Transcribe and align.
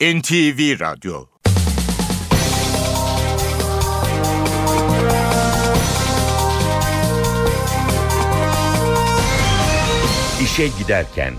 NTV 0.00 0.80
Radyo 0.80 1.26
İşe 10.42 10.68
Giderken 10.78 11.34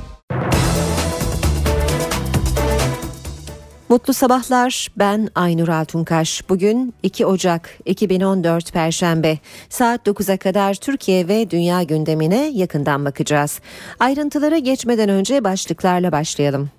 Mutlu 3.90 4.14
sabahlar. 4.14 4.88
Ben 4.98 5.30
Aynur 5.36 5.68
Altunkaş. 5.68 6.50
Bugün 6.50 6.94
2 7.04 7.26
Ocak 7.26 7.78
2014 7.86 8.74
Perşembe. 8.74 9.40
Saat 9.70 10.08
9'a 10.08 10.38
kadar 10.38 10.74
Türkiye 10.74 11.28
ve 11.28 11.52
dünya 11.52 11.84
gündemine 11.84 12.52
yakından 12.54 13.06
bakacağız. 13.06 13.60
Ayrıntılara 14.00 14.58
geçmeden 14.58 15.10
önce 15.10 15.44
başlıklarla 15.44 16.12
başlayalım. 16.12 16.70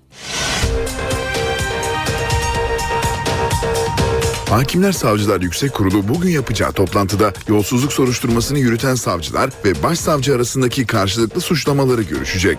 Hakimler 4.53 4.91
Savcılar 4.91 5.41
Yüksek 5.41 5.73
Kurulu 5.73 6.07
bugün 6.07 6.29
yapacağı 6.29 6.71
toplantıda 6.71 7.33
yolsuzluk 7.47 7.93
soruşturmasını 7.93 8.59
yürüten 8.59 8.95
savcılar 8.95 9.49
ve 9.65 9.83
başsavcı 9.83 10.35
arasındaki 10.35 10.85
karşılıklı 10.85 11.41
suçlamaları 11.41 12.01
görüşecek. 12.01 12.57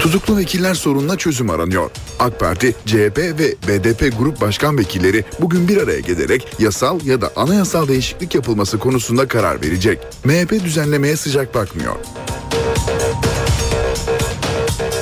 Tutuklu 0.00 0.36
vekiller 0.36 0.74
sorununa 0.74 1.16
çözüm 1.16 1.50
aranıyor. 1.50 1.90
AK 2.18 2.40
Parti, 2.40 2.74
CHP 2.86 3.18
ve 3.18 3.54
BDP 3.68 4.18
grup 4.18 4.40
başkan 4.40 4.78
vekilleri 4.78 5.24
bugün 5.40 5.68
bir 5.68 5.76
araya 5.76 6.00
gelerek 6.00 6.56
yasal 6.58 7.04
ya 7.04 7.20
da 7.20 7.30
anayasal 7.36 7.88
değişiklik 7.88 8.34
yapılması 8.34 8.78
konusunda 8.78 9.28
karar 9.28 9.62
verecek. 9.62 9.98
MHP 10.24 10.64
düzenlemeye 10.64 11.16
sıcak 11.16 11.54
bakmıyor. 11.54 11.96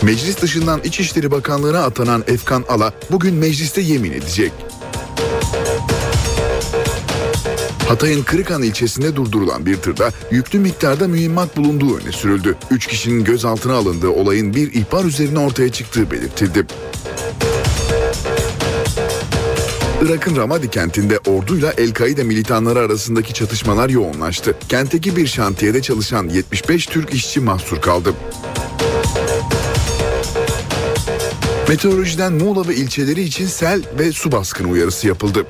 Meclis 0.02 0.42
dışından 0.42 0.80
İçişleri 0.84 1.30
Bakanlığı'na 1.30 1.82
atanan 1.84 2.24
Efkan 2.26 2.64
Ala 2.68 2.92
bugün 3.10 3.34
mecliste 3.34 3.80
yemin 3.80 4.12
edecek. 4.12 4.52
Hatay'ın 7.88 8.22
Kırıkan 8.22 8.62
ilçesinde 8.62 9.16
durdurulan 9.16 9.66
bir 9.66 9.76
tırda 9.76 10.10
yüklü 10.30 10.58
miktarda 10.58 11.08
mühimmat 11.08 11.56
bulunduğu 11.56 11.96
öne 11.96 12.12
sürüldü. 12.12 12.56
Üç 12.70 12.86
kişinin 12.86 13.24
gözaltına 13.24 13.74
alındığı 13.74 14.08
olayın 14.08 14.54
bir 14.54 14.72
ihbar 14.72 15.04
üzerine 15.04 15.38
ortaya 15.38 15.72
çıktığı 15.72 16.10
belirtildi. 16.10 16.66
Irak'ın 20.02 20.36
Ramadi 20.36 20.70
kentinde 20.70 21.18
orduyla 21.18 21.72
El-Kaide 21.72 22.24
militanları 22.24 22.78
arasındaki 22.78 23.34
çatışmalar 23.34 23.88
yoğunlaştı. 23.88 24.54
Kentteki 24.68 25.16
bir 25.16 25.26
şantiyede 25.26 25.82
çalışan 25.82 26.28
75 26.28 26.86
Türk 26.86 27.14
işçi 27.14 27.40
mahsur 27.40 27.80
kaldı. 27.80 28.14
Meteorolojiden 31.70 32.32
Muğla 32.32 32.68
ve 32.68 32.74
ilçeleri 32.74 33.22
için 33.22 33.46
sel 33.46 33.82
ve 33.98 34.12
su 34.12 34.32
baskını 34.32 34.68
uyarısı 34.68 35.08
yapıldı. 35.08 35.46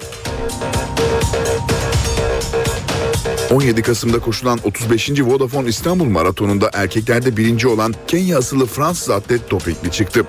17 3.50 3.82
Kasım'da 3.82 4.18
koşulan 4.18 4.58
35. 4.64 5.10
Vodafone 5.10 5.68
İstanbul 5.68 6.04
Maratonu'nda 6.04 6.70
erkeklerde 6.72 7.36
birinci 7.36 7.68
olan 7.68 7.94
Kenya 8.06 8.38
asıllı 8.38 8.66
Fransız 8.66 9.10
atlet 9.10 9.50
dopingli 9.50 9.90
çıktı. 9.92 10.26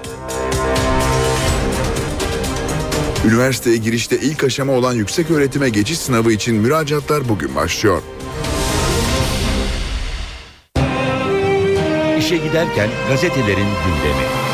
Üniversiteye 3.25 3.77
girişte 3.77 4.19
ilk 4.19 4.43
aşama 4.43 4.73
olan 4.73 4.93
yüksek 4.93 5.31
öğretime 5.31 5.69
geçiş 5.69 5.99
sınavı 5.99 6.31
için 6.31 6.55
müracaatlar 6.55 7.29
bugün 7.29 7.55
başlıyor. 7.55 8.01
İşe 12.19 12.37
giderken 12.37 12.89
gazetelerin 13.09 13.67
gündemi. 13.85 14.50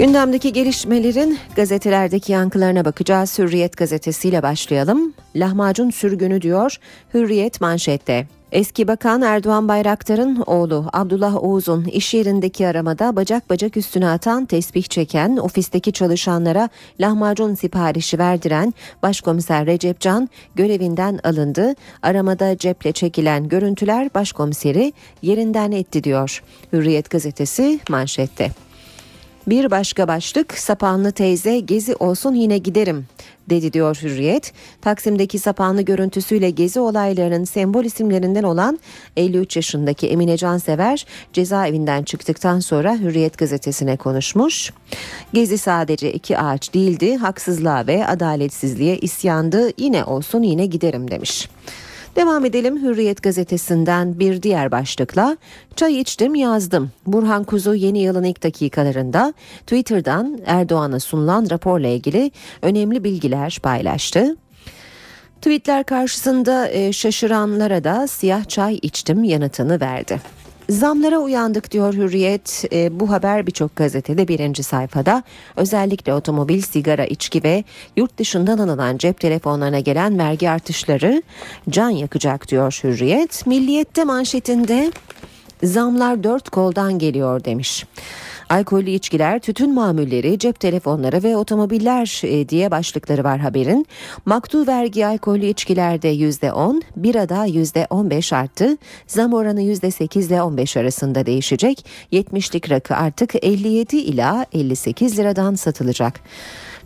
Gündemdeki 0.00 0.52
gelişmelerin 0.52 1.38
gazetelerdeki 1.56 2.32
yankılarına 2.32 2.84
bakacağız. 2.84 3.38
Hürriyet 3.38 3.76
gazetesiyle 3.76 4.42
başlayalım. 4.42 5.14
Lahmacun 5.36 5.90
sürgünü 5.90 6.42
diyor 6.42 6.76
Hürriyet 7.14 7.60
manşette. 7.60 8.26
Eski 8.52 8.88
Bakan 8.88 9.22
Erdoğan 9.22 9.68
Bayraktar'ın 9.68 10.42
oğlu 10.46 10.86
Abdullah 10.92 11.44
Oğuz'un 11.44 11.84
iş 11.84 12.14
yerindeki 12.14 12.68
aramada 12.68 13.16
bacak 13.16 13.50
bacak 13.50 13.76
üstüne 13.76 14.08
atan, 14.08 14.46
tesbih 14.46 14.82
çeken, 14.82 15.36
ofisteki 15.36 15.92
çalışanlara 15.92 16.68
lahmacun 17.00 17.54
siparişi 17.54 18.18
verdiren 18.18 18.74
Başkomiser 19.02 19.66
Recep 19.66 20.00
Can 20.00 20.28
görevinden 20.54 21.20
alındı. 21.24 21.74
Aramada 22.02 22.58
ceple 22.58 22.92
çekilen 22.92 23.48
görüntüler 23.48 24.10
başkomiseri 24.14 24.92
yerinden 25.22 25.72
etti 25.72 26.04
diyor. 26.04 26.42
Hürriyet 26.72 27.10
gazetesi 27.10 27.80
manşette. 27.88 28.50
Bir 29.46 29.70
başka 29.70 30.08
başlık 30.08 30.58
Sapanlı 30.58 31.12
teyze 31.12 31.60
gezi 31.60 31.96
olsun 31.96 32.34
yine 32.34 32.58
giderim 32.58 33.06
dedi 33.50 33.72
diyor 33.72 33.98
Hürriyet. 34.02 34.52
Taksim'deki 34.80 35.38
Sapanlı 35.38 35.82
görüntüsüyle 35.82 36.50
gezi 36.50 36.80
olaylarının 36.80 37.44
sembol 37.44 37.84
isimlerinden 37.84 38.42
olan 38.42 38.78
53 39.16 39.56
yaşındaki 39.56 40.08
Emine 40.08 40.36
Cansever 40.36 41.06
cezaevinden 41.32 42.02
çıktıktan 42.02 42.60
sonra 42.60 42.98
Hürriyet 42.98 43.38
gazetesine 43.38 43.96
konuşmuş. 43.96 44.72
Gezi 45.32 45.58
sadece 45.58 46.12
iki 46.12 46.38
ağaç 46.38 46.74
değildi, 46.74 47.16
haksızlığa 47.16 47.86
ve 47.86 48.06
adaletsizliğe 48.06 48.98
isyandı, 48.98 49.70
yine 49.78 50.04
olsun 50.04 50.42
yine 50.42 50.66
giderim 50.66 51.10
demiş. 51.10 51.48
Devam 52.16 52.44
edelim 52.44 52.82
Hürriyet 52.82 53.22
gazetesinden 53.22 54.18
bir 54.18 54.42
diğer 54.42 54.70
başlıkla 54.70 55.36
çay 55.76 56.00
içtim 56.00 56.34
yazdım. 56.34 56.90
Burhan 57.06 57.44
Kuzu 57.44 57.74
yeni 57.74 57.98
yılın 57.98 58.24
ilk 58.24 58.42
dakikalarında 58.42 59.34
Twitter'dan 59.60 60.38
Erdoğan'a 60.46 61.00
sunulan 61.00 61.46
raporla 61.50 61.88
ilgili 61.88 62.30
önemli 62.62 63.04
bilgiler 63.04 63.58
paylaştı. 63.62 64.36
Tweetler 65.36 65.84
karşısında 65.84 66.68
e, 66.68 66.92
şaşıranlara 66.92 67.84
da 67.84 68.06
siyah 68.06 68.48
çay 68.48 68.74
içtim 68.82 69.24
yanıtını 69.24 69.80
verdi. 69.80 70.20
Zamlara 70.70 71.18
uyandık 71.18 71.70
diyor 71.70 71.94
Hürriyet. 71.94 72.64
E, 72.72 73.00
bu 73.00 73.10
haber 73.10 73.46
birçok 73.46 73.76
gazetede 73.76 74.28
birinci 74.28 74.62
sayfada. 74.62 75.22
Özellikle 75.56 76.14
otomobil, 76.14 76.60
sigara, 76.60 77.04
içki 77.04 77.42
ve 77.42 77.64
yurt 77.96 78.18
dışından 78.18 78.58
alınan 78.58 78.96
cep 78.96 79.20
telefonlarına 79.20 79.80
gelen 79.80 80.18
vergi 80.18 80.50
artışları 80.50 81.22
can 81.70 81.90
yakacak 81.90 82.48
diyor 82.48 82.80
Hürriyet. 82.84 83.46
Milliyette 83.46 84.04
manşetinde 84.04 84.92
zamlar 85.62 86.24
dört 86.24 86.50
koldan 86.50 86.98
geliyor 86.98 87.44
demiş. 87.44 87.86
Alkollü 88.50 88.90
içkiler, 88.90 89.38
tütün 89.38 89.74
mamulleri, 89.74 90.38
cep 90.38 90.60
telefonları 90.60 91.22
ve 91.22 91.36
otomobiller 91.36 92.20
e, 92.24 92.48
diye 92.48 92.70
başlıkları 92.70 93.24
var 93.24 93.40
haberin. 93.40 93.86
Maktu 94.26 94.66
vergi 94.66 95.06
alkollü 95.06 95.46
içkilerde 95.46 96.14
%10, 96.14 96.82
birada 96.96 97.46
%15 97.46 98.36
arttı. 98.36 98.76
Zam 99.06 99.32
oranı 99.32 99.62
%8 99.62 100.26
ile 100.26 100.42
15 100.42 100.76
arasında 100.76 101.26
değişecek. 101.26 101.86
70'lik 102.12 102.70
rakı 102.70 102.96
artık 102.96 103.44
57 103.44 103.96
ila 103.96 104.46
58 104.52 105.18
liradan 105.18 105.54
satılacak. 105.54 106.20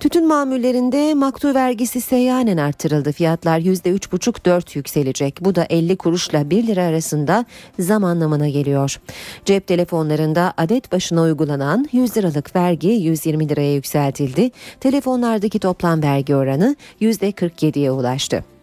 Tütün 0.00 0.28
mamullerinde 0.28 1.14
maktu 1.14 1.54
vergisi 1.54 2.00
seyyanen 2.00 2.56
artırıldı. 2.56 3.12
Fiyatlar 3.12 3.58
%3,5-4 3.58 4.78
yükselecek. 4.78 5.38
Bu 5.40 5.54
da 5.54 5.66
50 5.70 5.96
kuruşla 5.96 6.50
1 6.50 6.66
lira 6.66 6.82
arasında 6.82 7.44
zam 7.78 8.04
anlamına 8.04 8.48
geliyor. 8.48 9.00
Cep 9.44 9.66
telefonlarında 9.66 10.54
adet 10.56 10.92
başına 10.92 11.22
uygulanan 11.22 11.88
100 11.92 12.16
liralık 12.16 12.56
vergi 12.56 12.88
120 12.88 13.48
liraya 13.48 13.74
yükseltildi. 13.74 14.50
Telefonlardaki 14.80 15.58
toplam 15.58 16.02
vergi 16.02 16.36
oranı 16.36 16.76
%47'ye 17.00 17.90
ulaştı. 17.90 18.53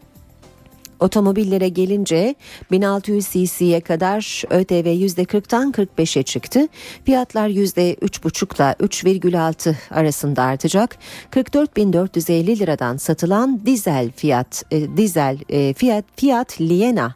Otomobillere 1.02 1.70
gelince 1.70 2.36
1600 2.72 3.28
cc'ye 3.28 3.82
kadar 3.82 4.44
ÖTV 4.50 4.88
%40'tan 4.88 5.72
45'e 5.72 6.24
çıktı. 6.24 6.68
Fiyatlar 7.06 7.50
%3,5 7.50 8.56
ile 8.56 8.76
3,6 8.88 9.76
arasında 9.92 10.44
artacak. 10.44 10.98
44.450 11.32 12.60
liradan 12.60 12.98
satılan 12.98 13.62
dizel 13.66 14.12
fiyat 14.16 14.64
e, 14.72 14.98
dizel 14.98 15.38
e, 15.50 15.74
fiyat 15.74 16.06
fiyat 16.16 16.62
Liena 16.62 17.16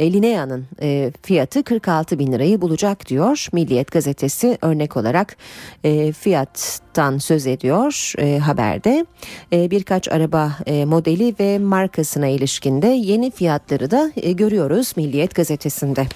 Linea'nın 0.00 0.64
e, 0.82 1.12
fiyatı 1.22 1.62
46 1.62 2.18
bin 2.18 2.32
lirayı 2.32 2.60
bulacak 2.60 3.08
diyor. 3.08 3.48
Milliyet 3.52 3.92
gazetesi 3.92 4.58
örnek 4.62 4.96
olarak 4.96 5.36
e, 5.84 6.12
fiyattan 6.12 7.18
söz 7.18 7.46
ediyor 7.46 8.12
e, 8.18 8.38
haberde. 8.38 9.06
E, 9.52 9.70
birkaç 9.70 10.08
araba 10.08 10.52
e, 10.66 10.84
modeli 10.84 11.34
ve 11.40 11.58
markasına 11.58 12.26
ilişkinde 12.26 12.86
yeni 12.86 13.30
fiyatları 13.30 13.90
da 13.90 14.12
e, 14.16 14.32
görüyoruz 14.32 14.92
Milliyet 14.96 15.34
gazetesinde. 15.34 16.06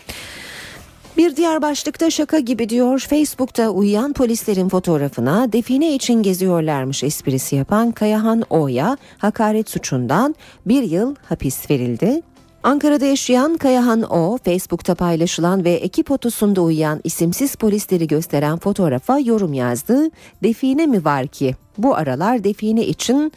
Bir 1.16 1.36
diğer 1.36 1.62
başlıkta 1.62 2.10
şaka 2.10 2.38
gibi 2.38 2.68
diyor 2.68 2.98
Facebook'ta 2.98 3.68
uyuyan 3.68 4.12
polislerin 4.12 4.68
fotoğrafına 4.68 5.52
define 5.52 5.94
için 5.94 6.22
geziyorlarmış 6.22 7.04
esprisi 7.04 7.56
yapan 7.56 7.92
Kayahan 7.92 8.42
O'ya 8.50 8.96
hakaret 9.18 9.70
suçundan 9.70 10.34
bir 10.66 10.82
yıl 10.82 11.14
hapis 11.28 11.70
verildi. 11.70 12.22
Ankara'da 12.62 13.04
yaşayan 13.04 13.56
Kayahan 13.56 14.02
O, 14.02 14.38
Facebook'ta 14.44 14.94
paylaşılan 14.94 15.64
ve 15.64 15.72
ekip 15.72 16.10
otosunda 16.10 16.62
uyuyan 16.62 17.00
isimsiz 17.04 17.54
polisleri 17.54 18.06
gösteren 18.06 18.58
fotoğrafa 18.58 19.18
yorum 19.18 19.52
yazdı. 19.52 20.10
Define 20.42 20.86
mi 20.86 21.04
var 21.04 21.26
ki? 21.26 21.56
Bu 21.78 21.96
aralar 21.96 22.44
define 22.44 22.86
için 22.86 23.32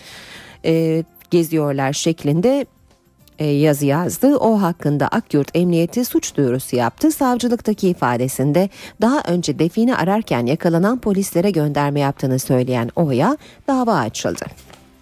e, 0.66 1.04
geziyorlar 1.32 1.94
şeklinde 1.94 2.66
e, 3.40 3.46
yazı 3.46 3.86
yazdı. 3.86 4.38
O 4.38 4.62
hakkında 4.62 5.08
Akyurt 5.08 5.52
Emniyeti 5.54 6.06
suç 6.06 6.36
duyurusu 6.36 6.76
yaptı. 6.76 7.12
Savcılıktaki 7.12 7.90
ifadesinde 7.90 8.70
daha 9.02 9.22
önce 9.28 9.60
define 9.60 9.96
ararken 9.96 10.46
yakalanan 10.46 11.00
polislere 11.00 11.52
gönderme 11.52 12.00
yaptığını 12.00 12.40
söyleyen 12.40 12.90
O'ya 12.96 13.38
dava 13.68 13.94
açıldı. 13.94 14.46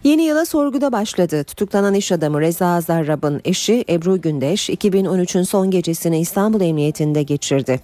Yeni 0.03 0.23
yıla 0.23 0.45
sorguda 0.45 0.91
başladı. 0.91 1.43
Tutuklanan 1.43 1.93
iş 1.93 2.11
adamı 2.11 2.41
Reza 2.41 2.81
Zarrab'ın 2.81 3.41
eşi 3.45 3.85
Ebru 3.89 4.21
Gündeş 4.21 4.69
2013'ün 4.69 5.43
son 5.43 5.71
gecesini 5.71 6.19
İstanbul 6.19 6.61
Emniyetinde 6.61 7.23
geçirdi. 7.23 7.79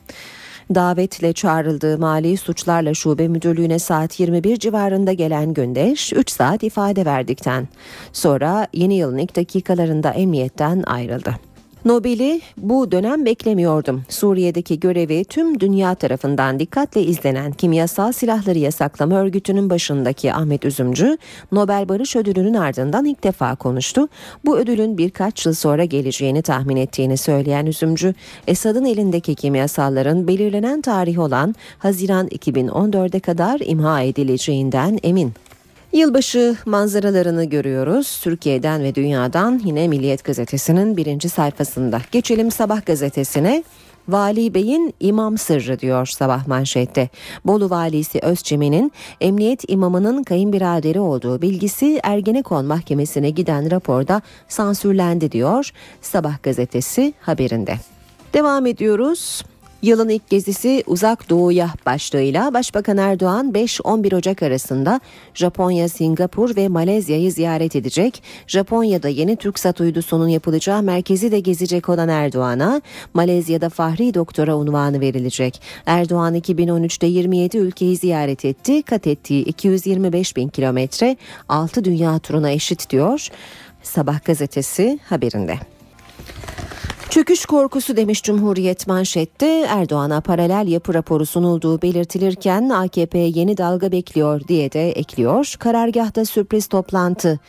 Davetle 0.75 1.34
çağrıldığı 1.34 1.98
Mali 1.98 2.38
Suçlarla 2.38 2.94
Şube 2.94 3.28
Müdürlüğü'ne 3.28 3.80
saat 3.80 4.19
21 4.19 4.58
civarında 4.58 5.14
gelen 5.14 5.54
Gündeş 5.54 6.14
3 6.14 6.31
saat 6.31 6.64
ifade 6.64 7.06
verdikten 7.06 7.68
sonra 8.14 8.68
yeni 8.74 8.96
yılın 8.96 9.18
ilk 9.18 9.36
dakikalarında 9.36 10.12
emniyetten 10.12 10.84
ayrıldı. 10.88 11.47
Nobel'i 11.88 12.42
bu 12.57 12.92
dönem 12.92 13.25
beklemiyordum. 13.25 14.04
Suriye'deki 14.10 14.80
görevi 14.80 15.25
tüm 15.25 15.60
dünya 15.60 15.95
tarafından 15.95 16.60
dikkatle 16.60 17.01
izlenen 17.01 17.51
kimyasal 17.51 18.12
silahları 18.12 18.57
yasaklama 18.60 19.16
örgütünün 19.16 19.69
başındaki 19.69 20.34
Ahmet 20.34 20.66
Üzümcü, 20.66 21.18
Nobel 21.51 21.89
Barış 21.89 22.16
Ödülü'nün 22.16 22.54
ardından 22.54 23.06
ilk 23.06 23.24
defa 23.24 23.56
konuştu. 23.56 24.07
Bu 24.45 24.57
ödülün 24.57 24.98
birkaç 24.98 25.45
yıl 25.45 25.54
sonra 25.54 25.84
geleceğini 25.84 26.42
tahmin 26.42 26.78
ettiğini 26.78 27.18
söyleyen 27.18 27.66
Üzümcü, 27.66 28.13
Esad'ın 28.48 28.86
elindeki 28.86 29.36
kimyasalların 29.36 30.28
belirlenen 30.28 30.81
tarih 30.81 31.19
olan 31.19 31.56
Haziran 31.80 32.28
2014'e 32.28 33.19
kadar 33.19 33.60
imha 33.60 34.01
edileceğinden 34.01 35.00
emin. 35.04 35.33
Yılbaşı 35.94 36.56
manzaralarını 36.66 37.44
görüyoruz. 37.44 38.19
Türkiye'den 38.24 38.84
ve 38.84 38.95
dünyadan 38.95 39.62
yine 39.66 39.88
Milliyet 39.88 40.24
Gazetesi'nin 40.24 40.98
birinci 40.98 41.30
sayfasında. 41.30 42.01
Geçelim 42.12 42.51
Sabah 42.51 42.86
gazetesine. 42.86 43.63
Vali 44.07 44.54
Bey'in 44.54 44.94
imam 45.00 45.38
sırrı 45.38 45.80
diyor 45.80 46.06
sabah 46.06 46.48
manşette. 46.48 47.10
Bolu 47.45 47.69
valisi 47.69 48.19
Özçemin'in 48.19 48.92
emniyet 49.22 49.63
imamının 49.68 50.24
kayınbiraderi 50.24 51.00
olduğu 51.00 51.42
bilgisi 51.42 52.00
Ergenekon 52.04 52.66
mahkemesine 52.66 53.30
giden 53.30 53.72
raporda 53.72 54.22
sansürlendi 54.48 55.31
diyor 55.31 55.72
sabah 56.01 56.44
gazetesi 56.44 57.13
haberinde. 57.22 57.75
Devam 58.33 58.66
ediyoruz. 58.66 59.44
Yılın 59.82 60.10
ilk 60.10 60.30
gezisi 60.30 60.84
Uzak 60.88 61.30
Doğu'ya 61.30 61.70
başlığıyla 61.86 62.54
Başbakan 62.54 62.98
Erdoğan 62.98 63.52
5-11 63.52 64.16
Ocak 64.16 64.44
arasında 64.44 65.00
Japonya, 65.34 65.90
Singapur 65.90 66.56
ve 66.56 66.68
Malezya'yı 66.68 67.32
ziyaret 67.32 67.76
edecek. 67.76 68.24
Japonya'da 68.48 69.08
yeni 69.08 69.36
TürkSat 69.36 69.82
uydusunun 69.82 70.28
yapılacağı 70.28 70.84
merkezi 70.84 71.32
de 71.32 71.40
gezecek 71.40 71.90
olan 71.90 72.10
Erdoğan'a 72.10 72.82
Malezya'da 73.14 73.70
Fahri 73.70 74.14
Doktora 74.14 74.56
unvanı 74.56 75.02
verilecek. 75.02 75.62
Erdoğan 75.86 76.36
2013'te 76.36 77.08
27 77.08 77.58
ülkeyi 77.58 77.98
ziyaret 77.98 78.46
etti. 78.46 78.84
Kat 78.84 79.08
ettiği 79.08 79.44
225 79.44 80.36
bin 80.36 80.48
kilometre 80.48 81.18
6 81.50 81.84
dünya 81.84 82.20
turuna 82.20 82.52
eşit 82.52 82.90
diyor. 82.90 83.28
Sabah 83.84 84.26
gazetesi 84.26 85.00
haberinde. 85.06 85.60
Çöküş 87.18 87.46
korkusu 87.46 87.98
demiş 87.98 88.24
Cumhuriyet 88.24 88.88
manşette 88.88 89.66
Erdoğan'a 89.69 90.22
paralel 90.22 90.68
yapı 90.68 90.94
raporu 90.94 91.25
sunulduğu 91.25 91.81
belirtilirken 91.81 92.69
AKP 92.69 93.18
yeni 93.18 93.58
dalga 93.58 93.92
bekliyor 93.92 94.42
diye 94.48 94.72
de 94.72 94.92
ekliyor. 94.92 95.56
Karargahta 95.60 96.25
sürpriz 96.25 96.68
toplantı. 96.68 97.40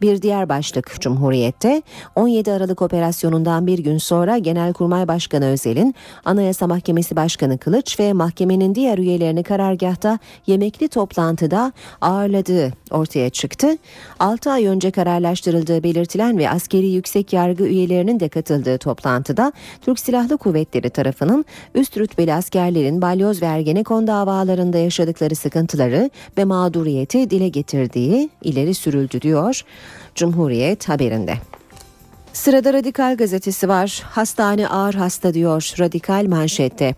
Bir 0.00 0.22
diğer 0.22 0.48
başlık 0.48 1.00
Cumhuriyet'te 1.00 1.82
17 2.16 2.52
Aralık 2.52 2.82
operasyonundan 2.82 3.66
bir 3.66 3.78
gün 3.78 3.98
sonra 3.98 4.38
Genelkurmay 4.38 5.08
Başkanı 5.08 5.46
Özel'in 5.46 5.94
Anayasa 6.24 6.66
Mahkemesi 6.66 7.16
Başkanı 7.16 7.58
Kılıç 7.58 8.00
ve 8.00 8.12
mahkemenin 8.12 8.74
diğer 8.74 8.98
üyelerini 8.98 9.42
karargahta 9.42 10.18
yemekli 10.46 10.88
toplantıda 10.88 11.72
ağırladığı 12.00 12.72
ortaya 12.90 13.30
çıktı. 13.30 13.76
6 14.18 14.50
ay 14.50 14.66
önce 14.66 14.90
kararlaştırıldığı 14.90 15.82
belirtilen 15.82 16.38
ve 16.38 16.50
askeri 16.50 16.86
yüksek 16.86 17.32
yargı 17.32 17.64
üyelerinin 17.64 18.20
de 18.20 18.28
katıldığı 18.28 18.78
toplantı 18.78 19.17
toplantıda 19.18 19.52
Türk 19.82 20.00
Silahlı 20.00 20.38
Kuvvetleri 20.38 20.90
tarafının 20.90 21.44
üst 21.74 21.96
rütbeli 21.98 22.34
askerlerin 22.34 23.02
balyoz 23.02 23.42
ve 23.42 23.46
ergenekon 23.46 24.06
davalarında 24.06 24.78
yaşadıkları 24.78 25.34
sıkıntıları 25.34 26.10
ve 26.38 26.44
mağduriyeti 26.44 27.30
dile 27.30 27.48
getirdiği 27.48 28.30
ileri 28.42 28.74
sürüldü 28.74 29.20
diyor 29.20 29.62
Cumhuriyet 30.14 30.88
haberinde. 30.88 31.34
Sırada 32.32 32.72
Radikal 32.72 33.16
gazetesi 33.16 33.68
var. 33.68 34.02
Hastane 34.04 34.68
ağır 34.68 34.94
hasta 34.94 35.34
diyor 35.34 35.72
Radikal 35.78 36.26
manşette. 36.28 36.94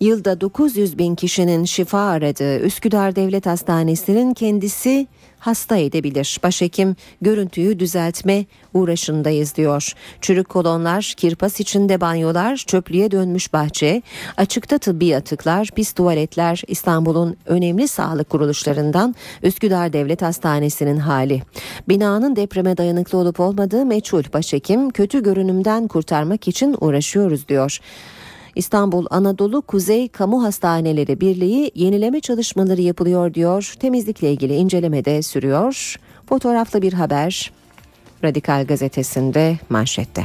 Yılda 0.00 0.40
900 0.40 0.98
bin 0.98 1.14
kişinin 1.14 1.64
şifa 1.64 2.00
aradığı 2.00 2.58
Üsküdar 2.58 3.16
Devlet 3.16 3.46
Hastanesi'nin 3.46 4.34
kendisi 4.34 5.06
hasta 5.42 5.76
edebilir. 5.76 6.40
Başhekim 6.42 6.96
görüntüyü 7.22 7.78
düzeltme 7.78 8.44
uğraşındayız 8.74 9.56
diyor. 9.56 9.92
Çürük 10.20 10.48
kolonlar, 10.48 11.14
kirpas 11.16 11.60
içinde 11.60 12.00
banyolar, 12.00 12.56
çöplüğe 12.56 13.10
dönmüş 13.10 13.52
bahçe, 13.52 14.02
açıkta 14.36 14.78
tıbbi 14.78 15.16
atıklar, 15.16 15.68
pis 15.76 15.92
tuvaletler 15.92 16.62
İstanbul'un 16.66 17.36
önemli 17.46 17.88
sağlık 17.88 18.30
kuruluşlarından 18.30 19.14
Üsküdar 19.42 19.92
Devlet 19.92 20.22
Hastanesi'nin 20.22 20.96
hali. 20.96 21.42
Binanın 21.88 22.36
depreme 22.36 22.76
dayanıklı 22.76 23.18
olup 23.18 23.40
olmadığı 23.40 23.86
meçhul 23.86 24.22
başhekim 24.32 24.90
kötü 24.90 25.22
görünümden 25.22 25.88
kurtarmak 25.88 26.48
için 26.48 26.76
uğraşıyoruz 26.80 27.48
diyor. 27.48 27.78
İstanbul 28.56 29.06
Anadolu 29.10 29.62
Kuzey 29.62 30.08
Kamu 30.08 30.44
Hastaneleri 30.44 31.20
Birliği 31.20 31.70
yenileme 31.74 32.20
çalışmaları 32.20 32.80
yapılıyor 32.80 33.34
diyor. 33.34 33.74
Temizlikle 33.80 34.32
ilgili 34.32 34.54
inceleme 34.54 35.04
de 35.04 35.22
sürüyor. 35.22 35.96
Fotoğraflı 36.28 36.82
bir 36.82 36.92
haber 36.92 37.52
Radikal 38.24 38.66
gazetesinde 38.66 39.58
manşette. 39.70 40.22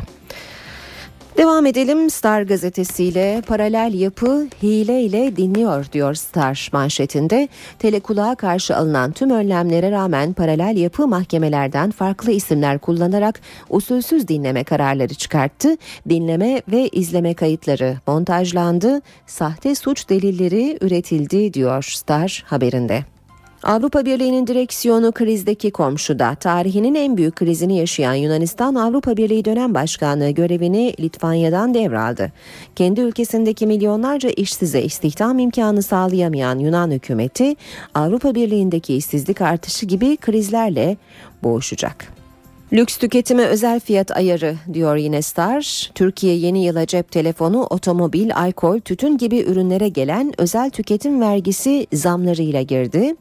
Devam 1.37 1.65
edelim 1.65 2.09
Star 2.09 2.41
gazetesiyle 2.41 3.41
paralel 3.47 3.93
yapı 3.93 4.47
hile 4.63 5.01
ile 5.01 5.35
dinliyor 5.35 5.85
diyor 5.91 6.13
Star 6.13 6.69
manşetinde. 6.73 7.47
Telekulağa 7.79 8.35
karşı 8.35 8.77
alınan 8.77 9.11
tüm 9.11 9.29
önlemlere 9.29 9.91
rağmen 9.91 10.33
paralel 10.33 10.77
yapı 10.77 11.07
mahkemelerden 11.07 11.91
farklı 11.91 12.31
isimler 12.31 12.79
kullanarak 12.79 13.41
usulsüz 13.69 14.27
dinleme 14.27 14.63
kararları 14.63 15.13
çıkarttı. 15.13 15.77
Dinleme 16.09 16.61
ve 16.67 16.87
izleme 16.87 17.33
kayıtları 17.33 17.97
montajlandı. 18.07 19.01
Sahte 19.27 19.75
suç 19.75 20.09
delilleri 20.09 20.77
üretildi 20.81 21.53
diyor 21.53 21.83
Star 21.83 22.43
haberinde. 22.47 23.16
Avrupa 23.67 24.05
Birliği'nin 24.05 24.47
direksiyonu 24.47 25.11
krizdeki 25.11 25.71
komşuda. 25.71 26.35
Tarihinin 26.35 26.95
en 26.95 27.17
büyük 27.17 27.35
krizini 27.35 27.77
yaşayan 27.77 28.13
Yunanistan 28.13 28.75
Avrupa 28.75 29.17
Birliği 29.17 29.45
dönem 29.45 29.73
başkanlığı 29.73 30.29
görevini 30.29 30.93
Litvanya'dan 30.99 31.73
devraldı. 31.73 32.31
Kendi 32.75 33.01
ülkesindeki 33.01 33.67
milyonlarca 33.67 34.29
işsize 34.29 34.81
istihdam 34.81 35.39
imkanı 35.39 35.83
sağlayamayan 35.83 36.59
Yunan 36.59 36.91
hükümeti 36.91 37.55
Avrupa 37.93 38.35
Birliği'ndeki 38.35 38.95
işsizlik 38.95 39.41
artışı 39.41 39.85
gibi 39.85 40.17
krizlerle 40.17 40.97
boğuşacak. 41.43 42.16
Lüks 42.73 42.97
tüketime 42.97 43.45
özel 43.45 43.79
fiyat 43.79 44.17
ayarı 44.17 44.55
diyor 44.73 44.95
yine 44.95 45.21
Star. 45.21 45.91
Türkiye 45.95 46.35
yeni 46.35 46.65
yıla 46.65 46.85
cep 46.85 47.11
telefonu, 47.11 47.63
otomobil, 47.63 48.35
alkol, 48.35 48.79
tütün 48.79 49.17
gibi 49.17 49.39
ürünlere 49.39 49.87
gelen 49.89 50.33
özel 50.37 50.69
tüketim 50.69 51.21
vergisi 51.21 51.87
zamlarıyla 51.93 52.61
girdi. 52.61 53.15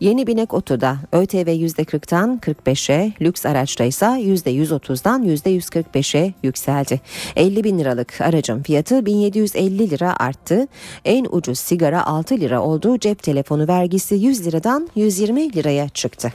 Yeni 0.00 0.26
binek 0.26 0.54
otoda 0.54 0.96
ÖTV 1.12 1.48
%40'tan 1.48 2.40
45'e, 2.40 3.12
lüks 3.20 3.46
araçta 3.46 3.84
ise 3.84 4.06
%130'dan 4.06 5.24
%145'e 5.24 6.34
yükseldi. 6.42 7.00
50 7.36 7.64
bin 7.64 7.78
liralık 7.78 8.20
aracın 8.20 8.62
fiyatı 8.62 9.06
1750 9.06 9.90
lira 9.90 10.16
arttı. 10.16 10.68
En 11.04 11.26
ucuz 11.30 11.58
sigara 11.58 12.06
6 12.06 12.36
lira 12.36 12.62
olduğu 12.62 12.98
cep 12.98 13.22
telefonu 13.22 13.68
vergisi 13.68 14.14
100 14.14 14.46
liradan 14.46 14.88
120 14.94 15.56
liraya 15.56 15.88
çıktı. 15.88 16.32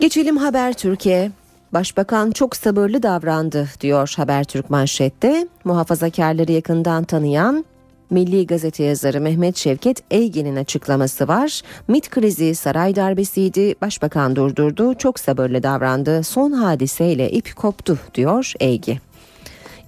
Geçelim 0.00 0.36
Haber 0.36 0.72
Türkiye. 0.72 1.41
Başbakan 1.72 2.30
çok 2.30 2.56
sabırlı 2.56 3.02
davrandı 3.02 3.68
diyor 3.80 4.14
Habertürk 4.16 4.70
manşette. 4.70 5.48
Muhafazakarları 5.64 6.52
yakından 6.52 7.04
tanıyan 7.04 7.64
Milli 8.10 8.46
Gazete 8.46 8.84
yazarı 8.84 9.20
Mehmet 9.20 9.56
Şevket 9.56 10.02
Eygen'in 10.10 10.56
açıklaması 10.56 11.28
var. 11.28 11.62
MIT 11.88 12.10
krizi 12.10 12.54
saray 12.54 12.96
darbesiydi. 12.96 13.74
Başbakan 13.80 14.36
durdurdu. 14.36 14.94
Çok 14.94 15.20
sabırlı 15.20 15.62
davrandı. 15.62 16.22
Son 16.22 16.52
hadiseyle 16.52 17.30
ip 17.30 17.56
koptu 17.56 17.98
diyor 18.14 18.52
Eygi. 18.60 19.00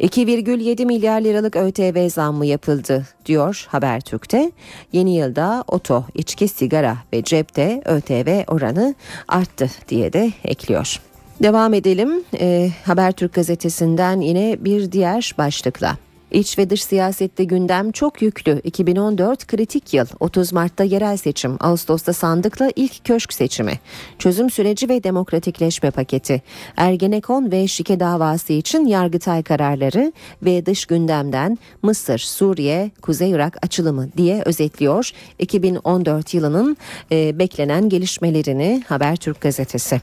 2,7 0.01 0.87
milyar 0.87 1.21
liralık 1.21 1.57
ÖTV 1.57 2.09
zammı 2.09 2.47
yapıldı 2.47 3.07
diyor 3.27 3.67
Habertürk'te. 3.69 4.53
Yeni 4.93 5.17
yılda 5.17 5.65
oto, 5.69 6.05
içki, 6.15 6.49
sigara 6.49 6.97
ve 7.13 7.23
cepte 7.23 7.83
ÖTV 7.85 8.45
oranı 8.47 8.95
arttı 9.29 9.71
diye 9.89 10.13
de 10.13 10.33
ekliyor. 10.45 11.01
Devam 11.43 11.75
edelim 11.75 12.25
e, 12.41 12.71
Habertürk 12.85 13.33
gazetesinden 13.33 14.21
yine 14.21 14.57
bir 14.65 14.93
diğer 14.93 15.35
başlıkla. 15.39 15.97
İç 16.31 16.59
ve 16.59 16.71
dış 16.71 16.85
siyasette 16.85 17.45
gündem 17.45 17.93
çok 17.93 18.23
yüklü. 18.23 18.61
2014 18.65 19.47
kritik 19.47 19.95
yıl. 19.95 20.07
30 20.21 20.53
Mart'ta 20.53 20.85
yerel 20.85 21.17
seçim, 21.17 21.57
Ağustos'ta 21.61 22.13
sandıkla 22.13 22.71
ilk 22.77 23.05
köşk 23.05 23.33
seçimi. 23.33 23.81
Çözüm 24.19 24.51
süreci 24.51 24.89
ve 24.89 25.05
demokratikleşme 25.05 25.91
paketi. 25.91 26.43
Ergenekon 26.77 27.53
ve 27.53 27.69
şike 27.69 28.01
davası 28.01 28.53
için 28.53 28.87
Yargıtay 28.87 29.43
kararları 29.43 30.13
ve 30.43 30.67
dış 30.67 30.87
gündemden 30.87 31.59
Mısır, 31.83 32.19
Suriye, 32.19 32.91
Kuzey 33.03 33.31
Irak 33.31 33.57
açılımı 33.63 34.09
diye 34.17 34.43
özetliyor. 34.45 35.11
2014 35.39 36.35
yılının 36.35 36.77
e, 37.13 37.39
beklenen 37.39 37.89
gelişmelerini 37.89 38.83
Habertürk 38.89 39.41
gazetesi. 39.41 40.01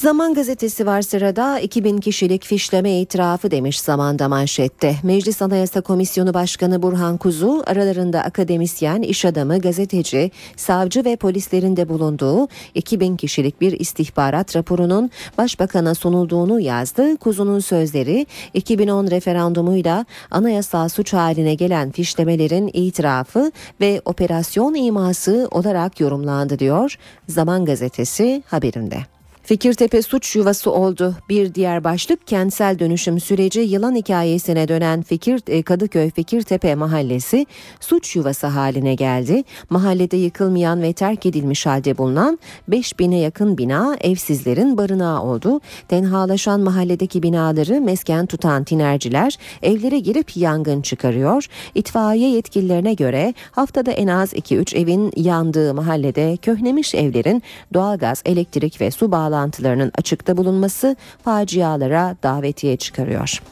Zaman 0.00 0.34
gazetesi 0.34 0.86
var 0.86 1.02
sırada 1.02 1.60
2000 1.60 1.98
kişilik 1.98 2.44
fişleme 2.44 3.00
itirafı 3.00 3.50
demiş 3.50 3.80
zamanda 3.80 4.28
manşette. 4.28 4.96
Meclis 5.02 5.42
Anayasa 5.42 5.80
Komisyonu 5.80 6.34
Başkanı 6.34 6.82
Burhan 6.82 7.16
Kuzu 7.16 7.62
aralarında 7.66 8.20
akademisyen, 8.20 9.02
iş 9.02 9.24
adamı, 9.24 9.58
gazeteci, 9.58 10.30
savcı 10.56 11.04
ve 11.04 11.16
polislerin 11.16 11.76
de 11.76 11.88
bulunduğu 11.88 12.48
2000 12.74 13.16
kişilik 13.16 13.60
bir 13.60 13.80
istihbarat 13.80 14.56
raporunun 14.56 15.10
başbakana 15.38 15.94
sunulduğunu 15.94 16.60
yazdı. 16.60 17.16
Kuzu'nun 17.16 17.60
sözleri 17.60 18.26
2010 18.54 19.10
referandumuyla 19.10 20.04
anayasal 20.30 20.88
suç 20.88 21.12
haline 21.12 21.54
gelen 21.54 21.90
fişlemelerin 21.90 22.70
itirafı 22.72 23.52
ve 23.80 24.02
operasyon 24.04 24.74
iması 24.74 25.48
olarak 25.50 26.00
yorumlandı 26.00 26.58
diyor 26.58 26.96
Zaman 27.28 27.64
gazetesi 27.64 28.42
haberinde. 28.46 29.19
Fikirtepe 29.50 30.02
suç 30.02 30.36
yuvası 30.36 30.72
oldu. 30.72 31.14
Bir 31.28 31.54
diğer 31.54 31.84
başlık 31.84 32.26
kentsel 32.26 32.78
dönüşüm 32.78 33.20
süreci 33.20 33.60
yılan 33.60 33.94
hikayesine 33.94 34.68
dönen 34.68 35.02
Fikir 35.02 35.40
e, 35.46 35.62
Kadıköy 35.62 36.10
Fikirtepe 36.10 36.74
mahallesi 36.74 37.46
suç 37.80 38.16
yuvası 38.16 38.46
haline 38.46 38.94
geldi. 38.94 39.44
Mahallede 39.70 40.16
yıkılmayan 40.16 40.82
ve 40.82 40.92
terk 40.92 41.26
edilmiş 41.26 41.66
halde 41.66 41.98
bulunan 41.98 42.38
5000'e 42.68 43.18
yakın 43.18 43.58
bina 43.58 43.96
evsizlerin 44.00 44.78
barınağı 44.78 45.22
oldu. 45.22 45.60
Tenhalaşan 45.88 46.60
mahalledeki 46.60 47.22
binaları 47.22 47.80
mesken 47.80 48.26
tutan 48.26 48.64
tinerciler 48.64 49.38
evlere 49.62 49.98
girip 49.98 50.36
yangın 50.36 50.82
çıkarıyor. 50.82 51.46
İtfaiye 51.74 52.30
yetkililerine 52.30 52.94
göre 52.94 53.34
haftada 53.50 53.90
en 53.90 54.06
az 54.06 54.32
2-3 54.32 54.76
evin 54.76 55.12
yandığı 55.16 55.74
mahallede 55.74 56.36
köhnemiş 56.36 56.94
evlerin 56.94 57.42
doğalgaz, 57.74 58.22
elektrik 58.26 58.80
ve 58.80 58.90
su 58.90 59.12
bağlantıları 59.12 59.39
bağlantılarının 59.40 59.92
açıkta 59.98 60.36
bulunması 60.36 60.96
facialara 61.24 62.16
davetiye 62.22 62.76
çıkarıyor. 62.76 63.42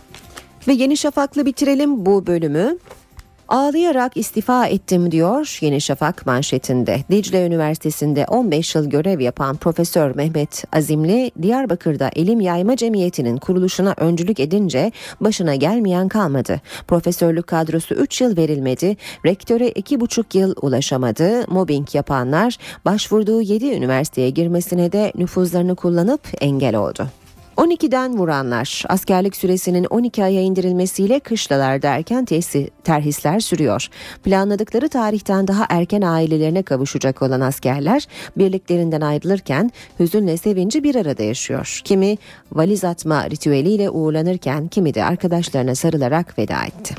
Ve 0.69 0.73
Yeni 0.73 0.97
Şafak'la 0.97 1.47
bitirelim 1.47 2.07
bu 2.07 2.27
bölümü. 2.27 2.79
Ağlayarak 3.49 4.17
istifa 4.17 4.67
ettim 4.67 5.11
diyor 5.11 5.59
Yeni 5.61 5.81
Şafak 5.81 6.27
manşetinde. 6.27 7.01
Dicle 7.11 7.47
Üniversitesi'nde 7.47 8.27
15 8.27 8.75
yıl 8.75 8.91
görev 8.91 9.21
yapan 9.21 9.57
Profesör 9.57 10.15
Mehmet 10.15 10.65
Azimli 10.73 11.31
Diyarbakır'da 11.43 12.11
Elim 12.17 12.41
Yayma 12.41 12.77
Cemiyeti'nin 12.77 13.37
kuruluşuna 13.37 13.95
öncülük 13.97 14.41
edince 14.41 14.93
başına 15.21 15.55
gelmeyen 15.55 16.09
kalmadı. 16.09 16.61
Profesörlük 16.89 17.47
kadrosu 17.47 17.95
3 17.95 18.21
yıl 18.21 18.37
verilmedi, 18.37 18.97
rektöre 19.27 19.69
2,5 19.69 20.39
yıl 20.39 20.55
ulaşamadı. 20.63 21.51
Mobbing 21.51 21.95
yapanlar 21.95 22.57
başvurduğu 22.85 23.41
7 23.41 23.67
üniversiteye 23.67 24.31
girmesine 24.31 24.93
de 24.93 25.13
nüfuzlarını 25.17 25.75
kullanıp 25.77 26.21
engel 26.41 26.77
oldu. 26.77 27.07
12'den 27.59 28.19
vuranlar 28.19 28.85
askerlik 28.89 29.37
süresinin 29.37 29.85
12 29.85 30.25
aya 30.25 30.41
indirilmesiyle 30.41 31.21
kışlalarda 31.21 31.89
erken 31.89 32.25
tesi, 32.25 32.71
terhisler 32.85 33.41
sürüyor. 33.41 33.89
Planladıkları 34.25 34.89
tarihten 34.89 35.49
daha 35.49 35.67
erken 35.69 36.03
ailelerine 36.03 36.63
kavuşacak 36.63 37.23
olan 37.23 37.41
askerler 37.41 38.07
birliklerinden 38.37 39.01
ayrılırken 39.01 39.71
hüzünle 40.01 40.37
sevinci 40.37 40.85
bir 40.85 40.95
arada 40.95 41.23
yaşıyor. 41.23 41.81
Kimi 41.85 42.17
valiz 42.53 42.85
atma 42.85 43.31
ritüeliyle 43.31 43.91
uğurlanırken 43.91 44.69
kimi 44.69 44.95
de 44.95 45.05
arkadaşlarına 45.05 45.75
sarılarak 45.75 46.39
veda 46.39 46.65
etti. 46.65 46.95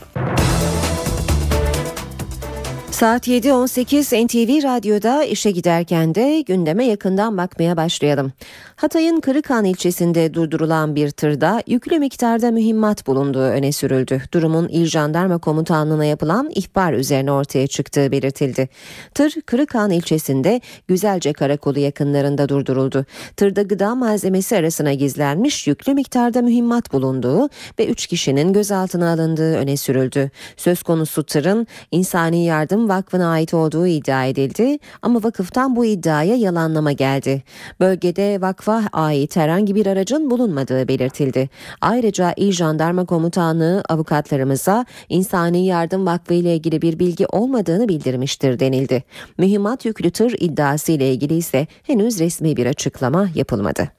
Saat 3.00 3.28
7.18 3.28 4.26
NTV 4.26 4.64
Radyo'da 4.64 5.24
işe 5.24 5.52
giderken 5.52 6.16
de 6.16 6.42
gündeme 6.42 6.86
yakından 6.86 7.38
bakmaya 7.38 7.78
başlayalım. 7.78 8.32
Hatay'ın 8.76 9.20
Kırıkhan 9.20 9.66
ilçesinde 9.66 10.34
durdurulan 10.34 10.96
bir 10.96 11.10
tırda 11.12 11.64
yüklü 11.68 12.00
miktarda 12.00 12.52
mühimmat 12.52 13.08
bulunduğu 13.08 13.40
öne 13.42 13.72
sürüldü. 13.72 14.22
Durumun 14.34 14.68
İl 14.68 14.86
Jandarma 14.86 15.38
Komutanlığı'na 15.38 16.06
yapılan 16.06 16.52
ihbar 16.56 16.94
üzerine 16.94 17.32
ortaya 17.32 17.68
çıktığı 17.68 18.12
belirtildi. 18.12 18.70
Tır 19.14 19.42
Kırıkhan 19.46 19.92
ilçesinde 19.92 20.62
Güzelce 20.88 21.34
Karakolu 21.34 21.80
yakınlarında 21.80 22.50
durduruldu. 22.50 23.06
Tırda 23.38 23.62
gıda 23.62 23.96
malzemesi 23.96 24.58
arasına 24.58 24.94
gizlenmiş 24.94 25.68
yüklü 25.68 25.94
miktarda 25.94 26.42
mühimmat 26.42 26.94
bulunduğu 26.94 27.50
ve 27.80 27.88
3 27.88 28.08
kişinin 28.08 28.54
gözaltına 28.54 29.14
alındığı 29.14 29.56
öne 29.56 29.78
sürüldü. 29.78 30.32
Söz 30.58 30.84
konusu 30.84 31.24
tırın 31.24 31.68
insani 31.92 32.46
yardım 32.46 32.89
Vakfı'na 32.90 33.30
ait 33.30 33.54
olduğu 33.54 33.88
iddia 33.88 34.26
edildi 34.26 34.80
ama 35.02 35.24
vakıftan 35.24 35.76
bu 35.76 35.86
iddiaya 35.86 36.36
yalanlama 36.36 36.92
geldi. 36.92 37.44
Bölgede 37.80 38.42
vakfa 38.42 38.84
ait 38.94 39.36
herhangi 39.36 39.76
bir 39.76 39.86
aracın 39.86 40.32
bulunmadığı 40.32 40.88
belirtildi. 40.88 41.50
Ayrıca 41.82 42.34
İl 42.38 42.52
Jandarma 42.52 43.06
Komutanlığı 43.06 43.84
avukatlarımıza 43.90 44.86
insani 45.10 45.66
yardım 45.66 46.06
vakfı 46.06 46.34
ile 46.34 46.56
ilgili 46.56 46.82
bir 46.82 47.00
bilgi 47.00 47.26
olmadığını 47.28 47.90
bildirmiştir 47.90 48.60
denildi. 48.60 49.04
Mühimmat 49.38 49.86
yüklü 49.86 50.12
tır 50.12 50.36
iddiası 50.40 50.92
ile 50.92 51.14
ilgili 51.14 51.34
ise 51.34 51.68
henüz 51.84 52.20
resmi 52.20 52.58
bir 52.58 52.66
açıklama 52.66 53.30
yapılmadı. 53.36 53.99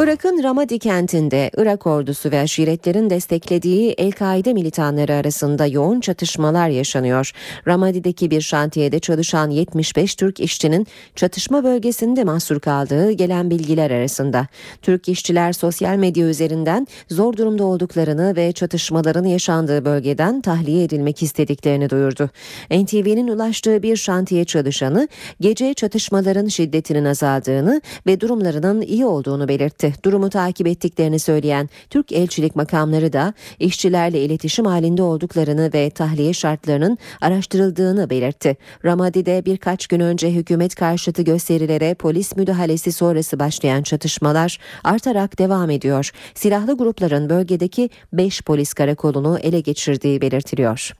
Irak'ın 0.00 0.42
Ramadi 0.42 0.78
kentinde 0.78 1.50
Irak 1.56 1.86
ordusu 1.86 2.30
ve 2.30 2.40
aşiretlerin 2.40 3.10
desteklediği 3.10 3.92
El-Kaide 3.92 4.52
militanları 4.52 5.14
arasında 5.14 5.66
yoğun 5.66 6.00
çatışmalar 6.00 6.68
yaşanıyor. 6.68 7.32
Ramadi'deki 7.66 8.30
bir 8.30 8.40
şantiyede 8.40 8.98
çalışan 8.98 9.50
75 9.50 10.14
Türk 10.14 10.40
işçinin 10.40 10.86
çatışma 11.14 11.64
bölgesinde 11.64 12.24
mahsur 12.24 12.60
kaldığı 12.60 13.12
gelen 13.12 13.50
bilgiler 13.50 13.90
arasında. 13.90 14.46
Türk 14.82 15.08
işçiler 15.08 15.52
sosyal 15.52 15.96
medya 15.96 16.26
üzerinden 16.26 16.86
zor 17.10 17.36
durumda 17.36 17.64
olduklarını 17.64 18.36
ve 18.36 18.52
çatışmaların 18.52 19.24
yaşandığı 19.24 19.84
bölgeden 19.84 20.40
tahliye 20.40 20.84
edilmek 20.84 21.22
istediklerini 21.22 21.90
duyurdu. 21.90 22.30
NTV'nin 22.70 23.28
ulaştığı 23.28 23.82
bir 23.82 23.96
şantiye 23.96 24.44
çalışanı 24.44 25.08
gece 25.40 25.74
çatışmaların 25.74 26.48
şiddetinin 26.48 27.04
azaldığını 27.04 27.80
ve 28.06 28.20
durumlarının 28.20 28.82
iyi 28.82 29.06
olduğunu 29.06 29.48
belirtti 29.48 29.87
durumu 30.04 30.30
takip 30.30 30.66
ettiklerini 30.66 31.18
söyleyen 31.18 31.68
Türk 31.90 32.12
elçilik 32.12 32.56
makamları 32.56 33.12
da 33.12 33.34
işçilerle 33.58 34.20
iletişim 34.20 34.64
halinde 34.64 35.02
olduklarını 35.02 35.70
ve 35.74 35.90
tahliye 35.90 36.32
şartlarının 36.32 36.98
araştırıldığını 37.20 38.10
belirtti. 38.10 38.56
Ramadi'de 38.84 39.42
birkaç 39.46 39.86
gün 39.86 40.00
önce 40.00 40.30
hükümet 40.32 40.74
karşıtı 40.74 41.22
gösterilere 41.22 41.94
polis 41.94 42.36
müdahalesi 42.36 42.92
sonrası 42.92 43.38
başlayan 43.38 43.82
çatışmalar 43.82 44.58
artarak 44.84 45.38
devam 45.38 45.70
ediyor. 45.70 46.10
Silahlı 46.34 46.76
grupların 46.76 47.30
bölgedeki 47.30 47.90
5 48.12 48.42
polis 48.42 48.72
karakolunu 48.72 49.38
ele 49.38 49.60
geçirdiği 49.60 50.20
belirtiliyor. 50.20 50.92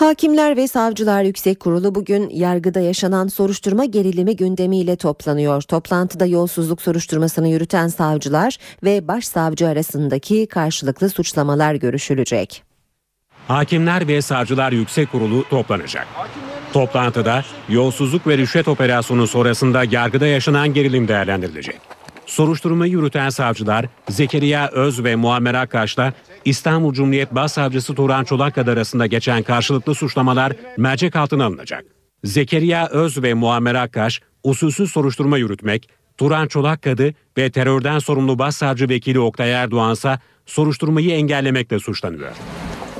Hakimler 0.00 0.56
ve 0.56 0.68
Savcılar 0.68 1.22
Yüksek 1.22 1.60
Kurulu 1.60 1.94
bugün 1.94 2.30
yargıda 2.30 2.80
yaşanan 2.80 3.28
soruşturma 3.28 3.84
gerilimi 3.84 4.36
gündemiyle 4.36 4.96
toplanıyor. 4.96 5.62
Toplantıda 5.62 6.26
yolsuzluk 6.26 6.82
soruşturmasını 6.82 7.48
yürüten 7.48 7.88
savcılar 7.88 8.56
ve 8.84 9.08
başsavcı 9.08 9.68
arasındaki 9.68 10.46
karşılıklı 10.46 11.10
suçlamalar 11.10 11.74
görüşülecek. 11.74 12.62
Hakimler 13.48 14.08
ve 14.08 14.22
Savcılar 14.22 14.72
Yüksek 14.72 15.12
Kurulu 15.12 15.44
toplanacak. 15.50 16.06
Toplantıda 16.72 17.44
yolsuzluk 17.68 18.26
ve 18.26 18.38
rüşvet 18.38 18.68
operasyonu 18.68 19.26
sonrasında 19.26 19.84
yargıda 19.90 20.26
yaşanan 20.26 20.74
gerilim 20.74 21.08
değerlendirilecek. 21.08 21.80
Soruşturmayı 22.26 22.92
yürüten 22.92 23.28
savcılar 23.28 23.86
Zekeriya 24.08 24.68
Öz 24.68 25.04
ve 25.04 25.16
Muammer 25.16 25.54
Akkaş'la 25.54 26.12
İstanbul 26.44 26.92
Cumhuriyet 26.92 27.34
Başsavcısı 27.34 27.94
Turan 27.94 28.24
Çolakkad 28.24 28.66
arasında 28.66 29.06
geçen 29.06 29.42
karşılıklı 29.42 29.94
suçlamalar 29.94 30.52
mercek 30.76 31.16
altına 31.16 31.44
alınacak. 31.44 31.84
Zekeriya 32.24 32.88
Öz 32.88 33.22
ve 33.22 33.34
Muammer 33.34 33.74
Akkaş 33.74 34.20
usulsüz 34.42 34.90
soruşturma 34.90 35.38
yürütmek, 35.38 35.88
Turan 36.18 36.46
Çolakkadı 36.46 37.14
ve 37.38 37.50
terörden 37.50 37.98
sorumlu 37.98 38.38
Başsavcı 38.38 38.88
Vekili 38.88 39.20
Oktay 39.20 39.52
Erdoğan 39.52 39.92
ise 39.92 40.18
soruşturmayı 40.46 41.10
engellemekle 41.10 41.78
suçlanıyor. 41.78 42.32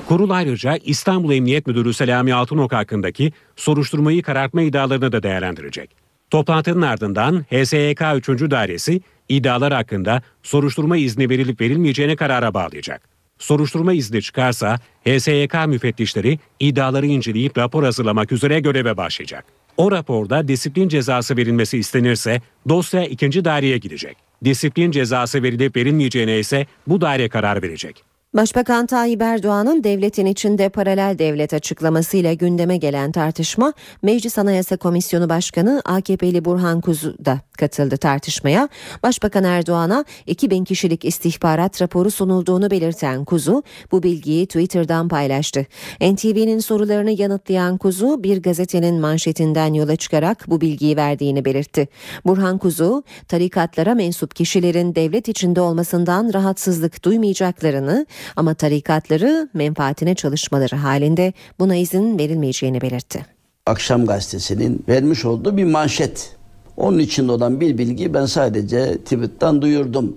Kurul 0.08 0.30
ayrıca 0.30 0.76
İstanbul 0.84 1.32
Emniyet 1.32 1.66
Müdürü 1.66 1.94
Selami 1.94 2.34
Altınok 2.34 2.72
hakkındaki 2.72 3.32
soruşturmayı 3.56 4.22
karartma 4.22 4.62
iddialarını 4.62 5.12
da 5.12 5.22
değerlendirecek. 5.22 5.90
Toplantının 6.30 6.82
ardından 6.82 7.44
HSYK 7.50 8.02
3. 8.14 8.28
Dairesi 8.50 9.00
iddialar 9.28 9.72
hakkında 9.72 10.22
soruşturma 10.42 10.96
izni 10.96 11.30
verilip 11.30 11.60
verilmeyeceğine 11.60 12.16
karara 12.16 12.54
bağlayacak. 12.54 13.19
Soruşturma 13.40 13.92
izni 13.92 14.22
çıkarsa 14.22 14.78
HSYK 15.06 15.54
müfettişleri 15.66 16.38
iddiaları 16.60 17.06
inceleyip 17.06 17.58
rapor 17.58 17.84
hazırlamak 17.84 18.32
üzere 18.32 18.60
göreve 18.60 18.96
başlayacak. 18.96 19.44
O 19.76 19.92
raporda 19.92 20.48
disiplin 20.48 20.88
cezası 20.88 21.36
verilmesi 21.36 21.78
istenirse 21.78 22.40
dosya 22.68 23.04
ikinci 23.04 23.44
daireye 23.44 23.78
gidecek. 23.78 24.16
Disiplin 24.44 24.90
cezası 24.90 25.42
verilip 25.42 25.76
verilmeyeceğine 25.76 26.38
ise 26.38 26.66
bu 26.86 27.00
daire 27.00 27.28
karar 27.28 27.62
verecek. 27.62 28.04
Başbakan 28.34 28.86
Tayyip 28.86 29.22
Erdoğan'ın 29.22 29.84
devletin 29.84 30.26
içinde 30.26 30.68
paralel 30.68 31.18
devlet 31.18 31.54
açıklamasıyla 31.54 32.32
gündeme 32.32 32.76
gelen 32.76 33.12
tartışma 33.12 33.72
Meclis 34.02 34.38
Anayasa 34.38 34.76
Komisyonu 34.76 35.28
Başkanı 35.28 35.82
AKP'li 35.84 36.44
Burhan 36.44 36.80
Kuzu 36.80 37.16
da 37.24 37.40
katıldı 37.60 37.96
tartışmaya. 37.96 38.68
Başbakan 39.02 39.44
Erdoğan'a 39.44 40.04
2000 40.26 40.64
kişilik 40.64 41.04
istihbarat 41.04 41.82
raporu 41.82 42.10
sunulduğunu 42.10 42.70
belirten 42.70 43.24
Kuzu 43.24 43.62
bu 43.92 44.02
bilgiyi 44.02 44.46
Twitter'dan 44.46 45.08
paylaştı. 45.08 45.66
NTV'nin 46.00 46.58
sorularını 46.58 47.10
yanıtlayan 47.10 47.76
Kuzu 47.76 48.22
bir 48.22 48.42
gazetenin 48.42 49.00
manşetinden 49.00 49.74
yola 49.74 49.96
çıkarak 49.96 50.44
bu 50.48 50.60
bilgiyi 50.60 50.96
verdiğini 50.96 51.44
belirtti. 51.44 51.88
Burhan 52.26 52.58
Kuzu 52.58 53.02
tarikatlara 53.28 53.94
mensup 53.94 54.34
kişilerin 54.34 54.94
devlet 54.94 55.28
içinde 55.28 55.60
olmasından 55.60 56.30
rahatsızlık 56.34 57.04
duymayacaklarını 57.04 58.06
ama 58.36 58.54
tarikatları 58.54 59.48
menfaatine 59.54 60.14
çalışmaları 60.14 60.76
halinde 60.76 61.32
buna 61.58 61.76
izin 61.76 62.18
verilmeyeceğini 62.18 62.80
belirtti. 62.80 63.26
Akşam 63.66 64.06
gazetesinin 64.06 64.84
vermiş 64.88 65.24
olduğu 65.24 65.56
bir 65.56 65.64
manşet. 65.64 66.39
Onun 66.80 66.98
içinde 66.98 67.32
olan 67.32 67.60
bir 67.60 67.78
bilgi 67.78 68.14
ben 68.14 68.26
sadece 68.26 68.98
tweet'ten 68.98 69.62
duyurdum 69.62 70.16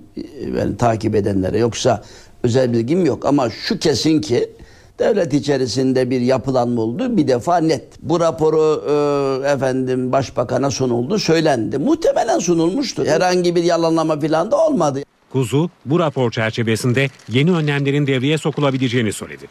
yani 0.58 0.78
takip 0.78 1.16
edenlere. 1.16 1.60
Yoksa 1.60 2.04
özel 2.44 2.74
bilgim 2.74 3.06
yok 3.06 3.26
ama 3.26 3.50
şu 3.50 3.80
kesin 3.80 4.22
ki 4.22 4.50
devlet 5.00 5.34
içerisinde 5.34 6.10
bir 6.10 6.22
yapılanma 6.22 6.82
oldu 6.82 7.18
bir 7.18 7.28
defa 7.28 7.58
net. 7.58 7.84
Bu 8.02 8.20
raporu 8.20 8.84
e, 9.44 9.50
efendim 9.50 10.12
başbakana 10.12 10.72
sunuldu 10.72 11.20
söylendi. 11.20 11.78
Muhtemelen 11.78 12.40
sunulmuştur. 12.40 13.06
Herhangi 13.06 13.56
bir 13.56 13.64
yalanlama 13.64 14.20
falan 14.20 14.52
da 14.52 14.68
olmadı. 14.68 15.00
Kuzu 15.32 15.70
bu 15.86 16.00
rapor 16.00 16.32
çerçevesinde 16.32 17.08
yeni 17.30 17.52
önlemlerin 17.52 18.08
devreye 18.08 18.38
sokulabileceğini 18.38 19.14
söyledi. 19.14 19.46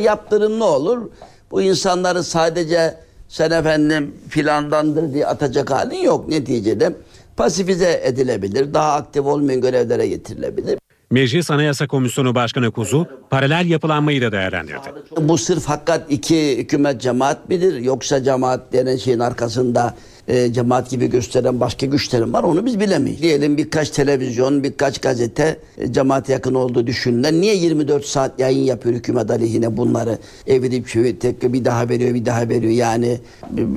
Yaptırım 0.00 0.58
ne 0.58 0.64
olur? 0.64 1.10
Bu 1.50 1.62
insanları 1.62 2.24
sadece 2.24 3.05
sen 3.28 3.50
efendim 3.50 4.14
filandandır 4.28 5.14
diye 5.14 5.26
atacak 5.26 5.70
halin 5.70 6.02
yok 6.02 6.28
neticede. 6.28 6.92
Pasifize 7.36 8.00
edilebilir, 8.04 8.74
daha 8.74 8.92
aktif 8.92 9.26
olmayan 9.26 9.60
görevlere 9.60 10.06
getirilebilir. 10.08 10.78
Meclis 11.10 11.50
Anayasa 11.50 11.86
Komisyonu 11.86 12.34
Başkanı 12.34 12.70
Kuzu 12.70 13.06
paralel 13.30 13.66
yapılanmayı 13.66 14.22
da 14.22 14.32
değerlendirdi. 14.32 14.92
Bu 15.20 15.38
sırf 15.38 15.64
hakikat 15.64 16.12
iki 16.12 16.58
hükümet 16.58 17.00
cemaat 17.00 17.48
midir 17.48 17.76
yoksa 17.76 18.22
cemaat 18.22 18.72
denen 18.72 18.96
şeyin 18.96 19.18
arkasında 19.18 19.94
e, 20.28 20.52
cemaat 20.52 20.90
gibi 20.90 21.06
gösteren 21.06 21.60
başka 21.60 21.86
güçlerin 21.86 22.32
var 22.32 22.42
onu 22.42 22.66
biz 22.66 22.80
bilemeyiz. 22.80 23.22
Diyelim 23.22 23.56
birkaç 23.56 23.90
televizyon, 23.90 24.62
birkaç 24.62 24.98
gazete 24.98 25.58
e, 25.78 25.92
cemaate 25.92 26.32
yakın 26.32 26.54
olduğu 26.54 26.86
düşünülen 26.86 27.40
niye 27.40 27.56
24 27.56 28.04
saat 28.04 28.40
yayın 28.40 28.64
yapıyor 28.64 28.94
hükümet 28.94 29.30
aleyhine 29.30 29.76
bunları 29.76 30.18
evirip 30.46 30.88
çevirip 30.88 31.20
tek 31.20 31.52
bir 31.52 31.64
daha 31.64 31.88
veriyor 31.88 32.14
bir 32.14 32.26
daha 32.26 32.48
veriyor 32.48 32.72
yani 32.72 33.20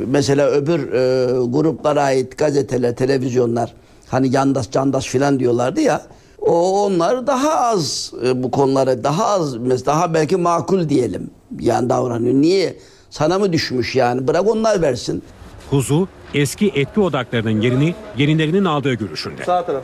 mesela 0.07 0.49
öbür 0.49 0.93
e, 0.93 1.47
gruplara 1.47 2.03
ait 2.03 2.37
gazeteler, 2.37 2.95
televizyonlar 2.95 3.73
hani 4.07 4.35
yandaş 4.35 4.71
candaş 4.71 5.05
filan 5.07 5.39
diyorlardı 5.39 5.81
ya 5.81 6.01
o 6.41 6.85
onlar 6.85 7.27
daha 7.27 7.59
az 7.59 8.11
e, 8.25 8.43
bu 8.43 8.51
konulara 8.51 9.03
daha 9.03 9.25
az 9.25 9.55
daha 9.85 10.13
belki 10.13 10.35
makul 10.35 10.89
diyelim 10.89 11.29
yani 11.59 11.89
davranıyor. 11.89 12.33
Niye? 12.33 12.75
Sana 13.09 13.39
mı 13.39 13.53
düşmüş 13.53 13.95
yani? 13.95 14.27
Bırak 14.27 14.47
onlar 14.47 14.81
versin. 14.81 15.23
Kuzu 15.69 16.07
eski 16.33 16.71
etki 16.75 16.99
odaklarının 16.99 17.61
yerini 17.61 17.95
yenilerinin 18.17 18.65
aldığı 18.65 18.93
görüşünde. 18.93 19.45
Sağ 19.45 19.65
taraf. 19.65 19.83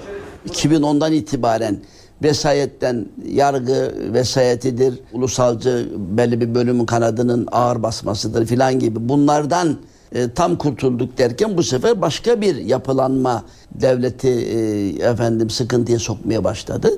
2010'dan 0.50 1.14
itibaren 1.14 1.78
vesayetten 2.24 3.06
yargı 3.28 3.94
vesayetidir, 4.14 5.00
ulusalcı 5.14 5.90
belli 5.96 6.42
bir 6.42 6.56
bölümün 6.56 6.86
kanadının 6.86 7.48
ağır 7.52 7.84
basmasıdır 7.84 8.46
filan 8.46 8.80
gibi 8.80 9.10
bunlardan 9.10 9.78
e, 10.16 10.34
tam 10.34 10.56
kurtulduk 10.56 11.18
derken 11.18 11.58
bu 11.58 11.64
sefer 11.64 12.02
başka 12.02 12.42
bir 12.42 12.56
yapılanma 12.56 13.44
devleti 13.72 14.30
e, 14.30 15.10
efendim 15.10 15.50
sıkıntıya 15.50 16.00
sokmaya 16.00 16.44
başladı. 16.44 16.90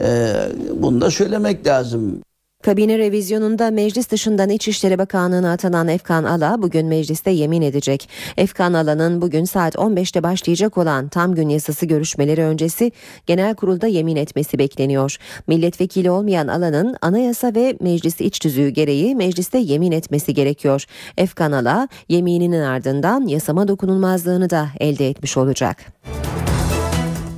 E, 0.00 0.32
bunu 0.72 1.00
da 1.00 1.10
söylemek 1.10 1.66
lazım. 1.66 2.22
Kabine 2.66 2.98
revizyonunda 2.98 3.70
meclis 3.70 4.10
dışından 4.10 4.50
İçişleri 4.50 4.98
Bakanlığı'na 4.98 5.52
atanan 5.52 5.88
Efkan 5.88 6.24
Ala 6.24 6.62
bugün 6.62 6.86
mecliste 6.86 7.30
yemin 7.30 7.62
edecek. 7.62 8.08
Efkan 8.36 8.72
Ala'nın 8.72 9.22
bugün 9.22 9.44
saat 9.44 9.74
15'te 9.74 10.22
başlayacak 10.22 10.78
olan 10.78 11.08
tam 11.08 11.34
gün 11.34 11.48
yasası 11.48 11.86
görüşmeleri 11.86 12.42
öncesi 12.42 12.92
genel 13.26 13.54
kurulda 13.54 13.86
yemin 13.86 14.16
etmesi 14.16 14.58
bekleniyor. 14.58 15.16
Milletvekili 15.46 16.10
olmayan 16.10 16.48
Ala'nın 16.48 16.96
anayasa 17.02 17.54
ve 17.54 17.76
meclis 17.80 18.20
iç 18.20 18.38
tüzüğü 18.38 18.68
gereği 18.68 19.14
mecliste 19.14 19.58
yemin 19.58 19.92
etmesi 19.92 20.34
gerekiyor. 20.34 20.84
Efkan 21.16 21.52
Ala 21.52 21.88
yemininin 22.08 22.62
ardından 22.62 23.26
yasama 23.26 23.68
dokunulmazlığını 23.68 24.50
da 24.50 24.68
elde 24.80 25.08
etmiş 25.08 25.36
olacak. 25.36 25.76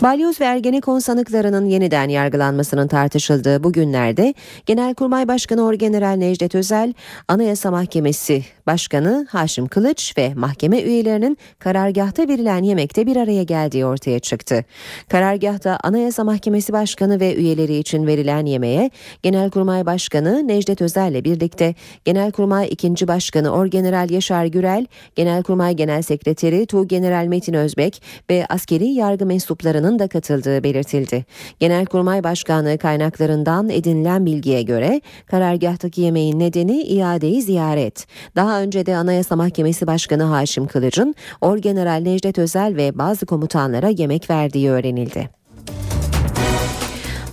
Balyoz 0.02 0.40
ve 0.40 0.44
Ergenekon 0.44 0.98
sanıklarının 0.98 1.64
yeniden 1.64 2.08
yargılanmasının 2.08 2.88
tartışıldığı 2.88 3.64
bu 3.64 3.72
günlerde 3.72 4.34
Genelkurmay 4.66 5.28
Başkanı 5.28 5.64
Orgeneral 5.64 6.16
Necdet 6.16 6.54
Özel, 6.54 6.94
Anayasa 7.28 7.70
Mahkemesi 7.70 8.44
Başkanı 8.66 9.26
Haşim 9.30 9.66
Kılıç 9.66 10.14
ve 10.18 10.34
mahkeme 10.34 10.82
üyelerinin 10.82 11.38
karargahta 11.58 12.28
verilen 12.28 12.62
yemekte 12.62 13.06
bir 13.06 13.16
araya 13.16 13.42
geldiği 13.42 13.86
ortaya 13.86 14.18
çıktı. 14.18 14.64
Karargahta 15.08 15.78
Anayasa 15.82 16.24
Mahkemesi 16.24 16.72
Başkanı 16.72 17.20
ve 17.20 17.34
üyeleri 17.34 17.76
için 17.76 18.06
verilen 18.06 18.46
yemeğe 18.46 18.90
Genelkurmay 19.22 19.86
Başkanı 19.86 20.48
Necdet 20.48 20.82
Özel 20.82 21.10
ile 21.10 21.24
birlikte 21.24 21.74
Genelkurmay 22.04 22.68
2. 22.70 23.08
Başkanı 23.08 23.50
Orgeneral 23.50 24.10
Yaşar 24.10 24.46
Gürel, 24.46 24.86
Genelkurmay 25.16 25.76
Genel 25.76 26.02
Sekreteri 26.02 26.66
Tuğgeneral 26.66 27.26
Metin 27.26 27.54
Özbek 27.54 28.02
ve 28.30 28.46
askeri 28.48 28.86
yargı 28.86 29.26
mensuplarının 29.26 29.87
da 29.98 30.08
katıldığı 30.08 30.62
belirtildi. 30.64 31.24
Genelkurmay 31.60 32.24
Başkanlığı 32.24 32.78
kaynaklarından 32.78 33.70
edinilen 33.70 34.26
bilgiye 34.26 34.62
göre 34.62 35.00
karargahtaki 35.26 36.00
yemeğin 36.00 36.38
nedeni 36.38 36.82
iadeyi 36.82 37.42
ziyaret. 37.42 38.06
Daha 38.36 38.62
önce 38.62 38.86
de 38.86 38.96
Anayasa 38.96 39.36
Mahkemesi 39.36 39.86
Başkanı 39.86 40.22
Haşim 40.22 40.66
Kılıç'ın 40.66 41.14
Orgeneral 41.40 42.02
Necdet 42.02 42.38
Özel 42.38 42.76
ve 42.76 42.98
bazı 42.98 43.26
komutanlara 43.26 43.88
yemek 43.88 44.30
verdiği 44.30 44.70
öğrenildi. 44.70 45.38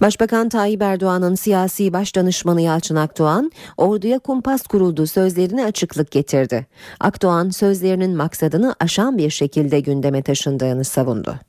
Başbakan 0.01 0.49
Tayyip 0.49 0.81
Erdoğan'ın 0.81 1.35
siyasi 1.35 1.93
başdanışmanı 1.93 2.61
Yalçın 2.61 2.95
Akdoğan, 2.95 3.51
orduya 3.77 4.19
kumpas 4.19 4.67
kuruldu 4.67 5.07
sözlerine 5.07 5.65
açıklık 5.65 6.11
getirdi. 6.11 6.65
Akdoğan 6.99 7.49
sözlerinin 7.49 8.17
maksadını 8.17 8.75
aşan 8.79 9.17
bir 9.17 9.29
şekilde 9.29 9.79
gündeme 9.79 10.21
taşındığını 10.21 10.83
savundu. 10.83 11.39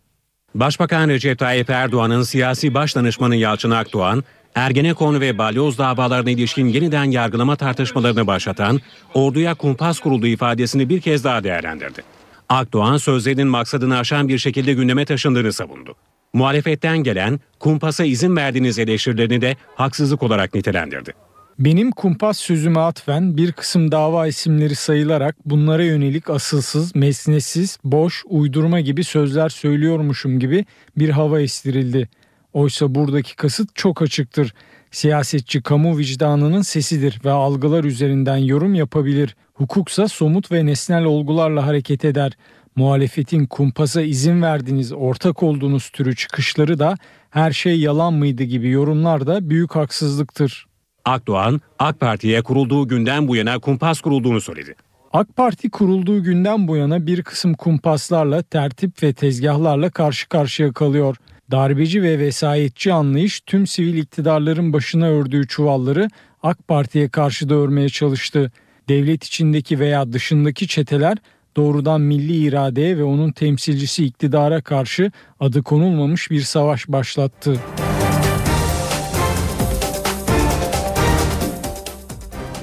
Başbakan 0.61 1.09
Recep 1.09 1.39
Tayyip 1.39 1.71
Erdoğan'ın 1.71 2.23
siyasi 2.23 2.75
başdanışmanı 2.75 3.37
Yalçın 3.37 3.71
Akdoğan, 3.71 4.25
Ergenekon 4.55 5.21
ve 5.21 5.39
Balyoz 5.39 5.79
davalarına 5.79 6.31
ilişkin 6.31 6.67
yeniden 6.67 7.05
yargılama 7.05 7.57
tartışmalarını 7.57 8.27
başlatan 8.27 8.81
orduya 9.15 9.55
kumpas 9.55 10.01
kurulduğu 10.01 10.27
ifadesini 10.27 10.89
bir 10.89 11.01
kez 11.01 11.25
daha 11.25 11.45
değerlendirdi. 11.45 12.03
Akdoğan 12.49 12.97
sözlerinin 12.97 13.47
maksadını 13.47 13.99
aşan 13.99 14.29
bir 14.29 14.39
şekilde 14.39 14.73
gündeme 14.73 15.05
taşındığını 15.05 15.53
savundu. 15.53 15.95
Muhalefetten 16.33 16.99
gelen 16.99 17.41
kumpasa 17.61 18.05
izin 18.05 18.37
verdiğiniz 18.37 18.79
eleştirilerini 18.79 19.41
de 19.41 19.57
haksızlık 19.75 20.23
olarak 20.23 20.55
nitelendirdi. 20.55 21.13
Benim 21.59 21.91
kumpas 21.91 22.39
sözüme 22.39 22.81
atfen 22.81 23.37
bir 23.37 23.53
kısım 23.53 23.93
dava 23.93 24.27
isimleri 24.27 24.75
sayılarak 24.75 25.37
bunlara 25.45 25.85
yönelik 25.85 26.31
asılsız, 26.31 26.97
mesnetsiz, 26.97 27.79
boş, 27.85 28.25
uydurma 28.29 28.81
gibi 28.81 29.05
sözler 29.05 29.49
söylüyormuşum 29.49 30.39
gibi 30.39 30.65
bir 30.97 31.09
hava 31.09 31.41
estirildi. 31.41 32.09
Oysa 32.53 32.95
buradaki 32.95 33.37
kasıt 33.37 33.75
çok 33.75 34.03
açıktır. 34.03 34.55
Siyasetçi 34.91 35.63
kamu 35.63 35.99
vicdanının 35.99 36.63
sesidir 36.63 37.21
ve 37.25 37.31
algılar 37.31 37.85
üzerinden 37.85 38.37
yorum 38.37 38.75
yapabilir. 38.75 39.37
Hukuksa 39.55 40.09
somut 40.09 40.53
ve 40.53 40.67
nesnel 40.67 41.05
olgularla 41.05 41.67
hareket 41.67 42.05
eder. 42.05 42.33
muhalefetin 42.77 43.47
kumpasa 43.47 44.03
izin 44.03 44.43
verdiğiniz 44.43 44.93
ortak 44.93 45.43
olduğunuz 45.43 45.91
türü 45.91 46.17
çıkışları 46.17 46.79
da 46.79 46.95
her 47.31 47.53
şey 47.53 47.81
yalan 47.81 48.15
mıydı 48.15 48.43
gibi 48.43 48.69
yorumlar 48.69 49.27
da 49.27 49.51
büyük 49.51 49.77
haksızlıktır. 49.77 50.66
Akdoğan, 51.07 51.61
AK 51.79 52.01
Parti'ye 52.01 52.43
kurulduğu 52.43 52.89
günden 52.89 53.29
bu 53.29 53.37
yana 53.37 53.59
kumpas 53.59 54.01
kurulduğunu 54.01 54.41
söyledi. 54.41 54.75
AK 55.13 55.37
Parti 55.37 55.71
kurulduğu 55.71 56.23
günden 56.23 56.69
bu 56.69 56.77
yana 56.77 57.07
bir 57.07 57.23
kısım 57.23 57.55
kumpaslarla, 57.55 58.43
tertip 58.43 59.03
ve 59.03 59.13
tezgahlarla 59.13 59.91
karşı 59.91 60.29
karşıya 60.29 60.73
kalıyor. 60.73 61.17
Darbeci 61.51 62.03
ve 62.03 62.19
vesayetçi 62.19 62.93
anlayış 62.93 63.41
tüm 63.41 63.67
sivil 63.67 63.95
iktidarların 63.95 64.73
başına 64.73 65.07
ördüğü 65.07 65.49
çuvalları 65.49 66.09
AK 66.43 66.69
Parti'ye 66.69 67.09
karşı 67.09 67.49
da 67.49 67.55
örmeye 67.55 67.89
çalıştı. 67.89 68.53
Devlet 68.89 69.25
içindeki 69.25 69.81
veya 69.81 70.13
dışındaki 70.13 70.69
çeteler 70.69 71.17
doğrudan 71.57 72.01
milli 72.01 72.37
iradeye 72.37 72.99
ve 72.99 73.05
onun 73.05 73.33
temsilcisi 73.33 74.05
iktidara 74.05 74.61
karşı 74.61 75.13
adı 75.41 75.63
konulmamış 75.63 76.31
bir 76.31 76.41
savaş 76.41 76.89
başlattı. 76.89 77.61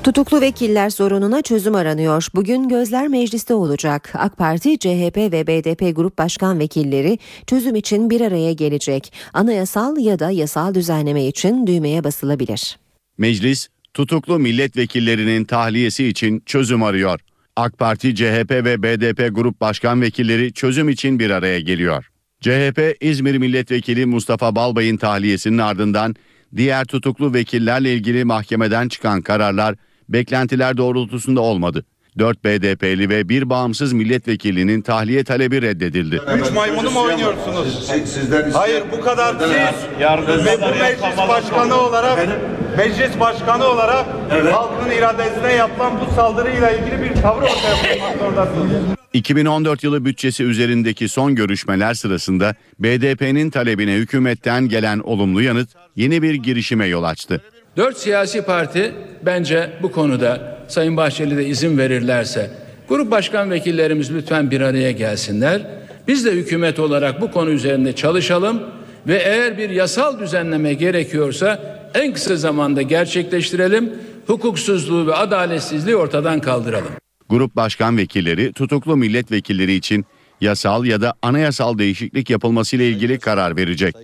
Tutuklu 0.03 0.41
vekiller 0.41 0.89
sorununa 0.89 1.41
çözüm 1.41 1.75
aranıyor. 1.75 2.27
Bugün 2.35 2.69
gözler 2.69 3.07
mecliste 3.07 3.53
olacak. 3.53 4.11
AK 4.13 4.37
Parti, 4.37 4.79
CHP 4.79 5.17
ve 5.17 5.47
BDP 5.47 5.95
grup 5.95 6.17
başkan 6.17 6.59
vekilleri 6.59 7.19
çözüm 7.47 7.75
için 7.75 8.09
bir 8.09 8.21
araya 8.21 8.53
gelecek. 8.53 9.13
Anayasal 9.33 9.97
ya 9.97 10.19
da 10.19 10.31
yasal 10.31 10.73
düzenleme 10.73 11.25
için 11.25 11.67
düğmeye 11.67 12.03
basılabilir. 12.03 12.77
Meclis, 13.17 13.67
tutuklu 13.93 14.39
milletvekillerinin 14.39 15.45
tahliyesi 15.45 16.07
için 16.07 16.43
çözüm 16.45 16.83
arıyor. 16.83 17.19
AK 17.55 17.77
Parti, 17.77 18.15
CHP 18.15 18.51
ve 18.51 18.83
BDP 18.83 19.35
grup 19.35 19.61
başkan 19.61 20.01
vekilleri 20.01 20.53
çözüm 20.53 20.89
için 20.89 21.19
bir 21.19 21.29
araya 21.29 21.59
geliyor. 21.59 22.09
CHP 22.41 22.97
İzmir 23.01 23.37
Milletvekili 23.37 24.05
Mustafa 24.05 24.55
Balbay'ın 24.55 24.97
tahliyesinin 24.97 25.57
ardından 25.57 26.15
diğer 26.55 26.85
tutuklu 26.85 27.33
vekillerle 27.33 27.93
ilgili 27.93 28.23
mahkemeden 28.23 28.87
çıkan 28.87 29.21
kararlar 29.21 29.75
beklentiler 30.09 30.77
doğrultusunda 30.77 31.41
olmadı. 31.41 31.85
4 32.19 32.43
BDP'li 32.45 33.09
ve 33.09 33.29
bir 33.29 33.49
bağımsız 33.49 33.93
milletvekilinin 33.93 34.81
tahliye 34.81 35.23
talebi 35.23 35.61
reddedildi. 35.61 36.21
Üç 36.41 36.51
maymunu 36.51 36.91
mu 36.91 36.99
oynuyorsunuz? 36.99 37.87
Sizden 38.05 38.51
Hayır 38.51 38.83
bu 38.91 39.01
kadar 39.01 39.35
siz 39.39 40.45
ve 40.45 40.61
bu 40.61 40.79
meclis 40.79 41.17
başkanı 41.29 41.75
olarak 41.75 42.29
meclis 42.77 43.19
başkanı 43.19 43.65
olarak 43.65 44.05
halkın 44.51 44.91
iradesine 44.91 45.53
yapılan 45.53 45.93
bu 46.01 46.15
saldırıyla 46.15 46.71
ilgili 46.71 47.01
bir 47.01 47.21
tavır 47.21 47.41
ortaya 47.41 47.81
koymak 47.81 48.17
zorundasınız. 48.19 48.71
2014 49.13 49.83
yılı 49.83 50.05
bütçesi 50.05 50.43
üzerindeki 50.43 51.09
son 51.09 51.35
görüşmeler 51.35 51.93
sırasında 51.93 52.55
BDP'nin 52.79 53.49
talebine 53.49 53.93
hükümetten 53.93 54.67
gelen 54.69 54.99
olumlu 54.99 55.41
yanıt 55.41 55.69
yeni 55.95 56.21
bir 56.21 56.33
girişime 56.33 56.85
yol 56.85 57.03
açtı. 57.03 57.41
Dört 57.77 57.97
siyasi 57.97 58.41
parti 58.41 58.93
bence 59.25 59.69
bu 59.81 59.91
konuda 59.91 60.57
Sayın 60.67 60.97
Bahçeli 60.97 61.37
de 61.37 61.45
izin 61.45 61.77
verirlerse 61.77 62.51
grup 62.89 63.11
başkan 63.11 63.51
vekillerimiz 63.51 64.13
lütfen 64.13 64.51
bir 64.51 64.61
araya 64.61 64.91
gelsinler. 64.91 65.61
Biz 66.07 66.25
de 66.25 66.31
hükümet 66.31 66.79
olarak 66.79 67.21
bu 67.21 67.31
konu 67.31 67.49
üzerinde 67.49 67.95
çalışalım 67.95 68.61
ve 69.07 69.15
eğer 69.15 69.57
bir 69.57 69.69
yasal 69.69 70.19
düzenleme 70.19 70.73
gerekiyorsa 70.73 71.59
en 71.93 72.13
kısa 72.13 72.35
zamanda 72.35 72.81
gerçekleştirelim. 72.81 73.93
Hukuksuzluğu 74.27 75.07
ve 75.07 75.13
adaletsizliği 75.13 75.95
ortadan 75.95 76.39
kaldıralım. 76.39 76.91
Grup 77.29 77.55
başkan 77.55 77.97
vekilleri 77.97 78.53
tutuklu 78.53 78.97
milletvekilleri 78.97 79.73
için 79.73 80.05
yasal 80.43 80.85
ya 80.85 81.01
da 81.01 81.13
anayasal 81.21 81.77
değişiklik 81.77 82.29
yapılması 82.29 82.75
ile 82.75 82.89
ilgili 82.89 83.19
karar 83.19 83.57
verecek. 83.57 83.95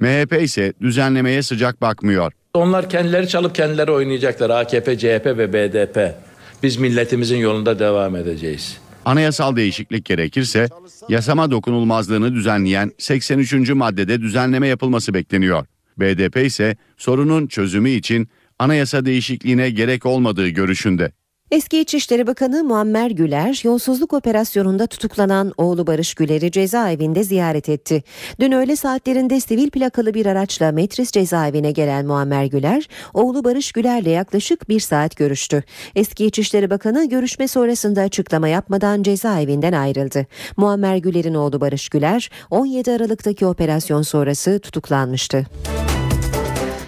MHP 0.00 0.42
ise 0.42 0.72
düzenlemeye 0.80 1.42
sıcak 1.42 1.80
bakmıyor. 1.80 2.32
Onlar 2.54 2.90
kendileri 2.90 3.28
çalıp 3.28 3.54
kendileri 3.54 3.90
oynayacaklar 3.90 4.50
AKP, 4.50 4.98
CHP 4.98 5.26
ve 5.26 5.52
BDP. 5.52 6.14
Biz 6.62 6.76
milletimizin 6.76 7.36
yolunda 7.36 7.78
devam 7.78 8.16
edeceğiz. 8.16 8.78
Anayasal 9.04 9.56
değişiklik 9.56 10.04
gerekirse 10.04 10.68
yasama 11.08 11.50
dokunulmazlığını 11.50 12.34
düzenleyen 12.34 12.92
83. 12.98 13.70
maddede 13.70 14.20
düzenleme 14.20 14.68
yapılması 14.68 15.14
bekleniyor. 15.14 15.66
BDP 15.98 16.36
ise 16.36 16.76
sorunun 16.96 17.46
çözümü 17.46 17.90
için 17.90 18.28
anayasa 18.58 19.04
değişikliğine 19.04 19.70
gerek 19.70 20.06
olmadığı 20.06 20.48
görüşünde. 20.48 21.12
Eski 21.50 21.80
İçişleri 21.80 22.26
Bakanı 22.26 22.64
Muammer 22.64 23.10
Güler, 23.10 23.60
yolsuzluk 23.64 24.12
operasyonunda 24.12 24.86
tutuklanan 24.86 25.52
oğlu 25.56 25.86
Barış 25.86 26.14
Güler'i 26.14 26.50
cezaevinde 26.50 27.24
ziyaret 27.24 27.68
etti. 27.68 28.02
Dün 28.40 28.52
öğle 28.52 28.76
saatlerinde 28.76 29.40
sivil 29.40 29.70
plakalı 29.70 30.14
bir 30.14 30.26
araçla 30.26 30.72
Metris 30.72 31.10
cezaevine 31.10 31.72
gelen 31.72 32.06
Muammer 32.06 32.44
Güler, 32.44 32.88
oğlu 33.14 33.44
Barış 33.44 33.72
Güler'le 33.72 34.06
yaklaşık 34.06 34.68
bir 34.68 34.80
saat 34.80 35.16
görüştü. 35.16 35.62
Eski 35.96 36.26
İçişleri 36.26 36.70
Bakanı 36.70 37.08
görüşme 37.08 37.48
sonrasında 37.48 38.00
açıklama 38.00 38.48
yapmadan 38.48 39.02
cezaevinden 39.02 39.72
ayrıldı. 39.72 40.26
Muammer 40.56 40.96
Güler'in 40.96 41.34
oğlu 41.34 41.60
Barış 41.60 41.88
Güler, 41.88 42.30
17 42.50 42.92
Aralık'taki 42.92 43.46
operasyon 43.46 44.02
sonrası 44.02 44.60
tutuklanmıştı. 44.60 45.46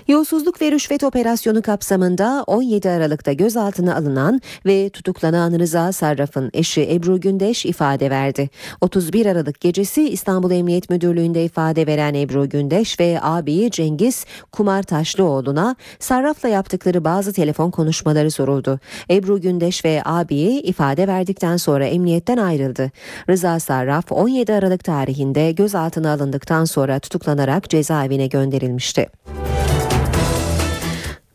Yolsuzluk 0.08 0.62
ve 0.62 0.72
rüşvet 0.72 1.04
operasyonu 1.04 1.62
kapsamında 1.62 2.44
17 2.46 2.90
Aralık'ta 2.90 3.32
gözaltına 3.32 3.96
alınan 3.96 4.40
ve 4.66 4.90
tutuklanan 4.90 5.58
Rıza 5.58 5.92
Sarraf'ın 5.92 6.50
eşi 6.54 6.90
Ebru 6.90 7.20
Gündeş 7.20 7.66
ifade 7.66 8.10
verdi. 8.10 8.50
31 8.80 9.26
Aralık 9.26 9.60
gecesi 9.60 10.08
İstanbul 10.08 10.50
Emniyet 10.50 10.90
Müdürlüğü'nde 10.90 11.44
ifade 11.44 11.86
veren 11.86 12.14
Ebru 12.14 12.48
Gündeş 12.48 13.00
ve 13.00 13.18
abiyi 13.22 13.70
Cengiz 13.70 14.24
Kumar 14.52 14.82
Taşlıoğlu'na 14.82 15.76
Sarraf'la 15.98 16.48
yaptıkları 16.48 17.04
bazı 17.04 17.32
telefon 17.32 17.70
konuşmaları 17.70 18.30
soruldu. 18.30 18.80
Ebru 19.10 19.40
Gündeş 19.40 19.84
ve 19.84 20.02
abiyi 20.04 20.62
ifade 20.62 21.08
verdikten 21.08 21.56
sonra 21.56 21.86
emniyetten 21.86 22.36
ayrıldı. 22.36 22.90
Rıza 23.30 23.60
Sarraf 23.60 24.12
17 24.12 24.52
Aralık 24.52 24.84
tarihinde 24.84 25.52
gözaltına 25.52 26.12
alındıktan 26.12 26.64
sonra 26.64 26.98
tutuklanarak 26.98 27.70
cezaevine 27.70 28.26
gönderilmişti. 28.26 29.06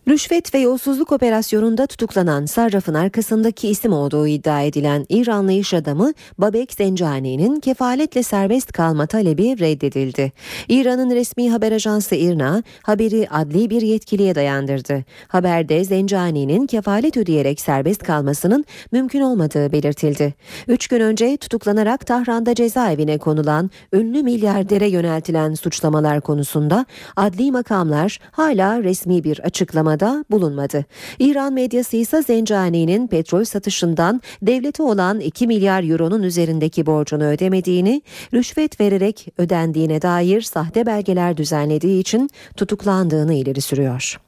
Rüşvet 0.07 0.53
ve 0.53 0.59
yolsuzluk 0.59 1.11
operasyonunda 1.11 1.87
tutuklanan 1.87 2.45
Sarraf'ın 2.45 2.93
arkasındaki 2.93 3.67
isim 3.67 3.93
olduğu 3.93 4.27
iddia 4.27 4.61
edilen 4.61 5.05
İranlı 5.09 5.51
iş 5.51 5.73
adamı 5.73 6.13
Babek 6.37 6.73
Zencani'nin 6.73 7.59
kefaletle 7.59 8.23
serbest 8.23 8.71
kalma 8.71 9.05
talebi 9.05 9.59
reddedildi. 9.59 10.31
İran'ın 10.69 11.11
resmi 11.11 11.51
haber 11.51 11.71
ajansı 11.71 12.15
İRNA 12.15 12.63
haberi 12.81 13.27
adli 13.29 13.69
bir 13.69 13.81
yetkiliye 13.81 14.35
dayandırdı. 14.35 15.03
Haberde 15.27 15.83
Zencani'nin 15.83 16.67
kefalet 16.67 17.17
ödeyerek 17.17 17.61
serbest 17.61 18.03
kalmasının 18.03 18.65
mümkün 18.91 19.21
olmadığı 19.21 19.71
belirtildi. 19.71 20.33
Üç 20.67 20.87
gün 20.87 20.99
önce 20.99 21.37
tutuklanarak 21.37 22.05
Tahran'da 22.05 22.55
cezaevine 22.55 23.17
konulan 23.17 23.69
ünlü 23.93 24.23
milyardere 24.23 24.87
yöneltilen 24.87 25.53
suçlamalar 25.53 26.21
konusunda 26.21 26.85
adli 27.15 27.51
makamlar 27.51 28.19
hala 28.31 28.83
resmi 28.83 29.23
bir 29.23 29.39
açıklama 29.39 29.92
açıklamada 29.93 30.25
bulunmadı. 30.31 30.85
İran 31.19 31.53
medyası 31.53 31.97
ise 31.97 32.21
Zencani'nin 32.21 33.07
petrol 33.07 33.43
satışından 33.43 34.21
devlete 34.41 34.83
olan 34.83 35.19
2 35.19 35.47
milyar 35.47 35.83
euronun 35.83 36.23
üzerindeki 36.23 36.85
borcunu 36.85 37.23
ödemediğini, 37.23 38.01
rüşvet 38.33 38.79
vererek 38.79 39.27
ödendiğine 39.37 40.01
dair 40.01 40.41
sahte 40.41 40.85
belgeler 40.85 41.37
düzenlediği 41.37 41.99
için 41.99 42.29
tutuklandığını 42.57 43.33
ileri 43.33 43.61
sürüyor. 43.61 44.19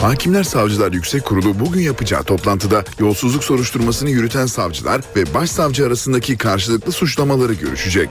Hakimler 0.00 0.44
Savcılar 0.44 0.92
Yüksek 0.92 1.24
Kurulu 1.24 1.60
bugün 1.60 1.80
yapacağı 1.80 2.22
toplantıda 2.24 2.84
yolsuzluk 2.98 3.44
soruşturmasını 3.44 4.10
yürüten 4.10 4.46
savcılar 4.46 5.00
ve 5.16 5.34
başsavcı 5.34 5.86
arasındaki 5.86 6.36
karşılıklı 6.36 6.92
suçlamaları 6.92 7.54
görüşecek. 7.54 8.08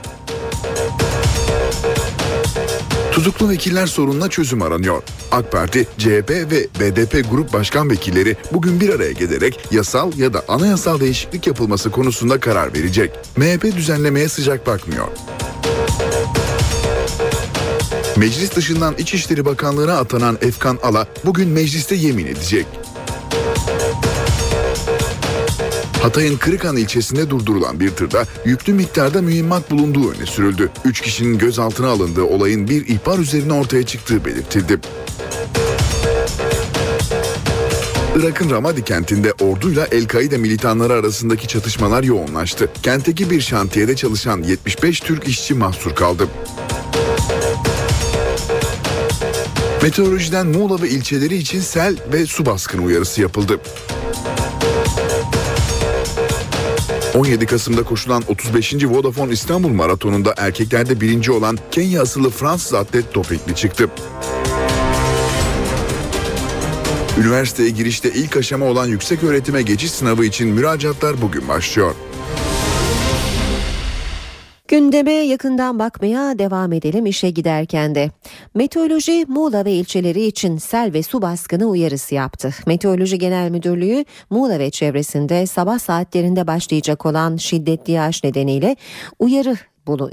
Tutuklu 3.12 3.48
vekiller 3.48 3.86
sorununa 3.86 4.28
çözüm 4.28 4.62
aranıyor. 4.62 5.02
AK 5.32 5.52
Parti, 5.52 5.86
CHP 5.98 6.30
ve 6.30 6.68
BDP 6.80 7.30
grup 7.30 7.52
başkan 7.52 7.90
vekilleri 7.90 8.36
bugün 8.52 8.80
bir 8.80 8.88
araya 8.88 9.12
gelerek 9.12 9.68
yasal 9.70 10.18
ya 10.18 10.32
da 10.32 10.42
anayasal 10.48 11.00
değişiklik 11.00 11.46
yapılması 11.46 11.90
konusunda 11.90 12.40
karar 12.40 12.74
verecek. 12.74 13.10
MHP 13.36 13.76
düzenlemeye 13.76 14.28
sıcak 14.28 14.66
bakmıyor. 14.66 15.08
Meclis 18.16 18.56
dışından 18.56 18.94
İçişleri 18.98 19.44
Bakanlığı'na 19.44 19.98
atanan 19.98 20.38
Efkan 20.42 20.78
Ala 20.82 21.06
bugün 21.24 21.48
mecliste 21.48 21.94
yemin 21.94 22.26
edecek. 22.26 22.66
Hatay'ın 26.02 26.36
Kırıkhan 26.36 26.76
ilçesinde 26.76 27.30
durdurulan 27.30 27.80
bir 27.80 27.90
tırda 27.90 28.24
yüklü 28.44 28.72
miktarda 28.72 29.22
mühimmat 29.22 29.70
bulunduğu 29.70 30.10
öne 30.10 30.26
sürüldü. 30.26 30.70
Üç 30.84 31.00
kişinin 31.00 31.38
gözaltına 31.38 31.88
alındığı 31.88 32.22
olayın 32.22 32.68
bir 32.68 32.88
ihbar 32.88 33.18
üzerine 33.18 33.52
ortaya 33.52 33.82
çıktığı 33.82 34.24
belirtildi. 34.24 34.78
Irak'ın 38.16 38.50
Ramadi 38.50 38.84
kentinde 38.84 39.32
orduyla 39.32 39.86
El-Kaide 39.86 40.38
militanları 40.38 40.92
arasındaki 40.92 41.48
çatışmalar 41.48 42.02
yoğunlaştı. 42.02 42.68
Kentteki 42.82 43.30
bir 43.30 43.40
şantiyede 43.40 43.96
çalışan 43.96 44.42
75 44.42 45.00
Türk 45.00 45.28
işçi 45.28 45.54
mahsur 45.54 45.94
kaldı. 45.94 46.28
Meteorolojiden 49.82 50.46
Muğla 50.46 50.82
ve 50.82 50.88
ilçeleri 50.88 51.36
için 51.36 51.60
sel 51.60 51.96
ve 52.12 52.26
su 52.26 52.46
baskını 52.46 52.82
uyarısı 52.82 53.20
yapıldı. 53.20 53.60
17 57.14 57.46
Kasım'da 57.46 57.82
koşulan 57.82 58.22
35. 58.28 58.74
Vodafone 58.84 59.32
İstanbul 59.32 59.68
Maratonu'nda 59.68 60.34
erkeklerde 60.36 61.00
birinci 61.00 61.32
olan 61.32 61.58
Kenya 61.70 62.02
asıllı 62.02 62.30
Fransız 62.30 62.74
atlet 62.74 63.14
dopingli 63.14 63.54
çıktı. 63.54 63.90
Üniversiteye 67.20 67.70
girişte 67.70 68.10
ilk 68.12 68.36
aşama 68.36 68.66
olan 68.66 68.86
yüksek 68.86 69.24
öğretime 69.24 69.62
geçiş 69.62 69.90
sınavı 69.90 70.24
için 70.24 70.48
müracaatlar 70.48 71.22
bugün 71.22 71.48
başlıyor. 71.48 71.94
Gündeme 74.70 75.12
yakından 75.12 75.78
bakmaya 75.78 76.38
devam 76.38 76.72
edelim 76.72 77.06
işe 77.06 77.30
giderken 77.30 77.94
de. 77.94 78.10
Meteoroloji 78.54 79.24
Muğla 79.28 79.64
ve 79.64 79.72
ilçeleri 79.72 80.26
için 80.26 80.58
sel 80.58 80.92
ve 80.92 81.02
su 81.02 81.22
baskını 81.22 81.66
uyarısı 81.66 82.14
yaptı. 82.14 82.50
Meteoroloji 82.66 83.18
Genel 83.18 83.50
Müdürlüğü 83.50 84.04
Muğla 84.30 84.58
ve 84.58 84.70
çevresinde 84.70 85.46
sabah 85.46 85.78
saatlerinde 85.78 86.46
başlayacak 86.46 87.06
olan 87.06 87.36
şiddetli 87.36 87.92
yağış 87.92 88.24
nedeniyle 88.24 88.76
uyarı 89.18 89.56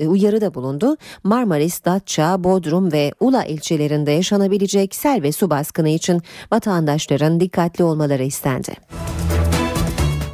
uyarıda 0.08 0.54
bulundu. 0.54 0.98
Marmaris, 1.24 1.86
Datça, 1.86 2.44
Bodrum 2.44 2.92
ve 2.92 3.12
Ula 3.20 3.46
ilçelerinde 3.46 4.12
yaşanabilecek 4.12 4.96
sel 4.96 5.22
ve 5.22 5.32
su 5.32 5.50
baskını 5.50 5.90
için 5.90 6.22
vatandaşların 6.52 7.40
dikkatli 7.40 7.84
olmaları 7.84 8.24
istendi. 8.24 8.72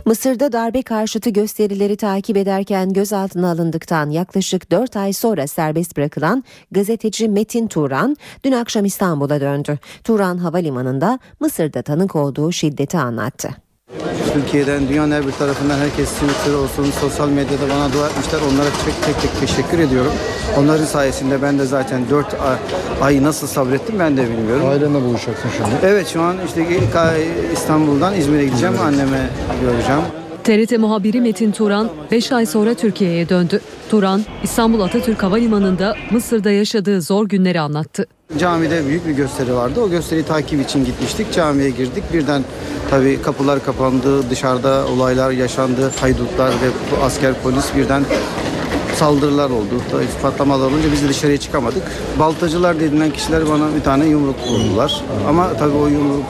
Mısır'da 0.06 0.52
darbe 0.52 0.82
karşıtı 0.82 1.30
gösterileri 1.30 1.98
takip 1.98 2.38
ederken 2.38 2.94
gözaltına 2.94 3.52
alındıktan 3.52 4.10
yaklaşık 4.10 4.72
4 4.72 4.98
ay 4.98 5.14
sonra 5.14 5.48
serbest 5.48 5.98
bırakılan 5.98 6.44
gazeteci 6.72 7.30
Metin 7.30 7.68
Turan 7.68 8.18
dün 8.44 8.52
akşam 8.52 8.86
İstanbul'a 8.86 9.42
döndü. 9.42 9.80
Turan 10.04 10.38
havalimanında 10.38 11.20
Mısır'da 11.40 11.82
tanık 11.82 12.16
olduğu 12.16 12.52
şiddeti 12.52 12.98
anlattı. 12.98 13.63
Türkiye'den, 14.34 14.90
dünyanın 14.90 15.12
her 15.12 15.28
bir 15.28 15.32
tarafından 15.32 15.78
herkes 15.78 16.10
Twitter 16.10 16.54
olsun, 16.54 16.86
sosyal 17.02 17.30
medyada 17.30 17.64
bana 17.64 17.94
dua 17.94 18.08
etmişler. 18.10 18.40
Onlara 18.52 18.70
tek 18.86 19.04
tek, 19.06 19.22
tek 19.22 19.40
teşekkür 19.40 19.80
ediyorum. 19.80 20.12
Onların 20.58 20.86
sayesinde 20.86 21.42
ben 21.42 21.60
de 21.60 21.66
zaten 21.66 22.02
4 22.10 22.26
ay 23.02 23.24
nasıl 23.24 23.48
sabrettim 23.48 24.00
ben 24.00 24.18
de 24.18 24.24
bilmiyorum. 24.32 24.68
Ailenle 24.68 25.02
buluşacaksın 25.02 25.50
şimdi. 25.58 25.70
Evet 25.84 26.08
şu 26.08 26.22
an 26.22 26.36
işte 26.48 26.66
İstanbul'dan 27.54 28.16
İzmir'e 28.16 28.46
gideceğim. 28.46 28.76
Anneme 28.82 29.30
göreceğim. 29.62 30.02
TRT 30.44 30.80
muhabiri 30.80 31.22
Metin 31.22 31.52
Turan 31.52 31.90
5 32.12 32.32
ay 32.32 32.46
sonra 32.46 32.74
Türkiye'ye 32.74 33.30
döndü. 33.30 33.62
Turan, 33.90 34.22
İstanbul 34.44 34.82
Atatürk 34.82 35.24
Havalimanı'nda 35.24 35.96
Mısır'da 36.12 36.52
yaşadığı 36.52 37.02
zor 37.02 37.28
günleri 37.28 37.60
anlattı. 37.60 38.06
Camide 38.40 38.88
büyük 38.88 39.08
bir 39.08 39.12
gösteri 39.12 39.56
vardı. 39.56 39.82
O 39.82 39.90
gösteriyi 39.90 40.26
takip 40.26 40.62
için 40.62 40.86
gitmiştik. 40.86 41.34
Camiye 41.34 41.70
girdik. 41.70 42.04
Birden 42.14 42.44
tabii 42.90 43.22
kapılar 43.22 43.66
kapandı. 43.66 44.30
Dışarıda 44.30 44.86
olaylar 44.88 45.32
yaşandı. 45.32 45.92
Haydutlar 46.02 46.50
ve 46.50 46.96
asker 47.06 47.34
polis 47.44 47.76
birden 47.76 48.04
saldırılar 48.96 49.50
oldu. 49.50 49.82
Patlamalar 50.22 50.68
olunca 50.68 50.92
biz 50.92 51.04
de 51.04 51.10
dışarıya 51.10 51.38
çıkamadık. 51.38 51.84
Baltacılar 52.20 52.80
denilen 52.80 53.12
kişiler 53.12 53.50
bana 53.50 53.76
bir 53.76 53.84
tane 53.84 54.06
yumruk 54.06 54.36
vurdular. 54.48 55.04
Ama 55.30 55.54
tabii 55.60 55.78
o 55.78 55.88
yumruk 55.88 56.24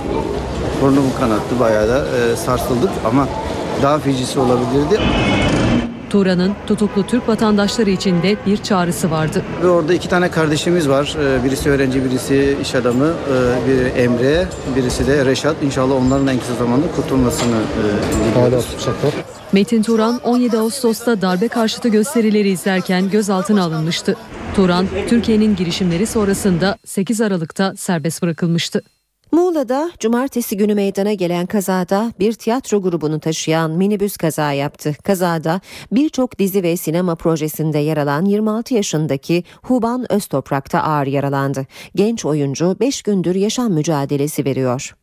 burnumu 0.81 1.09
kanattı. 1.19 1.59
Bayağı 1.59 1.89
da 1.89 1.97
e, 1.97 2.35
sarsıldık 2.35 2.91
ama 3.05 3.27
daha 3.81 3.99
fecisi 3.99 4.39
olabilirdi. 4.39 4.99
Turan'ın 6.13 6.53
tutuklu 6.67 7.07
Türk 7.07 7.27
vatandaşları 7.27 7.89
için 7.89 8.23
de 8.23 8.35
bir 8.45 8.57
çağrısı 8.57 9.11
vardı. 9.11 9.41
Ve 9.63 9.67
orada 9.67 9.93
iki 9.93 10.09
tane 10.09 10.31
kardeşimiz 10.31 10.89
var. 10.89 11.15
Ee, 11.19 11.43
birisi 11.43 11.69
öğrenci, 11.69 12.05
birisi 12.05 12.57
iş 12.61 12.75
adamı. 12.75 13.05
Ee, 13.05 13.67
biri 13.67 13.87
Emre, 13.87 14.47
birisi 14.75 15.07
de 15.07 15.25
Reşat. 15.25 15.55
İnşallah 15.63 15.95
onların 15.95 16.27
en 16.27 16.39
kısa 16.39 16.55
zamanda 16.55 16.85
kurtulmasını 16.95 17.55
e, 18.55 18.61
tutsaklar. 18.61 19.13
Metin 19.51 19.83
Turan 19.83 20.19
17 20.23 20.57
Ağustos'ta 20.57 21.21
darbe 21.21 21.47
karşıtı 21.47 21.89
gösterileri 21.89 22.49
izlerken 22.49 23.09
gözaltına 23.09 23.63
alınmıştı. 23.63 24.15
Turan, 24.55 24.87
Türkiye'nin 25.09 25.55
girişimleri 25.55 26.05
sonrasında 26.05 26.77
8 26.85 27.21
Aralık'ta 27.21 27.73
serbest 27.75 28.21
bırakılmıştı. 28.21 28.81
Muğla'da 29.33 29.91
cumartesi 29.99 30.57
günü 30.57 30.75
meydana 30.75 31.13
gelen 31.13 31.45
kazada 31.45 32.13
bir 32.19 32.33
tiyatro 32.33 32.81
grubunu 32.81 33.19
taşıyan 33.19 33.71
minibüs 33.71 34.17
kaza 34.17 34.51
yaptı. 34.51 34.95
Kazada 35.03 35.61
birçok 35.91 36.39
dizi 36.39 36.63
ve 36.63 36.77
sinema 36.77 37.15
projesinde 37.15 37.79
yer 37.79 37.97
alan 37.97 38.25
26 38.25 38.73
yaşındaki 38.73 39.43
Huban 39.61 40.11
Öztoprak 40.11 40.73
da 40.73 40.83
ağır 40.83 41.07
yaralandı. 41.07 41.65
Genç 41.95 42.25
oyuncu 42.25 42.77
5 42.79 43.01
gündür 43.01 43.35
yaşam 43.35 43.73
mücadelesi 43.73 44.45
veriyor. 44.45 44.95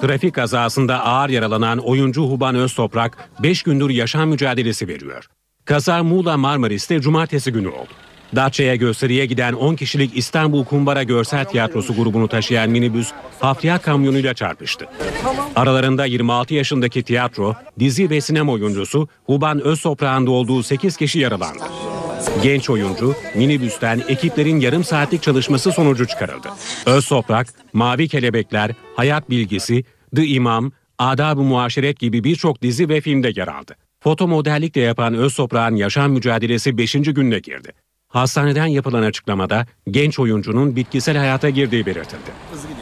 Trafik 0.00 0.34
kazasında 0.34 1.04
ağır 1.04 1.28
yaralanan 1.28 1.78
oyuncu 1.78 2.22
Huban 2.22 2.54
Öztoprak 2.54 3.30
5 3.42 3.62
gündür 3.62 3.90
yaşam 3.90 4.28
mücadelesi 4.28 4.88
veriyor. 4.88 5.26
Kaza 5.64 6.02
Muğla 6.02 6.36
Marmaris'te 6.36 7.00
cumartesi 7.00 7.52
günü 7.52 7.68
oldu. 7.68 8.05
Datça'ya 8.34 8.76
gösteriye 8.76 9.26
giden 9.26 9.52
10 9.52 9.76
kişilik 9.76 10.16
İstanbul 10.16 10.64
Kumbara 10.64 11.02
Görsel 11.02 11.44
Tiyatrosu 11.44 11.94
grubunu 11.94 12.28
taşıyan 12.28 12.70
minibüs 12.70 13.12
hafriya 13.40 13.78
kamyonuyla 13.78 14.34
çarpıştı. 14.34 14.86
Aralarında 15.56 16.04
26 16.04 16.54
yaşındaki 16.54 17.02
tiyatro, 17.02 17.54
dizi 17.78 18.10
ve 18.10 18.20
sinema 18.20 18.52
oyuncusu 18.52 19.08
Huban 19.26 19.60
Öztoprak'ın 19.60 20.26
olduğu 20.26 20.62
8 20.62 20.96
kişi 20.96 21.18
yaralandı. 21.18 21.64
Genç 22.42 22.70
oyuncu 22.70 23.14
minibüsten 23.34 24.02
ekiplerin 24.08 24.60
yarım 24.60 24.84
saatlik 24.84 25.22
çalışması 25.22 25.72
sonucu 25.72 26.06
çıkarıldı. 26.06 26.48
Öztoprak, 26.86 27.46
Mavi 27.72 28.08
Kelebekler, 28.08 28.70
Hayat 28.96 29.30
Bilgisi, 29.30 29.84
The 30.16 30.26
İmam, 30.26 30.72
Adab-ı 30.98 31.40
Muaşeret 31.40 31.98
gibi 31.98 32.24
birçok 32.24 32.62
dizi 32.62 32.88
ve 32.88 33.00
filmde 33.00 33.32
yer 33.36 33.48
aldı. 33.48 33.76
Foto 34.00 34.28
modellik 34.28 34.74
de 34.74 34.80
yapan 34.80 35.14
Öztoprak'ın 35.14 35.76
yaşam 35.76 36.12
mücadelesi 36.12 36.78
5. 36.78 36.92
gününe 36.92 37.38
girdi. 37.38 37.72
Hastaneden 38.16 38.66
yapılan 38.66 39.02
açıklamada 39.02 39.66
genç 39.90 40.18
oyuncunun 40.18 40.76
bitkisel 40.76 41.16
hayata 41.16 41.50
girdiği 41.50 41.86
belirtildi. 41.86 42.30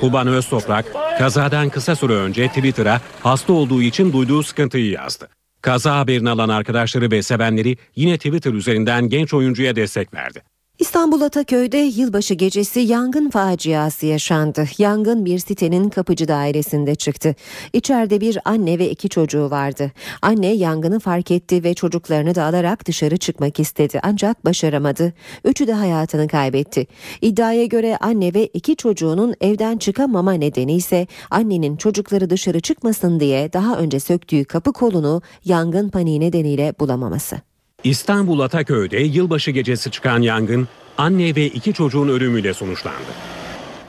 Kuban 0.00 0.26
Öztoprak 0.26 0.86
kazadan 1.18 1.68
kısa 1.68 1.96
süre 1.96 2.12
önce 2.12 2.48
Twitter'a 2.48 3.00
hasta 3.22 3.52
olduğu 3.52 3.82
için 3.82 4.12
duyduğu 4.12 4.42
sıkıntıyı 4.42 4.90
yazdı. 4.90 5.28
Kaza 5.62 5.98
haberini 5.98 6.30
alan 6.30 6.48
arkadaşları 6.48 7.10
ve 7.10 7.22
sevenleri 7.22 7.76
yine 7.96 8.16
Twitter 8.16 8.52
üzerinden 8.52 9.08
genç 9.08 9.34
oyuncuya 9.34 9.76
destek 9.76 10.14
verdi. 10.14 10.42
İstanbul 10.78 11.20
Ataköy'de 11.20 11.78
yılbaşı 11.78 12.34
gecesi 12.34 12.80
yangın 12.80 13.30
faciası 13.30 14.06
yaşandı. 14.06 14.64
Yangın 14.78 15.24
bir 15.24 15.38
sitenin 15.38 15.88
kapıcı 15.88 16.28
dairesinde 16.28 16.94
çıktı. 16.94 17.34
İçeride 17.72 18.20
bir 18.20 18.38
anne 18.44 18.78
ve 18.78 18.90
iki 18.90 19.08
çocuğu 19.08 19.50
vardı. 19.50 19.92
Anne 20.22 20.46
yangını 20.46 21.00
fark 21.00 21.30
etti 21.30 21.64
ve 21.64 21.74
çocuklarını 21.74 22.34
da 22.34 22.44
alarak 22.44 22.86
dışarı 22.86 23.16
çıkmak 23.16 23.60
istedi 23.60 24.00
ancak 24.02 24.44
başaramadı. 24.44 25.12
Üçü 25.44 25.66
de 25.66 25.72
hayatını 25.72 26.28
kaybetti. 26.28 26.86
İddiaya 27.22 27.64
göre 27.64 27.96
anne 28.00 28.34
ve 28.34 28.46
iki 28.46 28.76
çocuğunun 28.76 29.34
evden 29.40 29.76
çıkamama 29.76 30.32
nedeni 30.32 30.74
ise 30.74 31.06
annenin 31.30 31.76
çocukları 31.76 32.30
dışarı 32.30 32.60
çıkmasın 32.60 33.20
diye 33.20 33.52
daha 33.52 33.76
önce 33.76 34.00
söktüğü 34.00 34.44
kapı 34.44 34.72
kolunu 34.72 35.22
yangın 35.44 35.88
paniği 35.88 36.20
nedeniyle 36.20 36.74
bulamaması. 36.80 37.53
İstanbul 37.84 38.40
Ataköy'de 38.40 39.00
yılbaşı 39.00 39.50
gecesi 39.50 39.90
çıkan 39.90 40.22
yangın 40.22 40.68
anne 40.98 41.36
ve 41.36 41.46
iki 41.46 41.72
çocuğun 41.72 42.08
ölümüyle 42.08 42.54
sonuçlandı. 42.54 42.98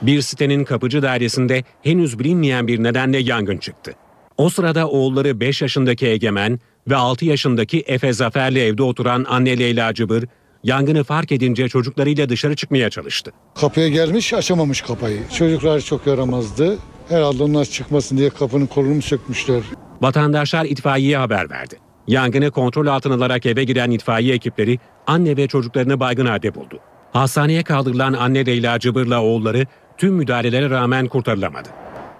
Bir 0.02 0.20
sitenin 0.20 0.64
kapıcı 0.64 1.02
dairesinde 1.02 1.64
henüz 1.82 2.18
bilinmeyen 2.18 2.66
bir 2.66 2.82
nedenle 2.82 3.18
yangın 3.18 3.58
çıktı. 3.58 3.92
O 4.36 4.48
sırada 4.48 4.88
oğulları 4.88 5.40
5 5.40 5.62
yaşındaki 5.62 6.06
Egemen 6.06 6.60
ve 6.88 6.96
6 6.96 7.24
yaşındaki 7.24 7.80
Efe 7.80 8.12
Zafer'le 8.12 8.56
evde 8.56 8.82
oturan 8.82 9.26
anne 9.28 9.58
Leyla 9.58 9.94
Cıbır 9.94 10.24
yangını 10.64 11.04
fark 11.04 11.32
edince 11.32 11.68
çocuklarıyla 11.68 12.28
dışarı 12.28 12.56
çıkmaya 12.56 12.90
çalıştı. 12.90 13.32
Kapıya 13.54 13.88
gelmiş 13.88 14.34
açamamış 14.34 14.82
kapıyı. 14.82 15.20
Çocuklar 15.38 15.80
çok 15.80 16.06
yaramazdı. 16.06 16.78
Herhalde 17.08 17.42
onlar 17.42 17.64
çıkmasın 17.64 18.18
diye 18.18 18.30
kapının 18.30 18.66
kolunu 18.66 19.02
sökmüşler. 19.02 19.62
Vatandaşlar 20.02 20.64
itfaiyeye 20.64 21.16
haber 21.16 21.50
verdi. 21.50 21.78
Yangını 22.06 22.50
kontrol 22.50 22.86
altına 22.86 23.14
alarak 23.14 23.46
eve 23.46 23.64
giren 23.64 23.90
itfaiye 23.90 24.34
ekipleri 24.34 24.78
anne 25.06 25.36
ve 25.36 25.48
çocuklarını 25.48 26.00
baygın 26.00 26.26
halde 26.26 26.54
buldu. 26.54 26.78
Hastaneye 27.12 27.62
kaldırılan 27.62 28.12
anne 28.12 28.46
Leyla 28.46 28.78
Cıbır'la 28.78 29.22
oğulları 29.22 29.66
tüm 29.98 30.14
müdahalelere 30.14 30.70
rağmen 30.70 31.06
kurtarılamadı. 31.06 31.68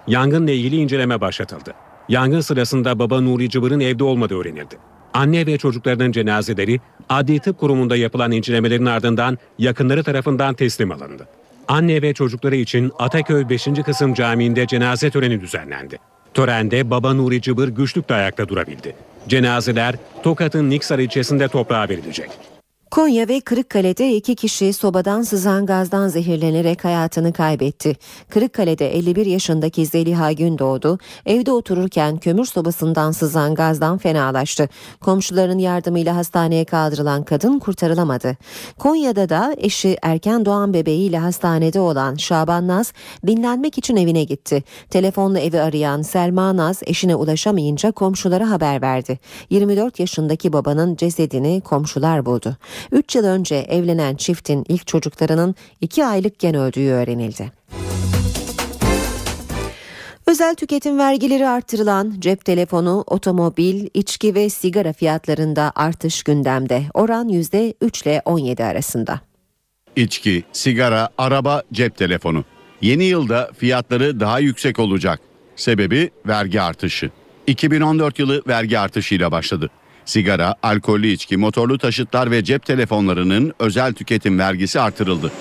Yangınla 0.07 0.51
ilgili 0.51 0.75
inceleme 0.75 1.21
başlatıldı. 1.21 1.73
Yangın 2.09 2.41
sırasında 2.41 2.99
baba 2.99 3.21
Nuri 3.21 3.49
Cıbır'ın 3.49 3.79
evde 3.79 4.03
olmadığı 4.03 4.39
öğrenildi. 4.39 4.77
Anne 5.13 5.45
ve 5.45 5.57
çocuklarının 5.57 6.11
cenazeleri 6.11 6.79
Adli 7.09 7.39
Tıp 7.39 7.59
Kurumu'nda 7.59 7.95
yapılan 7.95 8.31
incelemelerin 8.31 8.85
ardından 8.85 9.37
yakınları 9.59 10.03
tarafından 10.03 10.53
teslim 10.53 10.91
alındı. 10.91 11.27
Anne 11.67 12.01
ve 12.01 12.13
çocukları 12.13 12.55
için 12.55 12.91
Ataköy 12.99 13.49
5. 13.49 13.67
Kısım 13.85 14.13
Camii'nde 14.13 14.67
cenaze 14.67 15.09
töreni 15.09 15.41
düzenlendi. 15.41 15.97
Törende 16.33 16.89
baba 16.89 17.13
Nuri 17.13 17.41
Cıbır 17.41 17.67
güçlükle 17.67 18.15
ayakta 18.15 18.49
durabildi. 18.49 18.95
Cenazeler 19.27 19.95
Tokat'ın 20.23 20.69
Niksar 20.69 20.99
ilçesinde 20.99 21.47
toprağa 21.47 21.89
verilecek. 21.89 22.29
Konya 22.91 23.27
ve 23.27 23.39
Kırıkkale'de 23.39 24.15
iki 24.15 24.35
kişi 24.35 24.73
sobadan 24.73 25.21
sızan 25.21 25.65
gazdan 25.65 26.07
zehirlenerek 26.07 26.85
hayatını 26.85 27.33
kaybetti. 27.33 27.95
Kırıkkale'de 28.29 28.95
51 28.95 29.25
yaşındaki 29.25 29.85
Zeliha 29.85 30.31
Gündoğdu 30.31 30.99
evde 31.25 31.51
otururken 31.51 32.17
kömür 32.17 32.45
sobasından 32.45 33.11
sızan 33.11 33.55
gazdan 33.55 33.97
fenalaştı. 33.97 34.69
Komşuların 35.01 35.57
yardımıyla 35.57 36.15
hastaneye 36.15 36.65
kaldırılan 36.65 37.23
kadın 37.23 37.59
kurtarılamadı. 37.59 38.37
Konya'da 38.79 39.29
da 39.29 39.55
eşi 39.57 39.97
erken 40.01 40.45
doğan 40.45 40.73
bebeğiyle 40.73 41.17
hastanede 41.17 41.79
olan 41.79 42.15
Şaban 42.15 42.67
Naz 42.67 42.93
dinlenmek 43.27 43.77
için 43.77 43.95
evine 43.95 44.23
gitti. 44.23 44.63
Telefonla 44.89 45.39
evi 45.39 45.61
arayan 45.61 46.01
Selma 46.01 46.57
Naz 46.57 46.81
eşine 46.85 47.15
ulaşamayınca 47.15 47.91
komşulara 47.91 48.49
haber 48.49 48.81
verdi. 48.81 49.19
24 49.49 49.99
yaşındaki 49.99 50.53
babanın 50.53 50.95
cesedini 50.95 51.61
komşular 51.61 52.25
buldu. 52.25 52.57
3 52.91 53.15
yıl 53.15 53.25
önce 53.25 53.55
evlenen 53.55 54.15
çiftin 54.15 54.65
ilk 54.69 54.87
çocuklarının 54.87 55.55
2 55.81 56.05
aylıkken 56.05 56.55
öldüğü 56.55 56.89
öğrenildi. 56.89 57.51
Özel 60.27 60.55
tüketim 60.55 60.99
vergileri 60.99 61.47
artırılan 61.47 62.13
cep 62.19 62.45
telefonu, 62.45 63.03
otomobil, 63.07 63.87
içki 63.93 64.35
ve 64.35 64.49
sigara 64.49 64.93
fiyatlarında 64.93 65.71
artış 65.75 66.23
gündemde. 66.23 66.83
Oran 66.93 67.29
%3 67.29 68.03
ile 68.03 68.21
17 68.25 68.63
arasında. 68.63 69.21
İçki, 69.95 70.43
sigara, 70.51 71.09
araba, 71.17 71.63
cep 71.73 71.97
telefonu. 71.97 72.45
Yeni 72.81 73.03
yılda 73.03 73.49
fiyatları 73.57 74.19
daha 74.19 74.39
yüksek 74.39 74.79
olacak. 74.79 75.19
Sebebi 75.55 76.09
vergi 76.27 76.61
artışı. 76.61 77.09
2014 77.47 78.19
yılı 78.19 78.41
vergi 78.47 78.79
artışıyla 78.79 79.31
başladı. 79.31 79.69
Sigara, 80.07 80.55
alkollü 80.63 81.07
içki, 81.07 81.37
motorlu 81.37 81.77
taşıtlar 81.77 82.31
ve 82.31 82.43
cep 82.43 82.65
telefonlarının 82.65 83.53
özel 83.59 83.93
tüketim 83.93 84.39
vergisi 84.39 84.79
artırıldı. 84.79 85.31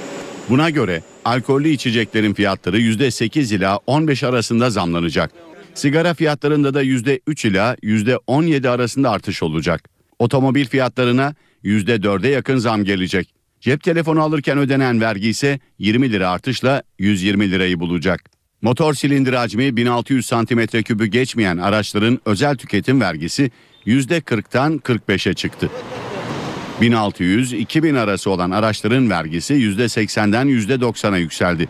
Buna 0.48 0.70
göre 0.70 1.02
alkollü 1.24 1.68
içeceklerin 1.68 2.34
fiyatları 2.34 2.80
%8 2.80 3.54
ila 3.54 3.80
15 3.86 4.22
arasında 4.22 4.70
zamlanacak. 4.70 5.30
Sigara 5.74 6.14
fiyatlarında 6.14 6.74
da 6.74 6.82
%3 6.82 7.48
ila 7.48 7.76
%17 7.82 8.68
arasında 8.68 9.10
artış 9.10 9.42
olacak. 9.42 9.88
Otomobil 10.18 10.64
fiyatlarına 10.64 11.34
%4'e 11.64 12.30
yakın 12.30 12.56
zam 12.56 12.84
gelecek. 12.84 13.34
Cep 13.60 13.82
telefonu 13.82 14.22
alırken 14.22 14.58
ödenen 14.58 15.00
vergi 15.00 15.28
ise 15.28 15.60
20 15.78 16.12
lira 16.12 16.30
artışla 16.30 16.82
120 16.98 17.50
lirayı 17.50 17.80
bulacak. 17.80 18.30
Motor 18.62 18.94
silindir 18.94 19.32
hacmi 19.32 19.76
1600 19.76 20.26
cm3'ü 20.26 21.06
geçmeyen 21.06 21.56
araçların 21.56 22.20
özel 22.24 22.56
tüketim 22.56 23.00
vergisi 23.00 23.50
%40'tan 23.86 24.78
45'e 24.78 25.34
çıktı. 25.34 25.70
1600-2000 26.80 27.98
arası 27.98 28.30
olan 28.30 28.50
araçların 28.50 29.10
vergisi 29.10 29.54
%80'den 29.54 30.46
%90'a 30.46 31.18
yükseldi. 31.18 31.68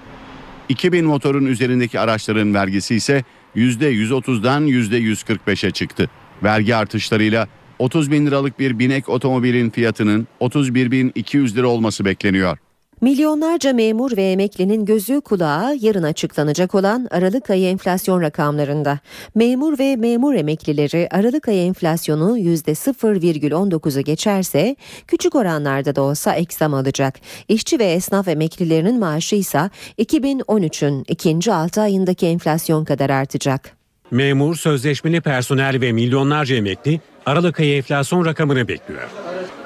2000 0.69 1.05
motorun 1.05 1.47
üzerindeki 1.47 2.01
araçların 2.01 2.55
vergisi 2.55 2.95
ise 2.95 3.25
%130'dan 3.57 4.67
%145'e 4.67 5.71
çıktı. 5.71 6.11
Vergi 6.43 6.77
artışlarıyla 6.77 7.49
30 7.79 8.11
bin 8.11 8.27
liralık 8.27 8.59
bir 8.59 8.79
binek 8.79 9.09
otomobilin 9.09 9.71
fiyatının 9.71 10.27
31.200 10.41 11.55
lira 11.55 11.67
olması 11.67 12.05
bekleniyor. 12.05 12.59
Milyonlarca 13.01 13.73
memur 13.73 14.17
ve 14.17 14.33
emeklinin 14.33 14.85
gözü 14.85 15.21
kulağı 15.21 15.77
yarın 15.81 16.03
açıklanacak 16.03 16.75
olan 16.75 17.09
Aralık 17.11 17.51
ayı 17.51 17.67
enflasyon 17.67 18.23
rakamlarında. 18.23 18.99
Memur 19.35 19.79
ve 19.79 19.97
memur 19.97 20.35
emeklileri 20.35 21.09
Aralık 21.11 21.49
ayı 21.49 21.63
enflasyonu 21.63 22.39
%0,19'u 22.39 24.03
geçerse 24.03 24.77
küçük 25.07 25.35
oranlarda 25.35 25.97
da 25.97 26.03
olsa 26.03 26.35
eksam 26.35 26.75
alacak. 26.75 27.21
İşçi 27.49 27.79
ve 27.79 27.85
esnaf 27.85 28.29
emeklilerinin 28.29 28.99
maaşı 28.99 29.37
ise 29.37 29.71
2013'ün 29.99 31.05
ikinci 31.09 31.53
6 31.53 31.81
ayındaki 31.81 32.27
enflasyon 32.27 32.85
kadar 32.85 33.11
artacak. 33.11 33.76
Memur, 34.11 34.57
sözleşmeli 34.57 35.21
personel 35.21 35.81
ve 35.81 35.93
milyonlarca 35.93 36.57
emekli 36.57 37.01
Aralık 37.27 37.61
ayı 37.61 37.77
enflasyon 37.77 38.25
rakamını 38.25 38.69
bekliyor. 38.69 39.09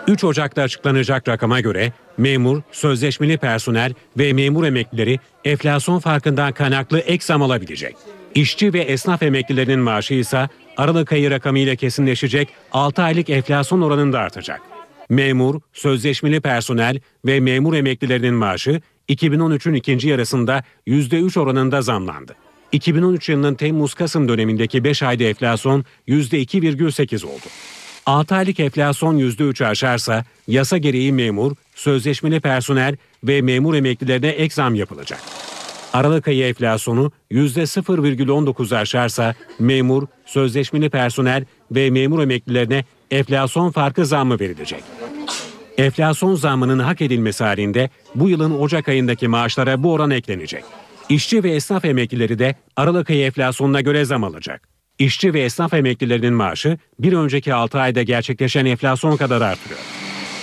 3 0.06 0.24
Ocak'ta 0.24 0.62
açıklanacak 0.62 1.28
rakama 1.28 1.60
göre 1.60 1.92
memur, 2.18 2.62
sözleşmeli 2.72 3.38
personel 3.38 3.94
ve 4.18 4.32
memur 4.32 4.64
emeklileri 4.64 5.18
enflasyon 5.44 5.98
farkından 5.98 6.52
kaynaklı 6.52 6.98
ek 6.98 7.24
zam 7.24 7.42
alabilecek. 7.42 7.96
İşçi 8.34 8.72
ve 8.72 8.80
esnaf 8.80 9.22
emeklilerinin 9.22 9.80
maaşı 9.80 10.14
ise 10.14 10.48
Aralık 10.76 11.12
ayı 11.12 11.30
rakamıyla 11.30 11.76
kesinleşecek 11.76 12.48
6 12.72 13.02
aylık 13.02 13.30
enflasyon 13.30 13.80
oranında 13.80 14.18
artacak. 14.18 14.60
Memur, 15.08 15.60
sözleşmeli 15.72 16.40
personel 16.40 17.00
ve 17.26 17.40
memur 17.40 17.74
emeklilerinin 17.74 18.34
maaşı 18.34 18.80
2013'ün 19.08 19.74
ikinci 19.74 20.08
yarısında 20.08 20.64
%3 20.86 21.40
oranında 21.40 21.82
zamlandı. 21.82 22.36
2013 22.72 23.28
yılının 23.28 23.54
Temmuz-Kasım 23.54 24.28
dönemindeki 24.28 24.84
5 24.84 25.02
ayda 25.02 25.24
enflasyon 25.24 25.84
%2,8 26.08 27.26
oldu. 27.26 27.44
6 28.06 28.34
aylık 28.34 28.60
enflasyon 28.60 29.18
%3'ü 29.18 29.66
aşarsa 29.66 30.24
yasa 30.48 30.78
gereği 30.78 31.12
memur, 31.12 31.52
sözleşmeli 31.74 32.40
personel 32.40 32.96
ve 33.24 33.42
memur 33.42 33.74
emeklilerine 33.74 34.28
ek 34.28 34.54
zam 34.54 34.74
yapılacak. 34.74 35.20
Aralık 35.92 36.28
ayı 36.28 36.44
enflasyonu 36.44 37.12
%0,19 37.30 38.76
aşarsa 38.76 39.34
memur, 39.58 40.06
sözleşmeli 40.26 40.90
personel 40.90 41.44
ve 41.70 41.90
memur 41.90 42.22
emeklilerine 42.22 42.84
enflasyon 43.10 43.70
farkı 43.70 44.06
zammı 44.06 44.40
verilecek. 44.40 44.82
Enflasyon 45.78 46.34
zammının 46.34 46.78
hak 46.78 47.02
edilmesi 47.02 47.44
halinde 47.44 47.90
bu 48.14 48.28
yılın 48.28 48.58
Ocak 48.58 48.88
ayındaki 48.88 49.28
maaşlara 49.28 49.82
bu 49.82 49.92
oran 49.92 50.10
eklenecek. 50.10 50.64
İşçi 51.10 51.44
ve 51.44 51.50
esnaf 51.50 51.84
emeklileri 51.84 52.38
de 52.38 52.54
Aralık 52.76 53.10
ayı 53.10 53.24
enflasyonuna 53.24 53.80
göre 53.80 54.04
zam 54.04 54.24
alacak. 54.24 54.68
İşçi 54.98 55.34
ve 55.34 55.40
esnaf 55.40 55.74
emeklilerinin 55.74 56.34
maaşı 56.34 56.78
bir 56.98 57.12
önceki 57.12 57.54
6 57.54 57.78
ayda 57.78 58.02
gerçekleşen 58.02 58.66
enflasyon 58.66 59.16
kadar 59.16 59.40
artıyor. 59.40 59.80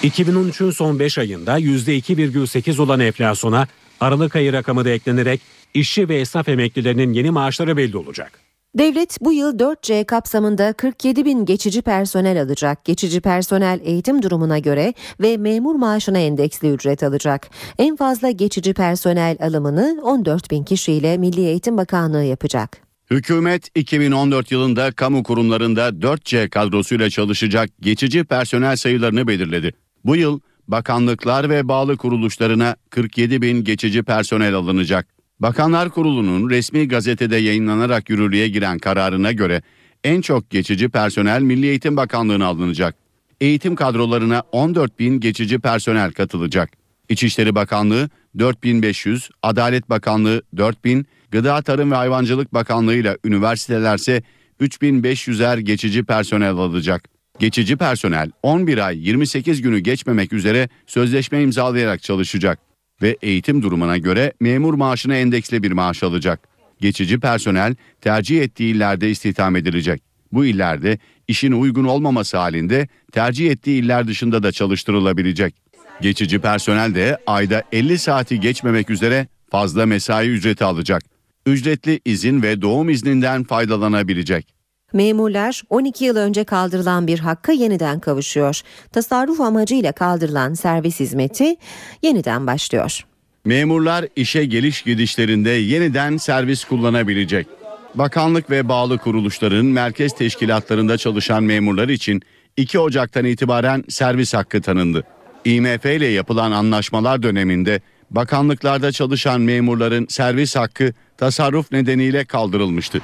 2013'ün 0.03 0.71
son 0.71 0.99
5 0.99 1.17
ayında 1.17 1.59
%2,8 1.59 2.81
olan 2.81 2.99
enflasyona 2.99 3.67
Aralık 3.99 4.35
ayı 4.35 4.53
rakamı 4.53 4.85
da 4.85 4.89
eklenerek 4.89 5.41
işçi 5.73 6.09
ve 6.09 6.15
esnaf 6.15 6.49
emeklilerinin 6.49 7.13
yeni 7.13 7.31
maaşları 7.31 7.77
belli 7.77 7.97
olacak. 7.97 8.46
Devlet 8.77 9.17
bu 9.21 9.33
yıl 9.33 9.59
4C 9.59 10.05
kapsamında 10.05 10.73
47 10.73 11.25
bin 11.25 11.45
geçici 11.45 11.81
personel 11.81 12.41
alacak. 12.41 12.85
Geçici 12.85 13.21
personel 13.21 13.79
eğitim 13.83 14.21
durumuna 14.21 14.59
göre 14.59 14.93
ve 15.21 15.37
memur 15.37 15.75
maaşına 15.75 16.17
endeksli 16.17 16.71
ücret 16.71 17.03
alacak. 17.03 17.49
En 17.77 17.95
fazla 17.95 18.31
geçici 18.31 18.73
personel 18.73 19.37
alımını 19.39 20.01
14 20.03 20.51
bin 20.51 20.63
kişiyle 20.63 21.17
Milli 21.17 21.41
Eğitim 21.41 21.77
Bakanlığı 21.77 22.23
yapacak. 22.23 22.77
Hükümet 23.11 23.69
2014 23.75 24.51
yılında 24.51 24.91
kamu 24.91 25.23
kurumlarında 25.23 25.89
4C 25.89 26.49
kadrosuyla 26.49 27.09
çalışacak 27.09 27.69
geçici 27.81 28.23
personel 28.23 28.75
sayılarını 28.75 29.27
belirledi. 29.27 29.73
Bu 30.05 30.15
yıl 30.15 30.39
bakanlıklar 30.67 31.49
ve 31.49 31.67
bağlı 31.67 31.97
kuruluşlarına 31.97 32.75
47 32.89 33.41
bin 33.41 33.63
geçici 33.63 34.03
personel 34.03 34.53
alınacak. 34.53 35.16
Bakanlar 35.39 35.89
Kurulu'nun 35.89 36.49
resmi 36.49 36.87
gazetede 36.87 37.37
yayınlanarak 37.37 38.09
yürürlüğe 38.09 38.47
giren 38.47 38.79
kararına 38.79 39.31
göre 39.31 39.61
en 40.03 40.21
çok 40.21 40.49
geçici 40.49 40.89
personel 40.89 41.41
Milli 41.41 41.65
Eğitim 41.65 41.97
Bakanlığı'na 41.97 42.45
alınacak. 42.45 42.95
Eğitim 43.41 43.75
kadrolarına 43.75 44.43
14 44.51 44.99
bin 44.99 45.19
geçici 45.19 45.59
personel 45.59 46.11
katılacak. 46.11 46.69
İçişleri 47.09 47.55
Bakanlığı 47.55 48.09
4500, 48.39 49.29
Adalet 49.43 49.89
Bakanlığı 49.89 50.41
4000, 50.57 51.05
Gıda 51.31 51.61
Tarım 51.61 51.91
ve 51.91 51.95
Hayvancılık 51.95 52.53
Bakanlığı 52.53 52.95
ile 52.95 53.17
üniversitelerse 53.23 54.23
3500'er 54.61 55.59
geçici 55.59 56.03
personel 56.03 56.51
alacak. 56.51 57.09
Geçici 57.39 57.77
personel 57.77 58.31
11 58.43 58.77
ay 58.77 59.07
28 59.07 59.61
günü 59.61 59.79
geçmemek 59.79 60.33
üzere 60.33 60.69
sözleşme 60.87 61.41
imzalayarak 61.41 62.03
çalışacak 62.03 62.66
ve 63.01 63.17
eğitim 63.21 63.61
durumuna 63.61 63.97
göre 63.97 64.33
memur 64.39 64.73
maaşına 64.73 65.15
endeksli 65.15 65.63
bir 65.63 65.71
maaş 65.71 66.03
alacak. 66.03 66.39
Geçici 66.81 67.19
personel 67.19 67.75
tercih 68.01 68.41
ettiği 68.41 68.75
illerde 68.75 69.11
istihdam 69.11 69.55
edilecek. 69.55 70.01
Bu 70.31 70.45
illerde 70.45 70.99
işin 71.27 71.51
uygun 71.51 71.83
olmaması 71.83 72.37
halinde 72.37 72.87
tercih 73.11 73.51
ettiği 73.51 73.83
iller 73.83 74.07
dışında 74.07 74.43
da 74.43 74.51
çalıştırılabilecek. 74.51 75.55
Geçici 76.01 76.39
personel 76.39 76.95
de 76.95 77.17
ayda 77.27 77.63
50 77.71 77.97
saati 77.97 78.39
geçmemek 78.39 78.89
üzere 78.89 79.27
fazla 79.49 79.85
mesai 79.85 80.27
ücreti 80.27 80.63
alacak. 80.63 81.03
Ücretli 81.45 81.99
izin 82.05 82.41
ve 82.41 82.61
doğum 82.61 82.89
izninden 82.89 83.43
faydalanabilecek. 83.43 84.56
Memurlar 84.93 85.61
12 85.69 86.05
yıl 86.05 86.15
önce 86.15 86.43
kaldırılan 86.43 87.07
bir 87.07 87.19
hakka 87.19 87.51
yeniden 87.51 87.99
kavuşuyor. 87.99 88.61
Tasarruf 88.91 89.41
amacıyla 89.41 89.91
kaldırılan 89.91 90.53
servis 90.53 90.99
hizmeti 90.99 91.55
yeniden 92.01 92.47
başlıyor. 92.47 93.05
Memurlar 93.45 94.05
işe 94.15 94.45
geliş 94.45 94.81
gidişlerinde 94.81 95.49
yeniden 95.49 96.17
servis 96.17 96.63
kullanabilecek. 96.63 97.47
Bakanlık 97.95 98.49
ve 98.49 98.69
bağlı 98.69 98.97
kuruluşların 98.97 99.65
merkez 99.65 100.13
teşkilatlarında 100.13 100.97
çalışan 100.97 101.43
memurlar 101.43 101.89
için 101.89 102.21
2 102.57 102.79
Ocak'tan 102.79 103.25
itibaren 103.25 103.83
servis 103.89 104.33
hakkı 104.33 104.61
tanındı. 104.61 105.03
IMF 105.45 105.85
ile 105.85 106.07
yapılan 106.07 106.51
anlaşmalar 106.51 107.23
döneminde 107.23 107.81
bakanlıklarda 108.11 108.91
çalışan 108.91 109.41
memurların 109.41 110.05
servis 110.09 110.55
hakkı 110.55 110.93
tasarruf 111.17 111.71
nedeniyle 111.71 112.25
kaldırılmıştı. 112.25 113.01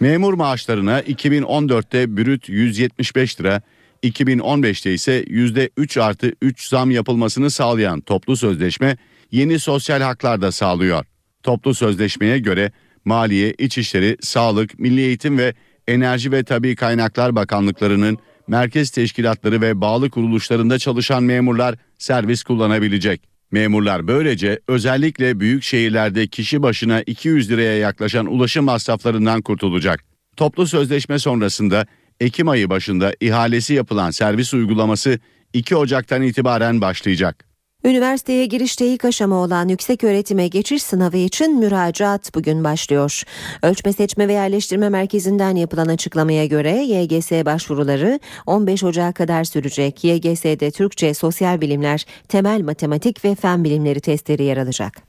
Memur 0.00 0.34
maaşlarına 0.34 1.00
2014'te 1.00 2.16
brüt 2.16 2.48
175 2.48 3.40
lira, 3.40 3.62
2015'te 4.02 4.94
ise 4.94 5.22
%3 5.22 6.00
artı 6.00 6.32
3 6.42 6.68
zam 6.68 6.90
yapılmasını 6.90 7.50
sağlayan 7.50 8.00
toplu 8.00 8.36
sözleşme 8.36 8.96
yeni 9.30 9.58
sosyal 9.58 10.00
haklar 10.00 10.42
da 10.42 10.52
sağlıyor. 10.52 11.04
Toplu 11.42 11.74
sözleşmeye 11.74 12.38
göre 12.38 12.72
Maliye, 13.04 13.54
İçişleri, 13.58 14.16
Sağlık, 14.20 14.78
Milli 14.78 15.00
Eğitim 15.00 15.38
ve 15.38 15.54
Enerji 15.88 16.32
ve 16.32 16.44
Tabi 16.44 16.76
Kaynaklar 16.76 17.36
Bakanlıklarının 17.36 18.18
merkez 18.48 18.90
teşkilatları 18.90 19.60
ve 19.60 19.80
bağlı 19.80 20.10
kuruluşlarında 20.10 20.78
çalışan 20.78 21.22
memurlar 21.22 21.74
servis 21.98 22.42
kullanabilecek. 22.42 23.37
Memurlar 23.50 24.08
böylece 24.08 24.60
özellikle 24.68 25.40
büyük 25.40 25.62
şehirlerde 25.62 26.26
kişi 26.26 26.62
başına 26.62 27.02
200 27.02 27.50
liraya 27.50 27.78
yaklaşan 27.78 28.26
ulaşım 28.26 28.64
masraflarından 28.64 29.42
kurtulacak. 29.42 30.04
Toplu 30.36 30.66
sözleşme 30.66 31.18
sonrasında 31.18 31.86
Ekim 32.20 32.48
ayı 32.48 32.70
başında 32.70 33.12
ihalesi 33.20 33.74
yapılan 33.74 34.10
servis 34.10 34.54
uygulaması 34.54 35.18
2 35.52 35.76
Ocak'tan 35.76 36.22
itibaren 36.22 36.80
başlayacak. 36.80 37.47
Üniversiteye 37.88 38.46
girişte 38.46 38.86
ilk 38.86 39.04
aşama 39.04 39.36
olan 39.36 39.68
yüksek 39.68 40.04
öğretime 40.04 40.48
geçiş 40.48 40.82
sınavı 40.82 41.16
için 41.16 41.58
müracaat 41.58 42.34
bugün 42.34 42.64
başlıyor. 42.64 43.22
Ölçme 43.62 43.92
Seçme 43.92 44.28
ve 44.28 44.32
Yerleştirme 44.32 44.88
Merkezi'nden 44.88 45.56
yapılan 45.56 45.86
açıklamaya 45.86 46.46
göre 46.46 46.70
YGS 46.70 47.30
başvuruları 47.32 48.20
15 48.46 48.84
Ocak'a 48.84 49.12
kadar 49.12 49.44
sürecek. 49.44 50.04
YGS'de 50.04 50.70
Türkçe, 50.70 51.14
sosyal 51.14 51.60
bilimler, 51.60 52.04
temel 52.28 52.60
matematik 52.60 53.24
ve 53.24 53.34
fen 53.34 53.64
bilimleri 53.64 54.00
testleri 54.00 54.42
yer 54.44 54.56
alacak. 54.56 55.02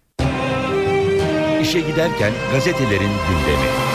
İşe 1.61 1.79
giderken 1.79 2.31
gazetelerin 2.53 3.11
gündemi. 3.29 3.88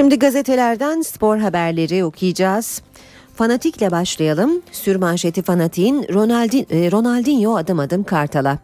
Şimdi 0.00 0.18
gazetelerden 0.18 1.02
spor 1.02 1.38
haberleri 1.38 2.04
okuyacağız. 2.04 2.82
Fanatikle 3.40 3.90
başlayalım. 3.90 4.62
Sürmanşeti 4.72 5.42
Ronaldin, 5.42 6.66
e, 6.70 6.90
Ronaldinho 6.90 7.56
adım 7.56 7.78
adım 7.78 8.04
Kartal'a. 8.04 8.58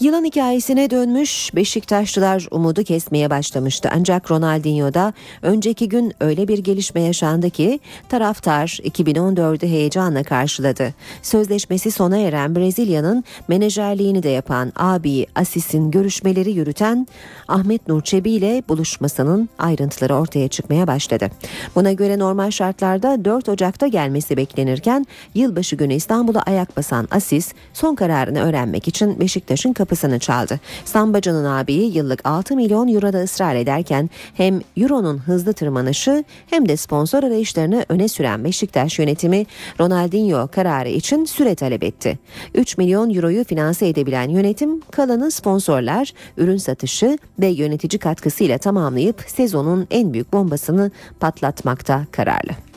Yılan 0.00 0.24
hikayesine 0.24 0.90
dönmüş 0.90 1.50
Beşiktaşlılar 1.54 2.46
umudu 2.50 2.84
kesmeye 2.84 3.30
başlamıştı. 3.30 3.88
Ancak 3.94 4.30
Ronaldinho'da 4.30 5.12
önceki 5.42 5.88
gün 5.88 6.12
öyle 6.20 6.48
bir 6.48 6.58
gelişme 6.58 7.00
yaşandı 7.00 7.50
ki 7.50 7.80
taraftar 8.08 8.78
2014'ü 8.84 9.66
heyecanla 9.66 10.22
karşıladı. 10.22 10.94
Sözleşmesi 11.22 11.90
sona 11.90 12.16
eren 12.16 12.56
Brezilya'nın 12.56 13.24
menajerliğini 13.48 14.22
de 14.22 14.28
yapan 14.28 14.72
abi 14.76 15.26
Asis'in 15.34 15.90
görüşmeleri 15.90 16.50
yürüten 16.50 17.06
Ahmet 17.48 17.88
Nur 17.88 18.02
Çebi 18.02 18.30
ile 18.30 18.62
buluşmasının 18.68 19.48
ayrıntıları 19.58 20.14
ortaya 20.14 20.48
çıkmaya 20.48 20.86
başladı. 20.86 21.28
Buna 21.74 21.92
göre 21.92 22.18
normal 22.18 22.50
şartlarda 22.50 23.24
4 23.24 23.48
Ocak'ta 23.48 23.86
gelmesi 23.86 24.17
beklenirken 24.36 25.06
yılbaşı 25.34 25.76
günü 25.76 25.94
İstanbul'a 25.94 26.40
ayak 26.40 26.76
basan 26.76 27.08
Asis 27.10 27.52
son 27.72 27.94
kararını 27.94 28.40
öğrenmek 28.40 28.88
için 28.88 29.20
Beşiktaş'ın 29.20 29.72
kapısını 29.72 30.18
çaldı. 30.18 30.60
Sambacı'nın 30.84 31.44
abiyi 31.44 31.96
yıllık 31.96 32.20
6 32.24 32.56
milyon 32.56 32.88
euroda 32.94 33.18
ısrar 33.18 33.54
ederken 33.54 34.10
hem 34.34 34.60
euronun 34.76 35.18
hızlı 35.18 35.52
tırmanışı 35.52 36.24
hem 36.46 36.68
de 36.68 36.76
sponsor 36.76 37.22
arayışlarını 37.22 37.84
öne 37.88 38.08
süren 38.08 38.44
Beşiktaş 38.44 38.98
yönetimi 38.98 39.46
Ronaldinho 39.80 40.48
kararı 40.48 40.88
için 40.88 41.24
süre 41.24 41.54
talep 41.54 41.84
etti. 41.84 42.18
3 42.54 42.78
milyon 42.78 43.14
euroyu 43.14 43.44
finanse 43.44 43.88
edebilen 43.88 44.28
yönetim 44.28 44.80
kalanı 44.80 45.30
sponsorlar, 45.30 46.12
ürün 46.36 46.56
satışı 46.56 47.18
ve 47.40 47.46
yönetici 47.46 47.98
katkısıyla 47.98 48.58
tamamlayıp 48.58 49.24
sezonun 49.26 49.86
en 49.90 50.12
büyük 50.12 50.32
bombasını 50.32 50.90
patlatmakta 51.20 52.06
kararlı. 52.12 52.67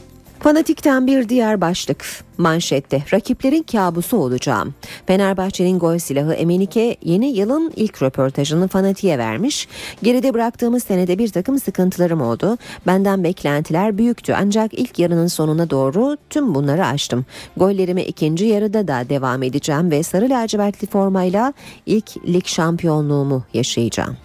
Fanatikten 0.43 1.07
bir 1.07 1.29
diğer 1.29 1.61
başlık 1.61 2.05
manşette 2.37 3.03
rakiplerin 3.13 3.63
kabusu 3.63 4.17
olacağım. 4.17 4.73
Fenerbahçe'nin 5.05 5.79
gol 5.79 5.97
silahı 5.97 6.33
Emenike 6.33 6.97
yeni 7.03 7.27
yılın 7.27 7.73
ilk 7.75 8.01
röportajını 8.01 8.67
Fanatik'e 8.67 9.17
vermiş. 9.17 9.67
Geride 10.03 10.33
bıraktığımız 10.33 10.83
senede 10.83 11.19
bir 11.19 11.29
takım 11.29 11.59
sıkıntılarım 11.59 12.21
oldu. 12.21 12.57
Benden 12.87 13.23
beklentiler 13.23 13.97
büyüktü 13.97 14.33
ancak 14.37 14.73
ilk 14.73 14.99
yarının 14.99 15.27
sonuna 15.27 15.69
doğru 15.69 16.17
tüm 16.29 16.55
bunları 16.55 16.85
aştım. 16.85 17.25
Gollerime 17.57 18.03
ikinci 18.03 18.45
yarıda 18.45 18.87
da 18.87 19.09
devam 19.09 19.43
edeceğim 19.43 19.91
ve 19.91 20.03
sarı 20.03 20.29
lacivertli 20.29 20.87
formayla 20.87 21.53
ilk 21.85 22.27
lig 22.27 22.45
şampiyonluğumu 22.45 23.43
yaşayacağım. 23.53 24.17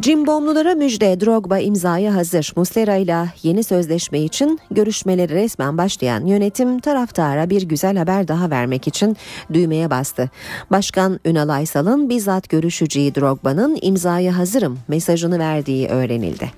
Cimbomlulara 0.00 0.74
müjde 0.74 1.20
Drogba 1.20 1.58
imzaya 1.58 2.14
hazır. 2.14 2.52
Muslera 2.56 2.96
ile 2.96 3.26
yeni 3.42 3.64
sözleşme 3.64 4.20
için 4.20 4.60
görüşmeleri 4.70 5.34
resmen 5.34 5.78
başlayan 5.78 6.26
yönetim 6.26 6.78
taraftara 6.80 7.50
bir 7.50 7.62
güzel 7.62 7.96
haber 7.96 8.28
daha 8.28 8.50
vermek 8.50 8.88
için 8.88 9.16
düğmeye 9.52 9.90
bastı. 9.90 10.30
Başkan 10.70 11.20
Ünal 11.24 11.48
Aysal'ın 11.48 12.08
bizzat 12.08 12.48
görüşeceği 12.48 13.14
Drogba'nın 13.14 13.78
imzaya 13.82 14.38
hazırım 14.38 14.78
mesajını 14.88 15.38
verdiği 15.38 15.88
öğrenildi. 15.88 16.50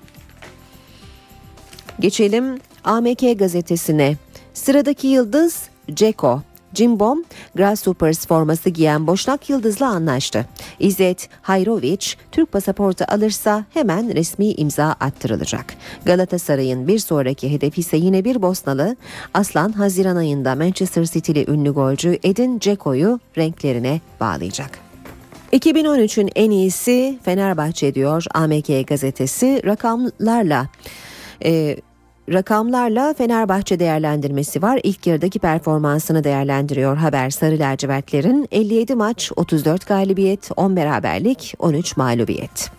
Geçelim 2.01 2.59
AMK 2.84 3.39
gazetesine. 3.39 4.16
Sıradaki 4.55 5.07
yıldız 5.07 5.62
Ceko. 5.95 6.43
Cimbom, 6.74 7.24
Grasshoppers 7.54 8.26
forması 8.26 8.70
giyen 8.70 9.06
Boşnak 9.06 9.50
Yıldız'la 9.50 9.88
anlaştı. 9.88 10.46
İzzet 10.78 11.28
Hayrovic, 11.42 12.06
Türk 12.32 12.52
pasaportu 12.52 13.04
alırsa 13.08 13.64
hemen 13.74 14.14
resmi 14.14 14.52
imza 14.52 14.96
attırılacak. 15.00 15.74
Galatasaray'ın 16.04 16.88
bir 16.88 16.98
sonraki 16.98 17.52
hedefi 17.52 17.80
ise 17.80 17.96
yine 17.96 18.24
bir 18.24 18.42
Bosnalı. 18.42 18.96
Aslan 19.34 19.72
Haziran 19.72 20.16
ayında 20.16 20.54
Manchester 20.54 21.04
City'li 21.04 21.50
ünlü 21.50 21.70
golcü 21.70 22.18
Edin 22.22 22.60
Dzeko'yu 22.60 23.20
renklerine 23.38 24.00
bağlayacak. 24.20 24.78
2013'ün 25.52 26.30
en 26.34 26.50
iyisi 26.50 27.18
Fenerbahçe 27.22 27.94
diyor 27.94 28.24
AMK 28.34 28.88
gazetesi 28.88 29.62
rakamlarla. 29.66 30.68
E, 31.44 31.76
rakamlarla 32.33 33.14
Fenerbahçe 33.18 33.81
değerlendirmesi 33.81 34.62
var. 34.62 34.81
İlk 34.83 35.07
yarıdaki 35.07 35.39
performansını 35.39 36.24
değerlendiriyor 36.24 36.97
haber 36.97 37.31
Sarı 37.31 37.59
Lacivertlerin 37.59 38.49
57 38.53 38.95
maç, 38.95 39.33
34 39.37 39.87
galibiyet, 39.87 40.51
10 40.57 40.76
beraberlik, 40.76 41.55
13 41.59 41.97
mağlubiyet. 41.97 42.70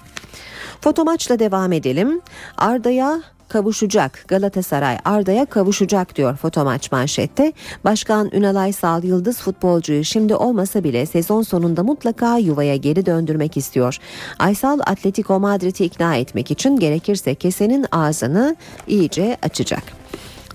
Foto 0.82 1.06
maçla 1.06 1.40
devam 1.40 1.72
edelim. 1.72 2.22
Arda'ya 2.58 3.22
kavuşacak. 3.50 4.26
Galatasaray 4.28 4.98
Arda'ya 5.06 5.46
kavuşacak 5.46 6.16
diyor 6.16 6.36
fotomaç 6.36 6.92
manşette. 6.92 7.54
Başkan 7.84 8.30
Ünal 8.34 8.56
Aysal 8.56 9.04
Yıldız 9.04 9.38
futbolcuyu 9.38 10.04
şimdi 10.04 10.36
olmasa 10.36 10.84
bile 10.84 11.06
sezon 11.06 11.42
sonunda 11.42 11.84
mutlaka 11.84 12.38
yuvaya 12.38 12.76
geri 12.76 13.06
döndürmek 13.06 13.58
istiyor. 13.58 13.98
Aysal 14.40 14.80
Atletico 14.80 15.40
Madrid'i 15.40 15.84
ikna 15.84 16.16
etmek 16.16 16.52
için 16.52 16.76
gerekirse 16.80 17.36
kesenin 17.36 17.86
ağzını 17.92 18.56
iyice 18.88 19.38
açacak. 19.42 19.84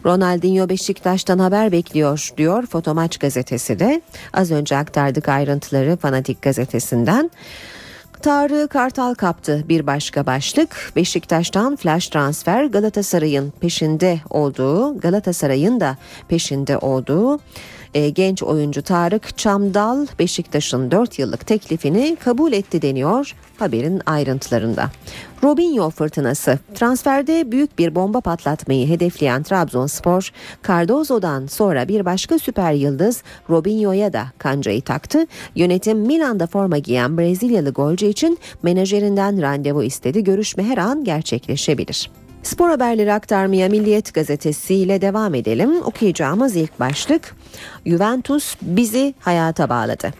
Ronaldinho 0.04 0.68
Beşiktaş'tan 0.68 1.38
haber 1.38 1.72
bekliyor 1.72 2.30
diyor 2.36 2.66
Fotomaç 2.66 3.18
gazetesi 3.18 3.78
de. 3.78 4.00
Az 4.32 4.50
önce 4.50 4.76
aktardık 4.76 5.28
ayrıntıları 5.28 5.96
Fanatik 5.96 6.42
gazetesinden. 6.42 7.30
Tarık 8.24 8.70
Kartal 8.70 9.14
kaptı 9.14 9.64
bir 9.68 9.86
başka 9.86 10.26
başlık. 10.26 10.92
Beşiktaş'tan 10.96 11.76
flash 11.76 12.08
transfer 12.08 12.64
Galatasaray'ın 12.64 13.52
peşinde 13.60 14.20
olduğu, 14.30 14.98
Galatasaray'ın 14.98 15.80
da 15.80 15.96
peşinde 16.28 16.78
olduğu 16.78 17.40
e, 17.94 18.10
genç 18.10 18.42
oyuncu 18.42 18.82
Tarık 18.82 19.38
Çamdal 19.38 20.06
Beşiktaş'ın 20.18 20.90
4 20.90 21.18
yıllık 21.18 21.46
teklifini 21.46 22.16
kabul 22.16 22.52
etti 22.52 22.82
deniyor 22.82 23.34
haberin 23.58 24.02
ayrıntılarında. 24.06 24.90
Robinho 25.44 25.90
fırtınası 25.90 26.58
transferde 26.74 27.52
büyük 27.52 27.78
bir 27.78 27.94
bomba 27.94 28.20
patlatmayı 28.20 28.88
hedefleyen 28.88 29.42
Trabzonspor, 29.42 30.32
Cardozo'dan 30.68 31.46
sonra 31.46 31.88
bir 31.88 32.04
başka 32.04 32.38
süper 32.38 32.72
yıldız 32.72 33.22
Robinho'ya 33.50 34.12
da 34.12 34.26
kancayı 34.38 34.82
taktı. 34.82 35.26
Yönetim 35.54 35.98
Milan'da 35.98 36.46
forma 36.46 36.78
giyen 36.78 37.18
Brezilyalı 37.18 37.70
golcü 37.70 38.06
için 38.06 38.38
menajerinden 38.62 39.42
randevu 39.42 39.82
istedi. 39.82 40.24
Görüşme 40.24 40.64
her 40.64 40.78
an 40.78 41.04
gerçekleşebilir. 41.04 42.10
Spor 42.42 42.68
haberleri 42.68 43.12
aktarmaya 43.12 43.68
Milliyet 43.68 44.14
Gazetesi 44.14 44.74
ile 44.74 45.00
devam 45.00 45.34
edelim. 45.34 45.82
Okuyacağımız 45.84 46.56
ilk 46.56 46.80
başlık 46.80 47.36
Juventus 47.86 48.56
bizi 48.62 49.14
hayata 49.20 49.68
bağladı. 49.68 50.10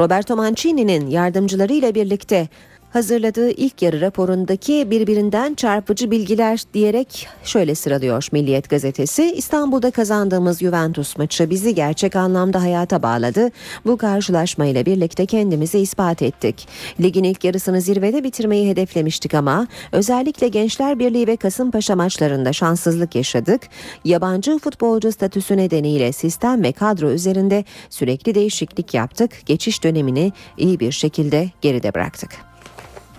Roberto 0.00 0.36
Mancini'nin 0.36 1.06
yardımcılarıyla 1.10 1.94
birlikte 1.94 2.48
hazırladığı 2.90 3.50
ilk 3.50 3.82
yarı 3.82 4.00
raporundaki 4.00 4.90
birbirinden 4.90 5.54
çarpıcı 5.54 6.10
bilgiler 6.10 6.62
diyerek 6.74 7.28
şöyle 7.44 7.74
sıralıyor 7.74 8.28
Milliyet 8.32 8.70
gazetesi. 8.70 9.32
İstanbul'da 9.32 9.90
kazandığımız 9.90 10.58
Juventus 10.58 11.18
maçı 11.18 11.50
bizi 11.50 11.74
gerçek 11.74 12.16
anlamda 12.16 12.62
hayata 12.62 13.02
bağladı. 13.02 13.50
Bu 13.86 13.96
karşılaşmayla 13.96 14.86
birlikte 14.86 15.26
kendimizi 15.26 15.78
ispat 15.78 16.22
ettik. 16.22 16.68
Ligin 17.00 17.24
ilk 17.24 17.44
yarısını 17.44 17.80
zirvede 17.80 18.24
bitirmeyi 18.24 18.70
hedeflemiştik 18.70 19.34
ama 19.34 19.66
özellikle 19.92 20.48
Gençler 20.48 20.98
Birliği 20.98 21.26
ve 21.26 21.36
Kasımpaşa 21.36 21.96
maçlarında 21.96 22.52
şanssızlık 22.52 23.14
yaşadık. 23.14 23.62
Yabancı 24.04 24.58
futbolcu 24.58 25.12
statüsü 25.12 25.56
nedeniyle 25.56 26.12
sistem 26.12 26.62
ve 26.62 26.72
kadro 26.72 27.10
üzerinde 27.10 27.64
sürekli 27.90 28.34
değişiklik 28.34 28.94
yaptık. 28.94 29.30
Geçiş 29.46 29.84
dönemini 29.84 30.32
iyi 30.58 30.80
bir 30.80 30.92
şekilde 30.92 31.50
geride 31.60 31.94
bıraktık. 31.94 32.47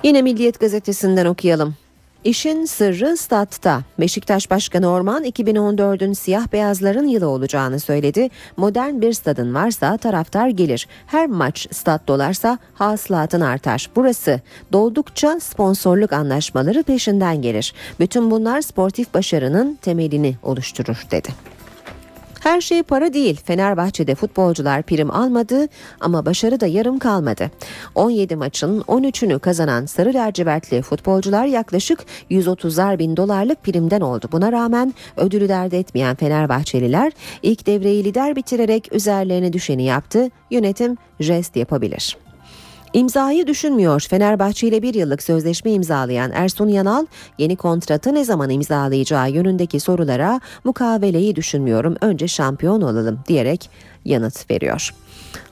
Yine 0.03 0.21
Milliyet 0.21 0.59
gazetesinden 0.59 1.25
okuyalım. 1.25 1.75
İşin 2.23 2.65
sırrı 2.65 3.17
statta. 3.17 3.81
Beşiktaş 3.99 4.51
Başkanı 4.51 4.87
Orman 4.87 5.23
2014'ün 5.23 6.13
siyah 6.13 6.51
beyazların 6.53 7.07
yılı 7.07 7.27
olacağını 7.27 7.79
söyledi. 7.79 8.29
Modern 8.57 9.01
bir 9.01 9.13
stadın 9.13 9.53
varsa 9.53 9.97
taraftar 9.97 10.47
gelir. 10.47 10.87
Her 11.07 11.27
maç 11.27 11.67
stat 11.71 12.07
dolarsa 12.07 12.57
hasılatın 12.73 13.41
artar. 13.41 13.89
Burası 13.95 14.41
doldukça 14.73 15.39
sponsorluk 15.39 16.13
anlaşmaları 16.13 16.83
peşinden 16.83 17.41
gelir. 17.41 17.73
Bütün 17.99 18.31
bunlar 18.31 18.61
sportif 18.61 19.13
başarının 19.13 19.77
temelini 19.81 20.35
oluşturur 20.43 21.05
dedi. 21.11 21.29
Her 22.39 22.61
şey 22.61 22.83
para 22.83 23.13
değil. 23.13 23.41
Fenerbahçe'de 23.45 24.15
futbolcular 24.15 24.83
prim 24.83 25.11
almadı 25.11 25.67
ama 25.99 26.25
başarı 26.25 26.59
da 26.59 26.67
yarım 26.67 26.99
kalmadı. 26.99 27.51
17 27.95 28.35
maçın 28.35 28.81
13'ünü 28.81 29.39
kazanan 29.39 29.85
sarı 29.85 30.13
lacivertli 30.13 30.81
futbolcular 30.81 31.45
yaklaşık 31.45 32.05
130'ar 32.31 32.99
bin 32.99 33.17
dolarlık 33.17 33.63
primden 33.63 34.01
oldu. 34.01 34.29
Buna 34.31 34.51
rağmen 34.51 34.93
ödülü 35.17 35.49
dert 35.49 35.73
etmeyen 35.73 36.15
Fenerbahçeliler 36.15 37.11
ilk 37.43 37.67
devreyi 37.67 38.03
lider 38.03 38.35
bitirerek 38.35 38.93
üzerlerine 38.93 39.53
düşeni 39.53 39.83
yaptı. 39.83 40.29
Yönetim 40.51 40.97
jest 41.19 41.55
yapabilir. 41.55 42.28
İmzayı 42.93 43.47
düşünmüyor. 43.47 44.05
Fenerbahçe 44.09 44.67
ile 44.67 44.81
bir 44.81 44.93
yıllık 44.93 45.23
sözleşme 45.23 45.71
imzalayan 45.71 46.31
Ersun 46.33 46.67
Yanal 46.67 47.05
yeni 47.37 47.55
kontratı 47.55 48.13
ne 48.13 48.23
zaman 48.25 48.49
imzalayacağı 48.49 49.31
yönündeki 49.31 49.79
sorulara 49.79 50.41
mukaveleyi 50.63 51.35
düşünmüyorum 51.35 51.95
önce 52.01 52.27
şampiyon 52.27 52.81
olalım 52.81 53.19
diyerek 53.27 53.69
yanıt 54.05 54.51
veriyor. 54.51 54.93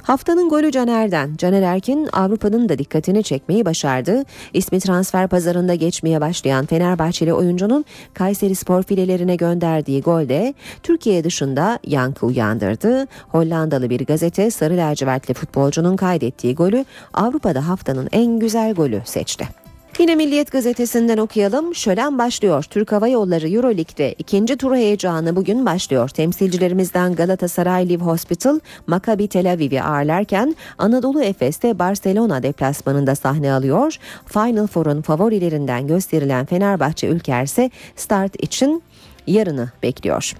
Haftanın 0.02 0.50
golü 0.50 0.72
Caner'den. 0.72 1.36
Caner 1.38 1.62
Erkin 1.62 2.10
Avrupa'nın 2.14 2.70
da 2.70 2.78
dikkatini 2.78 3.24
çekmeyi 3.24 3.66
başardı. 3.66 4.24
İsmi 4.54 4.80
transfer 4.80 5.28
pazarında 5.28 5.76
geçmeye 5.76 6.22
başlayan 6.22 6.66
Fenerbahçeli 6.66 7.34
oyuncunun 7.34 7.86
Kayseri 8.14 8.56
Spor 8.56 8.84
filelerine 8.84 9.36
gönderdiği 9.36 10.02
golde 10.02 10.54
Türkiye 10.84 11.24
dışında 11.24 11.80
yankı 11.88 12.26
uyandırdı. 12.26 13.08
Hollandalı 13.28 13.90
bir 13.90 14.06
gazete 14.06 14.52
sarı 14.52 14.78
lacivertli 14.78 15.34
futbolcunun 15.34 15.96
kaydettiği 15.96 16.56
golü 16.56 16.86
Avrupa'da 17.14 17.68
haftanın 17.68 18.10
en 18.12 18.40
güzel 18.40 18.74
golü 18.74 19.02
seçti. 19.06 19.67
Yine 20.00 20.16
Milliyet 20.16 20.52
gazetesinden 20.52 21.18
okuyalım. 21.18 21.76
Şölen 21.76 22.18
başlıyor. 22.18 22.64
Türk 22.64 22.92
Hava 22.92 23.08
Yolları 23.08 23.50
Euroleague'de 23.50 24.14
ikinci 24.14 24.58
tur 24.58 24.76
heyecanı 24.76 25.36
bugün 25.36 25.66
başlıyor. 25.66 26.10
Temsilcilerimizden 26.10 27.16
Galatasaray 27.16 27.90
Live 27.90 28.04
Hospital, 28.04 28.60
Maccabi 28.88 29.28
Tel 29.28 29.52
Aviv'i 29.52 29.82
ağırlarken 29.82 30.56
Anadolu 30.78 31.24
Efes'te 31.24 31.80
Barcelona 31.80 32.44
deplasmanında 32.44 33.16
sahne 33.16 33.54
alıyor. 33.54 33.98
Final 34.26 34.68
Four'un 34.68 35.02
favorilerinden 35.02 35.88
gösterilen 35.88 36.46
Fenerbahçe 36.46 37.08
Ülker 37.08 37.44
ise 37.44 37.72
start 37.96 38.44
için 38.44 38.84
yarını 39.28 39.70
bekliyor. 39.84 40.34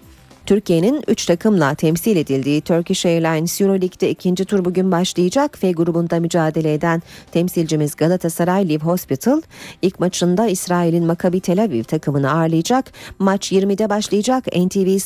Türkiye'nin 0.48 1.04
3 1.08 1.26
takımla 1.26 1.76
temsil 1.76 2.18
edildiği 2.18 2.62
Turkish 2.62 3.06
Airlines 3.06 3.62
Euroleague'de 3.62 4.10
ikinci 4.10 4.46
tur 4.46 4.66
bugün 4.66 4.92
başlayacak. 4.92 5.58
F 5.58 5.72
grubunda 5.72 6.20
mücadele 6.20 6.74
eden 6.74 7.02
temsilcimiz 7.32 7.96
Galatasaray 7.96 8.70
Live 8.70 8.84
Hospital 8.84 9.42
ilk 9.82 10.00
maçında 10.00 10.48
İsrail'in 10.48 11.06
Maccabi 11.06 11.40
Tel 11.40 11.64
Aviv 11.64 11.84
takımını 11.84 12.32
ağırlayacak. 12.32 12.92
Maç 13.20 13.52
20'de 13.52 13.90
başlayacak. 13.90 14.48
NTV 14.48 14.98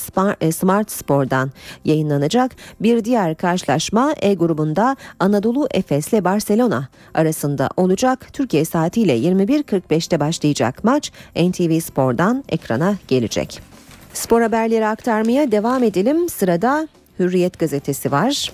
e, 0.42 0.52
Smart 0.52 0.92
Spor'dan 0.92 1.52
yayınlanacak. 1.86 2.56
Bir 2.82 3.06
diğer 3.06 3.36
karşılaşma 3.36 4.14
E 4.22 4.34
grubunda 4.34 4.96
Anadolu 5.20 5.68
Efes 5.72 6.14
ile 6.14 6.24
Barcelona 6.24 6.88
arasında 7.14 7.70
olacak. 7.78 8.28
Türkiye 8.34 8.66
saatiyle 8.66 9.18
21.45'te 9.18 10.20
başlayacak 10.20 10.84
maç 10.84 11.12
NTV 11.36 11.80
Spor'dan 11.80 12.44
ekrana 12.50 12.96
gelecek. 13.08 13.71
Spor 14.14 14.42
haberleri 14.42 14.88
aktarmaya 14.88 15.52
devam 15.52 15.84
edelim. 15.84 16.30
Sırada 16.30 16.88
Hürriyet 17.20 17.60
gazetesi 17.60 18.12
var. 18.12 18.52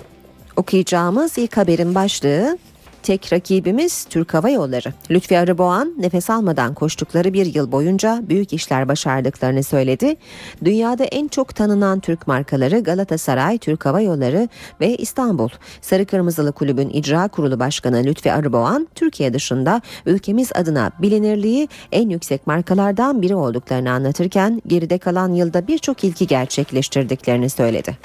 Okuyacağımız 0.55 1.38
ilk 1.38 1.58
haberin 1.58 1.95
başlığı 1.95 2.58
Tek 3.08 3.34
rakibimiz 3.34 4.05
Türk 4.05 4.34
Hava 4.34 4.49
Yolları. 4.49 4.93
Lütfi 5.12 5.39
Arıboğan 5.39 5.93
nefes 5.97 6.30
almadan 6.30 6.74
koştukları 6.74 7.34
bir 7.34 7.55
yıl 7.55 7.72
boyunca 7.72 8.24
büyük 8.30 8.53
işler 8.53 8.88
başardıklarını 8.88 9.64
söyledi. 9.64 10.16
Dünyada 10.64 11.03
en 11.03 11.28
çok 11.28 11.55
tanınan 11.55 11.99
Türk 11.99 12.28
markaları 12.28 12.80
Galatasaray, 12.80 13.58
Türk 13.58 13.86
Hava 13.86 14.01
Yolları 14.01 14.49
ve 14.82 14.95
İstanbul. 14.95 15.49
Sarı 15.82 16.05
Kırmızılı 16.05 16.51
Kulübün 16.51 16.89
İcra 16.89 17.28
Kurulu 17.28 17.60
Başkanı 17.60 18.03
Lütfi 18.03 18.32
Arıboğan, 18.32 18.88
Türkiye 18.95 19.34
dışında 19.34 19.82
ülkemiz 20.05 20.51
adına 20.55 20.91
bilinirliği 21.01 21.68
en 21.91 22.10
yüksek 22.10 22.47
markalardan 22.47 23.22
biri 23.22 23.36
olduklarını 23.36 23.91
anlatırken 23.91 24.62
geride 24.68 24.97
kalan 24.97 25.34
yılda 25.34 25.68
birçok 25.68 26.03
ilki 26.03 26.28
gerçekleştirdiklerini 26.28 27.49
söyledi. 27.49 27.97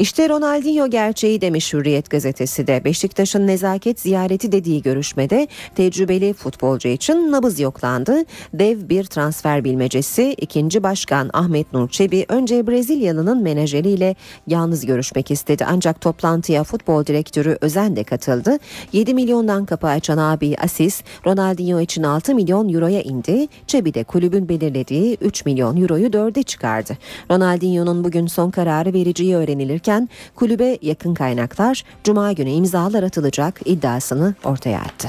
İşte 0.00 0.28
Ronaldinho 0.28 0.90
gerçeği 0.90 1.40
demiş 1.40 1.72
Hürriyet 1.72 2.10
gazetesi 2.10 2.66
de. 2.66 2.84
Beşiktaş'ın 2.84 3.46
nezaket 3.46 4.00
ziyareti 4.00 4.52
dediği 4.52 4.82
görüşmede 4.82 5.48
tecrübeli 5.74 6.32
futbolcu 6.32 6.88
için 6.88 7.32
nabız 7.32 7.60
yoklandı. 7.60 8.24
Dev 8.54 8.88
bir 8.88 9.04
transfer 9.04 9.64
bilmecesi. 9.64 10.32
ikinci 10.32 10.82
başkan 10.82 11.30
Ahmet 11.32 11.72
Nur 11.72 11.88
Çebi 11.88 12.26
önce 12.28 12.66
Brezilyalı'nın 12.66 13.42
menajeriyle 13.42 14.16
yalnız 14.46 14.86
görüşmek 14.86 15.30
istedi. 15.30 15.64
Ancak 15.68 16.00
toplantıya 16.00 16.64
futbol 16.64 17.06
direktörü 17.06 17.58
Özen 17.60 17.96
de 17.96 18.04
katıldı. 18.04 18.58
7 18.92 19.14
milyondan 19.14 19.64
kapı 19.64 19.86
açan 19.86 20.18
abi 20.18 20.56
Asis 20.64 21.02
Ronaldinho 21.26 21.80
için 21.80 22.02
6 22.02 22.34
milyon 22.34 22.74
euroya 22.74 23.02
indi. 23.02 23.48
Çebi 23.66 23.94
de 23.94 24.04
kulübün 24.04 24.48
belirlediği 24.48 25.16
3 25.20 25.44
milyon 25.44 25.82
euroyu 25.82 26.06
4'e 26.06 26.42
çıkardı. 26.42 26.98
Ronaldinho'nun 27.30 28.04
bugün 28.04 28.26
son 28.26 28.50
kararı 28.50 28.92
vereceği 28.92 29.36
öğrenilirken 29.36 29.69
edilirken 29.70 30.08
kulübe 30.34 30.78
yakın 30.82 31.14
kaynaklar 31.14 31.84
cuma 32.04 32.32
günü 32.32 32.50
imzalar 32.50 33.02
atılacak 33.02 33.60
iddiasını 33.64 34.34
ortaya 34.44 34.80
attı. 34.80 35.08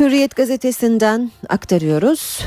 Hürriyet 0.00 0.36
gazetesinden 0.36 1.30
aktarıyoruz. 1.48 2.40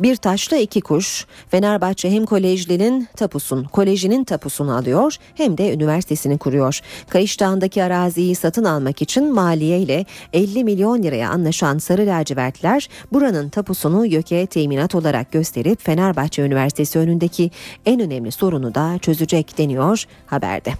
Bir 0.00 0.16
taşla 0.16 0.56
iki 0.56 0.80
kuş. 0.80 1.26
Fenerbahçe 1.48 2.10
hem 2.10 2.26
kolejlinin 2.26 3.08
tapusun, 3.16 3.64
kolejinin 3.64 4.24
tapusunu 4.24 4.76
alıyor 4.76 5.16
hem 5.34 5.58
de 5.58 5.74
üniversitesini 5.74 6.38
kuruyor. 6.38 6.80
Kayış 7.08 7.40
Dağı'ndaki 7.40 7.84
araziyi 7.84 8.34
satın 8.34 8.64
almak 8.64 9.02
için 9.02 9.34
maliyeyle 9.34 10.06
50 10.32 10.64
milyon 10.64 11.02
liraya 11.02 11.30
anlaşan 11.30 11.78
Sarı 11.78 12.06
Lacivertler 12.06 12.88
buranın 13.12 13.48
tapusunu 13.48 14.06
YÖK'e 14.06 14.46
teminat 14.46 14.94
olarak 14.94 15.32
gösterip 15.32 15.84
Fenerbahçe 15.84 16.42
Üniversitesi 16.42 16.98
önündeki 16.98 17.50
en 17.86 18.00
önemli 18.00 18.32
sorunu 18.32 18.74
da 18.74 18.98
çözecek 18.98 19.58
deniyor 19.58 20.04
haberde. 20.26 20.72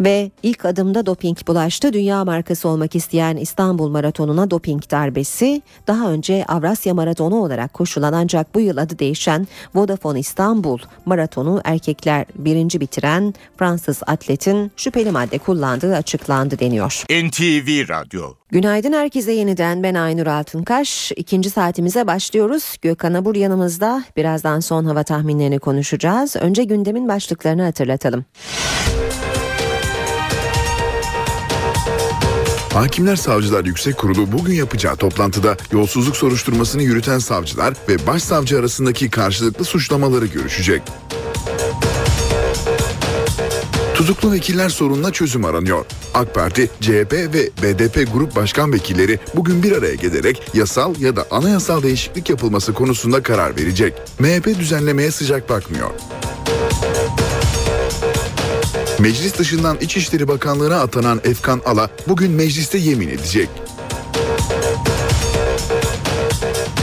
Ve 0.00 0.30
ilk 0.42 0.64
adımda 0.64 1.06
doping 1.06 1.38
bulaştı. 1.46 1.92
Dünya 1.92 2.24
markası 2.24 2.68
olmak 2.68 2.94
isteyen 2.94 3.36
İstanbul 3.36 3.88
Maratonu'na 3.88 4.50
doping 4.50 4.82
darbesi 4.90 5.62
daha 5.86 6.10
önce 6.10 6.44
Avrasya 6.48 6.94
Maratonu 6.94 7.42
olarak 7.42 7.74
koşulan 7.74 8.12
ancak 8.12 8.39
bu 8.54 8.60
yıl 8.60 8.76
adı 8.76 8.98
değişen 8.98 9.48
Vodafone 9.74 10.20
İstanbul 10.20 10.78
maratonu 11.06 11.60
erkekler 11.64 12.26
birinci 12.34 12.80
bitiren 12.80 13.34
Fransız 13.58 14.00
atletin 14.06 14.72
şüpheli 14.76 15.10
madde 15.10 15.38
kullandığı 15.38 15.96
açıklandı 15.96 16.58
deniyor. 16.58 17.04
NTV 17.10 17.88
Radyo 17.88 18.40
Günaydın 18.52 18.92
herkese 18.92 19.32
yeniden 19.32 19.82
ben 19.82 19.94
Aynur 19.94 20.26
Altunkaş. 20.26 21.12
İkinci 21.16 21.50
saatimize 21.50 22.06
başlıyoruz. 22.06 22.76
Gökhan 22.82 23.14
Abur 23.14 23.34
yanımızda. 23.34 24.04
Birazdan 24.16 24.60
son 24.60 24.84
hava 24.84 25.02
tahminlerini 25.02 25.58
konuşacağız. 25.58 26.36
Önce 26.36 26.64
gündemin 26.64 27.08
başlıklarını 27.08 27.62
hatırlatalım. 27.62 28.24
Hakimler 32.74 33.16
Savcılar 33.16 33.64
Yüksek 33.64 33.98
Kurulu 33.98 34.32
bugün 34.32 34.54
yapacağı 34.54 34.96
toplantıda 34.96 35.56
yolsuzluk 35.72 36.16
soruşturmasını 36.16 36.82
yürüten 36.82 37.18
savcılar 37.18 37.74
ve 37.88 38.06
başsavcı 38.06 38.58
arasındaki 38.58 39.10
karşılıklı 39.10 39.64
suçlamaları 39.64 40.26
görüşecek. 40.26 40.82
Tutuklu 43.94 44.32
vekiller 44.32 44.68
sorununa 44.68 45.12
çözüm 45.12 45.44
aranıyor. 45.44 45.84
AK 46.14 46.34
Parti, 46.34 46.70
CHP 46.80 47.12
ve 47.12 47.50
BDP 47.62 48.12
grup 48.12 48.36
başkan 48.36 48.72
vekilleri 48.72 49.18
bugün 49.34 49.62
bir 49.62 49.72
araya 49.72 49.94
gelerek 49.94 50.42
yasal 50.54 51.00
ya 51.00 51.16
da 51.16 51.26
anayasal 51.30 51.82
değişiklik 51.82 52.30
yapılması 52.30 52.72
konusunda 52.72 53.22
karar 53.22 53.56
verecek. 53.56 53.94
MHP 54.18 54.46
düzenlemeye 54.58 55.10
sıcak 55.10 55.48
bakmıyor. 55.48 55.90
Meclis 59.00 59.38
dışından 59.38 59.76
İçişleri 59.80 60.28
Bakanlığı'na 60.28 60.80
atanan 60.80 61.20
Efkan 61.24 61.60
Ala 61.64 61.90
bugün 62.08 62.30
mecliste 62.30 62.78
yemin 62.78 63.08
edecek. 63.08 63.48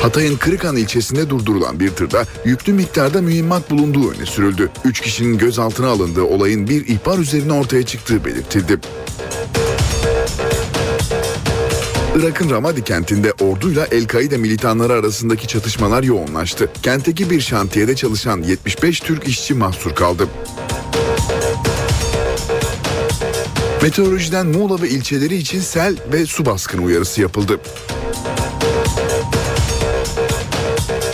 Hatay'ın 0.01 0.37
Kırıkan 0.37 0.75
ilçesinde 0.75 1.29
durdurulan 1.29 1.79
bir 1.79 1.89
tırda 1.89 2.25
yüklü 2.45 2.73
miktarda 2.73 3.21
mühimmat 3.21 3.71
bulunduğu 3.71 4.11
öne 4.11 4.25
sürüldü. 4.25 4.69
Üç 4.85 5.01
kişinin 5.01 5.37
gözaltına 5.37 5.87
alındığı 5.87 6.23
olayın 6.23 6.67
bir 6.67 6.87
ihbar 6.87 7.17
üzerine 7.17 7.53
ortaya 7.53 7.83
çıktığı 7.83 8.25
belirtildi. 8.25 8.77
Irak'ın 12.15 12.49
Ramadi 12.49 12.83
kentinde 12.83 13.31
orduyla 13.31 13.85
El-Kaide 13.91 14.37
militanları 14.37 14.93
arasındaki 14.93 15.47
çatışmalar 15.47 16.03
yoğunlaştı. 16.03 16.69
Kentteki 16.83 17.29
bir 17.29 17.41
şantiyede 17.41 17.95
çalışan 17.95 18.41
75 18.41 18.99
Türk 18.99 19.27
işçi 19.27 19.53
mahsur 19.53 19.95
kaldı. 19.95 20.27
Meteorolojiden 23.81 24.47
Muğla 24.47 24.81
ve 24.81 24.89
ilçeleri 24.89 25.35
için 25.35 25.59
sel 25.59 25.95
ve 26.13 26.25
su 26.25 26.45
baskını 26.45 26.81
uyarısı 26.81 27.21
yapıldı. 27.21 27.59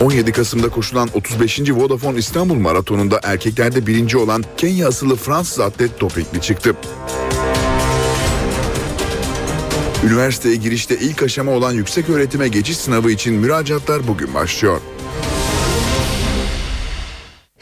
17 0.01 0.31
Kasım'da 0.31 0.69
koşulan 0.69 1.09
35. 1.13 1.59
Vodafone 1.71 2.19
İstanbul 2.19 2.55
Maratonu'nda 2.55 3.19
erkeklerde 3.23 3.87
birinci 3.87 4.17
olan 4.17 4.43
Kenya 4.57 4.87
asıllı 4.87 5.15
Fransız 5.15 5.59
atlet 5.59 6.01
dopingli 6.01 6.41
çıktı. 6.41 6.75
Üniversiteye 10.05 10.55
girişte 10.55 10.97
ilk 10.97 11.23
aşama 11.23 11.51
olan 11.51 11.71
yüksek 11.71 12.09
öğretime 12.09 12.47
geçiş 12.47 12.77
sınavı 12.77 13.11
için 13.11 13.33
müracaatlar 13.33 14.07
bugün 14.07 14.33
başlıyor. 14.33 14.81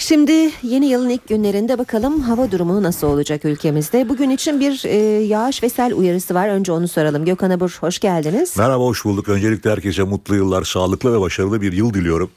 Şimdi 0.02 0.52
yeni 0.64 0.86
yılın 0.86 1.10
ilk 1.10 1.28
günlerinde 1.28 1.78
bakalım 1.78 2.22
hava 2.22 2.52
durumu 2.52 2.84
nasıl 2.84 3.08
olacak 3.08 3.46
ülkemizde. 3.46 4.10
Bugün 4.10 4.30
için 4.30 4.60
bir 4.60 4.86
e, 4.86 4.96
yağış 5.24 5.64
ve 5.64 5.70
sel 5.70 5.94
uyarısı 5.94 6.34
var. 6.34 6.50
Önce 6.50 6.72
onu 6.72 6.88
soralım. 6.88 7.26
Gökhan 7.26 7.50
Abur 7.50 7.78
hoş 7.82 8.00
geldiniz. 8.00 8.58
Merhaba 8.58 8.84
hoş 8.84 9.06
bulduk. 9.06 9.30
Öncelikle 9.30 9.70
herkese 9.70 10.04
mutlu 10.04 10.36
yıllar, 10.36 10.64
sağlıklı 10.64 11.14
ve 11.14 11.22
başarılı 11.22 11.62
bir 11.62 11.74
yıl 11.74 11.94
diliyorum. 11.94 12.32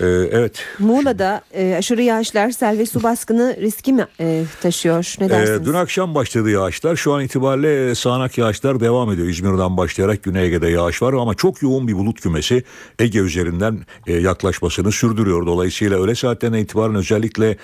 Ee, 0.00 0.06
evet. 0.06 0.64
Muğla'da 0.78 1.42
e, 1.54 1.74
aşırı 1.78 2.02
yağışlar, 2.02 2.50
sel 2.50 2.78
ve 2.78 2.86
su 2.86 3.02
baskını 3.02 3.56
riski 3.60 3.92
mi 3.92 4.06
e, 4.20 4.44
taşıyor? 4.62 5.14
Ne 5.20 5.30
dersiniz? 5.30 5.60
Ee, 5.60 5.64
dün 5.64 5.74
akşam 5.74 6.14
başladı 6.14 6.50
yağışlar. 6.50 6.96
Şu 6.96 7.12
an 7.12 7.22
itibariyle 7.22 7.94
sağanak 7.94 8.38
yağışlar 8.38 8.80
devam 8.80 9.12
ediyor. 9.12 9.28
İzmir'den 9.28 9.76
başlayarak 9.76 10.22
Güney 10.22 10.46
Ege'de 10.46 10.68
yağış 10.68 11.02
var 11.02 11.12
ama 11.12 11.34
çok 11.34 11.62
yoğun 11.62 11.88
bir 11.88 11.92
bulut 11.92 12.20
kümesi 12.20 12.62
Ege 12.98 13.18
üzerinden 13.18 13.78
e, 14.06 14.12
yaklaşmasını 14.12 14.92
sürdürüyor. 14.92 15.46
Dolayısıyla 15.46 16.02
öğle 16.02 16.14
saatlerine 16.14 16.60
itibaren 16.60 16.94
özellikle 16.94 17.56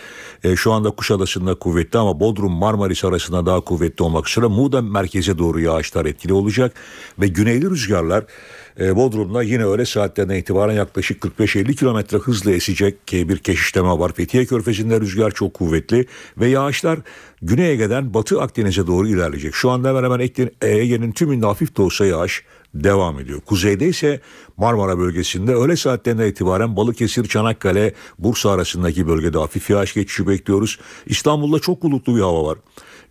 e, 0.44 0.56
şu 0.56 0.72
anda 0.72 0.90
Kuşadası'nda 0.90 1.54
kuvvetli 1.54 1.98
ama 1.98 2.20
Bodrum 2.20 2.52
Marmaris 2.52 3.04
arasında 3.04 3.46
daha 3.46 3.60
kuvvetli 3.60 4.02
olmak 4.02 4.28
üzere 4.28 4.46
Muğla 4.46 4.82
merkeze 4.82 5.38
doğru 5.38 5.60
yağışlar 5.60 6.06
etkili 6.06 6.32
olacak 6.32 6.72
ve 7.18 7.28
güneyli 7.28 7.70
rüzgarlar 7.70 8.24
e, 8.80 8.96
Bodrum'da 8.96 9.42
yine 9.42 9.64
öğle 9.64 9.84
saatlerine 9.84 10.38
itibaren 10.38 10.74
yaklaşık 10.74 11.22
45-50 11.22 11.74
kilometre 11.74 12.18
hızla 12.18 12.50
esecek 12.50 13.12
bir 13.12 13.38
keşişleme 13.38 13.88
var. 13.88 14.12
Fethiye 14.12 14.46
Körfezi'nde 14.46 15.00
rüzgar 15.00 15.30
çok 15.30 15.54
kuvvetli 15.54 16.06
ve 16.38 16.48
yağışlar 16.48 16.98
Güney 17.42 17.72
Ege'den 17.72 18.14
Batı 18.14 18.42
Akdeniz'e 18.42 18.86
doğru 18.86 19.08
ilerleyecek. 19.08 19.54
Şu 19.54 19.70
anda 19.70 19.88
hemen 19.88 20.04
hemen 20.04 20.30
Ege'nin 20.62 21.12
tümünde 21.12 21.46
hafif 21.46 21.76
de 21.76 21.82
olsa 21.82 22.06
yağış 22.06 22.44
devam 22.74 23.20
ediyor. 23.20 23.40
Kuzeyde 23.40 23.88
ise 23.88 24.20
Marmara 24.56 24.98
bölgesinde 24.98 25.54
öğle 25.54 25.76
saatlerine 25.76 26.28
itibaren 26.28 26.76
Balıkesir, 26.76 27.28
Çanakkale, 27.28 27.94
Bursa 28.18 28.50
arasındaki 28.50 29.06
bölgede 29.06 29.38
hafif 29.38 29.70
yağış 29.70 29.94
geçişi 29.94 30.26
bekliyoruz. 30.26 30.78
İstanbul'da 31.06 31.58
çok 31.58 31.82
bulutlu 31.82 32.16
bir 32.16 32.20
hava 32.20 32.44
var. 32.44 32.58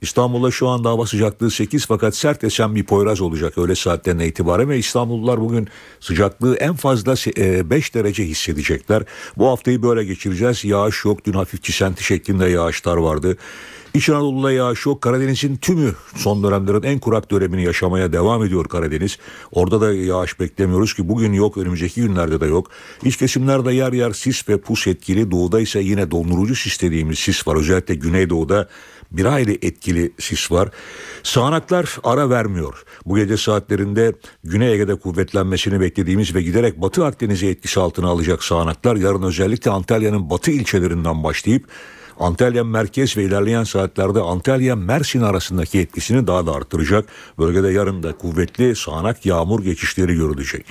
İstanbul'da 0.03 0.51
şu 0.51 0.67
anda 0.67 0.89
hava 0.89 1.05
sıcaklığı 1.05 1.51
8 1.51 1.85
fakat 1.85 2.15
sert 2.15 2.43
esen 2.43 2.75
bir 2.75 2.83
poyraz 2.83 3.21
olacak 3.21 3.57
öğle 3.57 3.75
saatlerine 3.75 4.27
itibaren 4.27 4.69
ve 4.69 4.77
İstanbullular 4.77 5.41
bugün 5.41 5.67
sıcaklığı 5.99 6.55
en 6.55 6.73
fazla 6.75 7.13
5 7.13 7.95
derece 7.95 8.23
hissedecekler. 8.25 9.03
Bu 9.37 9.47
haftayı 9.47 9.83
böyle 9.83 10.03
geçireceğiz. 10.03 10.65
Yağış 10.65 11.05
yok. 11.05 11.25
Dün 11.25 11.33
hafif 11.33 11.63
çisenti 11.63 12.03
şeklinde 12.03 12.49
yağışlar 12.49 12.97
vardı. 12.97 13.37
İç 13.93 14.09
Anadolu'da 14.09 14.51
yağış 14.51 14.85
yok. 14.85 15.01
Karadeniz'in 15.01 15.55
tümü 15.55 15.93
son 16.15 16.43
dönemlerin 16.43 16.83
en 16.83 16.99
kurak 16.99 17.31
dönemini 17.31 17.63
yaşamaya 17.63 18.13
devam 18.13 18.43
ediyor 18.43 18.67
Karadeniz. 18.67 19.17
Orada 19.51 19.81
da 19.81 19.93
yağış 19.93 20.39
beklemiyoruz 20.39 20.93
ki 20.93 21.09
bugün 21.09 21.33
yok 21.33 21.57
önümüzdeki 21.57 22.01
günlerde 22.01 22.41
de 22.41 22.45
yok. 22.45 22.71
İç 23.03 23.17
kesimlerde 23.17 23.73
yer 23.73 23.93
yer 23.93 24.11
sis 24.11 24.49
ve 24.49 24.57
pus 24.57 24.87
etkili. 24.87 25.31
Doğuda 25.31 25.61
ise 25.61 25.79
yine 25.79 26.11
dondurucu 26.11 26.55
sis 26.55 26.81
dediğimiz 26.81 27.19
sis 27.19 27.47
var. 27.47 27.55
Özellikle 27.55 27.95
Güneydoğu'da 27.95 28.69
bir 29.13 29.25
hayli 29.25 29.59
etkili 29.61 30.11
sis 30.19 30.51
var. 30.51 30.69
Sağanaklar 31.23 31.97
ara 32.03 32.29
vermiyor. 32.29 32.83
Bu 33.05 33.15
gece 33.15 33.37
saatlerinde 33.37 34.13
Güney 34.43 34.73
Ege'de 34.73 34.95
kuvvetlenmesini 34.95 35.79
beklediğimiz 35.79 36.35
ve 36.35 36.41
giderek 36.41 36.81
Batı 36.81 37.05
Akdeniz'i 37.05 37.47
etkisi 37.47 37.79
altına 37.79 38.07
alacak 38.07 38.43
sağanaklar 38.43 38.95
yarın 38.95 39.23
özellikle 39.23 39.71
Antalya'nın 39.71 40.29
batı 40.29 40.51
ilçelerinden 40.51 41.23
başlayıp 41.23 41.67
Antalya 42.19 42.63
merkez 42.63 43.17
ve 43.17 43.23
ilerleyen 43.23 43.63
saatlerde 43.63 44.19
Antalya 44.19 44.75
Mersin 44.75 45.21
arasındaki 45.21 45.79
etkisini 45.79 46.27
daha 46.27 46.45
da 46.45 46.53
arttıracak. 46.53 47.05
Bölgede 47.39 47.69
yarın 47.69 48.03
da 48.03 48.17
kuvvetli 48.17 48.75
sağanak 48.75 49.25
yağmur 49.25 49.63
geçişleri 49.63 50.15
görülecek. 50.15 50.65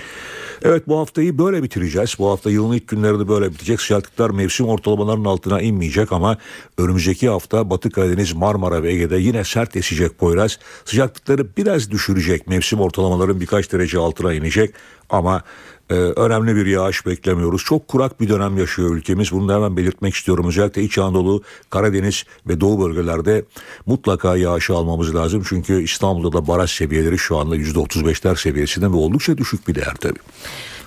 Evet 0.61 0.87
bu 0.87 0.99
haftayı 0.99 1.37
böyle 1.37 1.63
bitireceğiz. 1.63 2.15
Bu 2.19 2.29
hafta 2.29 2.49
yılın 2.49 2.73
ilk 2.73 2.87
günleri 2.87 3.19
de 3.19 3.27
böyle 3.27 3.51
bitecek. 3.51 3.81
Sıcaklıklar 3.81 4.29
mevsim 4.29 4.67
ortalamalarının 4.67 5.25
altına 5.25 5.61
inmeyecek 5.61 6.11
ama 6.11 6.37
önümüzdeki 6.77 7.29
hafta 7.29 7.69
Batı 7.69 7.89
Karadeniz, 7.89 8.33
Marmara 8.33 8.83
ve 8.83 8.93
Ege'de 8.93 9.17
yine 9.17 9.43
sert 9.43 9.75
esecek 9.75 10.17
Poyraz. 10.17 10.59
Sıcaklıkları 10.85 11.47
biraz 11.57 11.91
düşürecek. 11.91 12.47
Mevsim 12.47 12.79
ortalamaların 12.79 13.41
birkaç 13.41 13.71
derece 13.71 13.97
altına 13.97 14.33
inecek 14.33 14.73
ama 15.09 15.41
ee, 15.89 15.93
önemli 15.95 16.55
bir 16.55 16.65
yağış 16.65 17.05
beklemiyoruz. 17.05 17.63
Çok 17.63 17.87
kurak 17.87 18.21
bir 18.21 18.29
dönem 18.29 18.57
yaşıyor 18.57 18.95
ülkemiz. 18.95 19.31
Bunu 19.31 19.49
da 19.49 19.55
hemen 19.55 19.77
belirtmek 19.77 20.15
istiyorum. 20.15 20.47
Özellikle 20.47 20.83
İç 20.83 20.97
Anadolu, 20.97 21.43
Karadeniz 21.69 22.23
ve 22.47 22.61
Doğu 22.61 22.85
bölgelerde 22.85 23.45
mutlaka 23.85 24.37
yağışı 24.37 24.73
almamız 24.73 25.15
lazım. 25.15 25.43
Çünkü 25.49 25.83
İstanbul'da 25.83 26.37
da 26.37 26.47
baraj 26.47 26.71
seviyeleri 26.71 27.17
şu 27.17 27.37
anda 27.37 27.57
%35'ler 27.57 28.41
seviyesinde 28.41 28.85
ve 28.85 28.95
oldukça 28.95 29.37
düşük 29.37 29.67
bir 29.67 29.75
değer 29.75 29.95
tabii. 30.01 30.19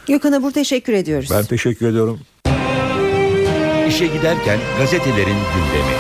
Gökhan 0.09 0.33
Abur 0.33 0.51
teşekkür 0.51 0.93
ediyoruz. 0.93 1.29
Ben 1.33 1.45
teşekkür 1.45 1.87
ediyorum. 1.87 2.21
İşe 3.89 4.07
giderken 4.07 4.59
gazetelerin 4.79 5.37
gündemi. 5.55 5.97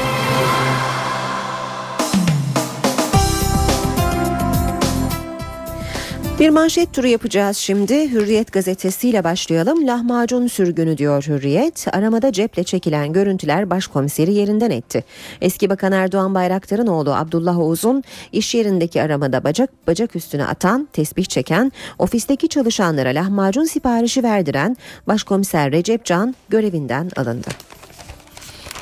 Bir 6.47 6.51
manşet 6.51 6.93
turu 6.93 7.07
yapacağız 7.07 7.57
şimdi. 7.57 8.11
Hürriyet 8.13 8.53
gazetesiyle 8.53 9.25
başlayalım. 9.25 9.87
Lahmacun 9.87 10.47
sürgünü 10.47 10.99
diyor 10.99 11.23
Hürriyet. 11.23 11.87
Aramada 11.93 12.33
ceple 12.33 12.65
çekilen 12.65 13.13
görüntüler 13.13 13.71
başkomiseri 13.71 14.35
yerinden 14.35 14.71
etti. 14.71 15.05
Eski 15.41 15.71
Bakan 15.71 15.93
Erdoğan 15.93 16.35
Bayraktar'ın 16.35 16.87
oğlu 16.87 17.15
Abdullah 17.15 17.59
Oğuz'un 17.59 18.05
iş 18.33 18.55
yerindeki 18.55 19.03
aramada 19.03 19.45
bacak 19.45 19.71
bacak 19.87 20.17
üstüne 20.17 20.47
atan, 20.47 20.89
tesbih 20.93 21.25
çeken, 21.25 21.73
ofisteki 21.99 22.49
çalışanlara 22.49 23.09
lahmacun 23.09 23.65
siparişi 23.65 24.23
verdiren 24.23 24.77
başkomiser 25.07 25.73
Recep 25.73 26.05
Can 26.05 26.35
görevinden 26.49 27.11
alındı. 27.17 27.49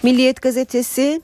Milliyet 0.02 0.42
gazetesi 0.42 1.20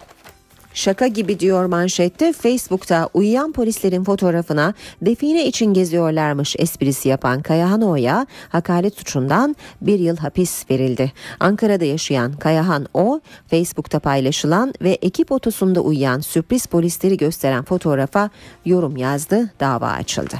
Şaka 0.75 1.07
gibi 1.07 1.41
diyor 1.41 1.64
manşette 1.64 2.33
Facebook'ta 2.33 3.09
uyuyan 3.14 3.53
polislerin 3.53 4.05
fotoğrafına 4.05 4.75
define 5.03 5.47
için 5.47 5.75
geziyorlarmış 5.75 6.57
esprisi 6.59 7.09
yapan 7.09 7.43
Kayahan 7.43 7.83
O'ya 7.83 8.27
hakaret 8.49 8.97
suçundan 8.97 9.57
bir 9.81 9.99
yıl 9.99 10.16
hapis 10.16 10.71
verildi. 10.71 11.12
Ankara'da 11.41 11.85
yaşayan 11.85 12.33
Kayahan 12.33 12.87
O 12.95 13.21
Facebook'ta 13.47 13.99
paylaşılan 13.99 14.75
ve 14.83 14.91
ekip 14.91 15.33
otosunda 15.33 15.81
uyuyan 15.81 16.21
sürpriz 16.21 16.66
polisleri 16.66 17.16
gösteren 17.16 17.64
fotoğrafa 17.64 18.31
yorum 18.64 18.97
yazdı 18.97 19.51
dava 19.61 19.89
açıldı. 19.89 20.35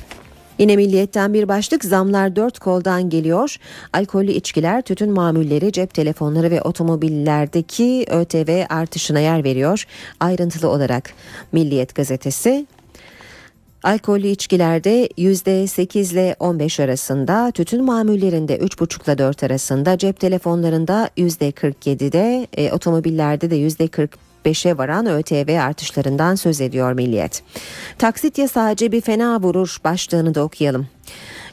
Yine 0.61 0.77
milliyetten 0.77 1.35
bir 1.35 1.49
başlık 1.49 1.85
zamlar 1.85 2.37
dört 2.37 2.59
koldan 2.59 3.11
geliyor. 3.11 3.57
Alkollü 3.93 4.33
içkiler, 4.33 4.83
tütün 4.83 5.13
mamulleri, 5.13 5.73
cep 5.73 5.95
telefonları 5.95 6.51
ve 6.51 6.63
otomobillerdeki 6.63 8.07
ÖTV 8.11 8.65
artışına 8.69 9.21
yer 9.21 9.45
veriyor. 9.45 9.85
Ayrıntılı 10.21 10.69
olarak 10.69 11.11
Milliyet 11.53 11.95
gazetesi 11.95 12.67
Alkollü 13.83 14.27
içkilerde 14.27 15.07
%8 15.07 16.13
ile 16.13 16.37
15 16.41 16.81
arasında, 16.81 17.51
tütün 17.51 17.85
mamullerinde 17.85 18.59
3,5 18.59 19.05
ile 19.05 19.19
4 19.19 19.43
arasında, 19.43 19.99
cep 19.99 20.21
telefonlarında 20.21 21.11
%47'de, 21.17 22.47
e, 22.57 22.73
otomobillerde 22.73 23.51
de 23.51 23.57
%45'e 24.45 24.79
varan 24.79 25.07
ÖTV 25.07 25.61
artışlarından 25.61 26.35
söz 26.35 26.61
ediyor 26.61 26.93
Milliyet. 26.93 27.43
Taksit 27.99 28.39
yasağı 28.39 28.77
cebi 28.77 29.01
fena 29.01 29.43
vurur 29.43 29.77
başlığını 29.85 30.35
da 30.35 30.43
okuyalım. 30.43 30.87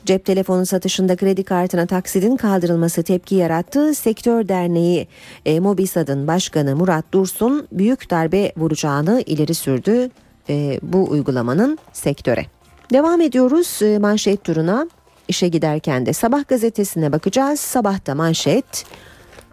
Cep 0.05 0.25
telefonu 0.25 0.65
satışında 0.65 1.15
kredi 1.15 1.43
kartına 1.43 1.85
taksidin 1.85 2.37
kaldırılması 2.37 3.03
tepki 3.03 3.35
yarattı. 3.35 3.93
Sektör 3.93 4.47
Derneği 4.47 5.07
e, 5.45 5.59
Mobisad'ın 5.59 6.27
başkanı 6.27 6.75
Murat 6.75 7.05
Dursun 7.11 7.67
büyük 7.71 8.09
darbe 8.09 8.51
vuracağını 8.57 9.23
ileri 9.25 9.53
sürdü 9.53 10.09
e, 10.49 10.79
bu 10.81 11.09
uygulamanın 11.09 11.77
sektöre. 11.93 12.45
Devam 12.93 13.21
ediyoruz 13.21 13.79
e, 13.81 13.99
manşet 13.99 14.43
turuna. 14.43 14.89
İşe 15.27 15.47
giderken 15.47 16.05
de 16.05 16.13
sabah 16.13 16.47
gazetesine 16.47 17.11
bakacağız. 17.11 17.59
Sabahta 17.59 18.15
manşet 18.15 18.85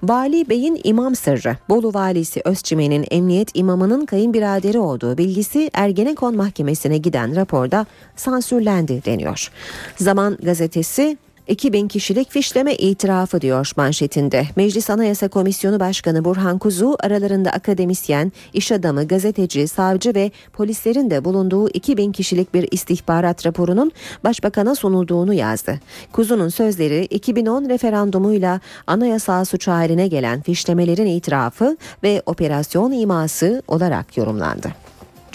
Vali 0.09 0.49
Bey'in 0.49 0.81
imam 0.85 1.15
sırrı, 1.15 1.57
Bolu 1.69 1.95
valisi 1.95 2.43
Özçimen'in 2.45 3.07
emniyet 3.11 3.51
imamının 3.55 4.07
kayınbiraderi 4.07 4.79
olduğu 4.79 5.19
bilgisi 5.19 5.71
Ergenekon 5.73 6.37
mahkemesine 6.37 6.99
giden 6.99 7.37
raporda 7.37 7.87
sansürlendi 8.17 9.05
deniyor. 9.05 9.51
Zaman 9.97 10.39
gazetesi 10.43 11.19
2000 11.49 11.89
kişilik 11.89 12.31
fişleme 12.31 12.75
itirafı 12.75 13.41
diyor 13.41 13.73
manşetinde. 13.77 14.47
Meclis 14.57 14.91
Anayasa 14.91 15.29
Komisyonu 15.29 15.81
Başkanı 15.81 16.25
Burhan 16.25 16.59
Kuzu 16.59 16.97
aralarında 17.01 17.51
akademisyen, 17.51 18.33
iş 18.53 18.73
adamı, 18.73 19.09
gazeteci, 19.09 19.69
savcı 19.69 20.15
ve 20.15 20.31
polislerin 20.53 21.11
de 21.11 21.25
bulunduğu 21.25 21.69
2000 21.69 22.13
kişilik 22.13 22.55
bir 22.55 22.69
istihbarat 22.71 23.47
raporunun 23.47 23.93
başbakana 24.25 24.75
sunulduğunu 24.75 25.35
yazdı. 25.35 25.81
Kuzu'nun 26.13 26.49
sözleri 26.49 27.05
2010 27.05 27.69
referandumuyla 27.69 28.61
anayasal 28.87 29.45
suç 29.45 29.69
haline 29.69 30.09
gelen 30.09 30.43
fişlemelerin 30.43 31.07
itirafı 31.07 31.77
ve 32.03 32.23
operasyon 32.27 32.93
iması 32.93 33.63
olarak 33.69 34.17
yorumlandı. 34.17 34.84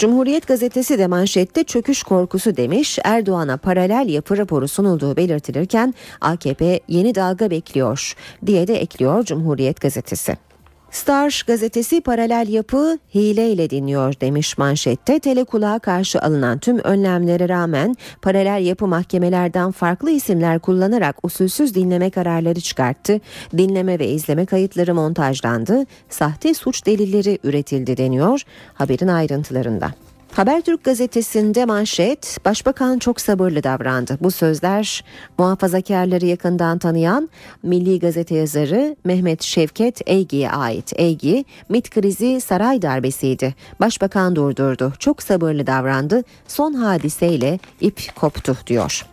Cumhuriyet 0.00 0.46
gazetesi 0.46 0.98
de 0.98 1.06
manşette 1.06 1.64
çöküş 1.64 2.02
korkusu 2.02 2.56
demiş. 2.56 2.98
Erdoğan'a 3.04 3.56
paralel 3.56 4.08
yapı 4.08 4.36
raporu 4.36 4.68
sunulduğu 4.68 5.16
belirtilirken 5.16 5.94
AKP 6.20 6.80
yeni 6.88 7.14
dalga 7.14 7.50
bekliyor 7.50 8.14
diye 8.46 8.68
de 8.68 8.74
ekliyor 8.74 9.24
Cumhuriyet 9.24 9.80
gazetesi. 9.80 10.49
Star 10.90 11.44
gazetesi 11.46 12.00
paralel 12.00 12.48
yapı 12.48 12.98
hileyle 13.14 13.70
dinliyor 13.70 14.14
demiş 14.20 14.58
manşette. 14.58 15.18
Telekulağa 15.18 15.78
karşı 15.78 16.20
alınan 16.20 16.58
tüm 16.58 16.78
önlemlere 16.78 17.48
rağmen 17.48 17.96
paralel 18.22 18.66
yapı 18.66 18.86
mahkemelerden 18.86 19.70
farklı 19.70 20.10
isimler 20.10 20.58
kullanarak 20.58 21.16
usulsüz 21.22 21.74
dinleme 21.74 22.10
kararları 22.10 22.60
çıkarttı. 22.60 23.20
Dinleme 23.58 23.98
ve 23.98 24.08
izleme 24.08 24.46
kayıtları 24.46 24.94
montajlandı. 24.94 25.86
Sahte 26.08 26.54
suç 26.54 26.86
delilleri 26.86 27.38
üretildi 27.44 27.96
deniyor 27.96 28.42
haberin 28.74 29.08
ayrıntılarında. 29.08 29.90
Habertürk 30.36 30.84
gazetesinde 30.84 31.64
manşet 31.64 32.38
Başbakan 32.44 32.98
çok 32.98 33.20
sabırlı 33.20 33.62
davrandı. 33.62 34.18
Bu 34.20 34.30
sözler 34.30 35.04
muhafazakarları 35.38 36.26
yakından 36.26 36.78
tanıyan 36.78 37.30
Milli 37.62 37.98
Gazete 37.98 38.34
yazarı 38.34 38.96
Mehmet 39.04 39.42
Şevket 39.42 40.00
Eygi'ye 40.06 40.50
ait. 40.50 40.92
Eygi, 40.96 41.44
MIT 41.68 41.90
krizi 41.90 42.40
saray 42.40 42.82
darbesiydi. 42.82 43.54
Başbakan 43.80 44.36
durdurdu. 44.36 44.92
Çok 44.98 45.22
sabırlı 45.22 45.66
davrandı. 45.66 46.24
Son 46.48 46.72
hadiseyle 46.72 47.58
ip 47.80 48.16
koptu 48.16 48.56
diyor. 48.66 49.06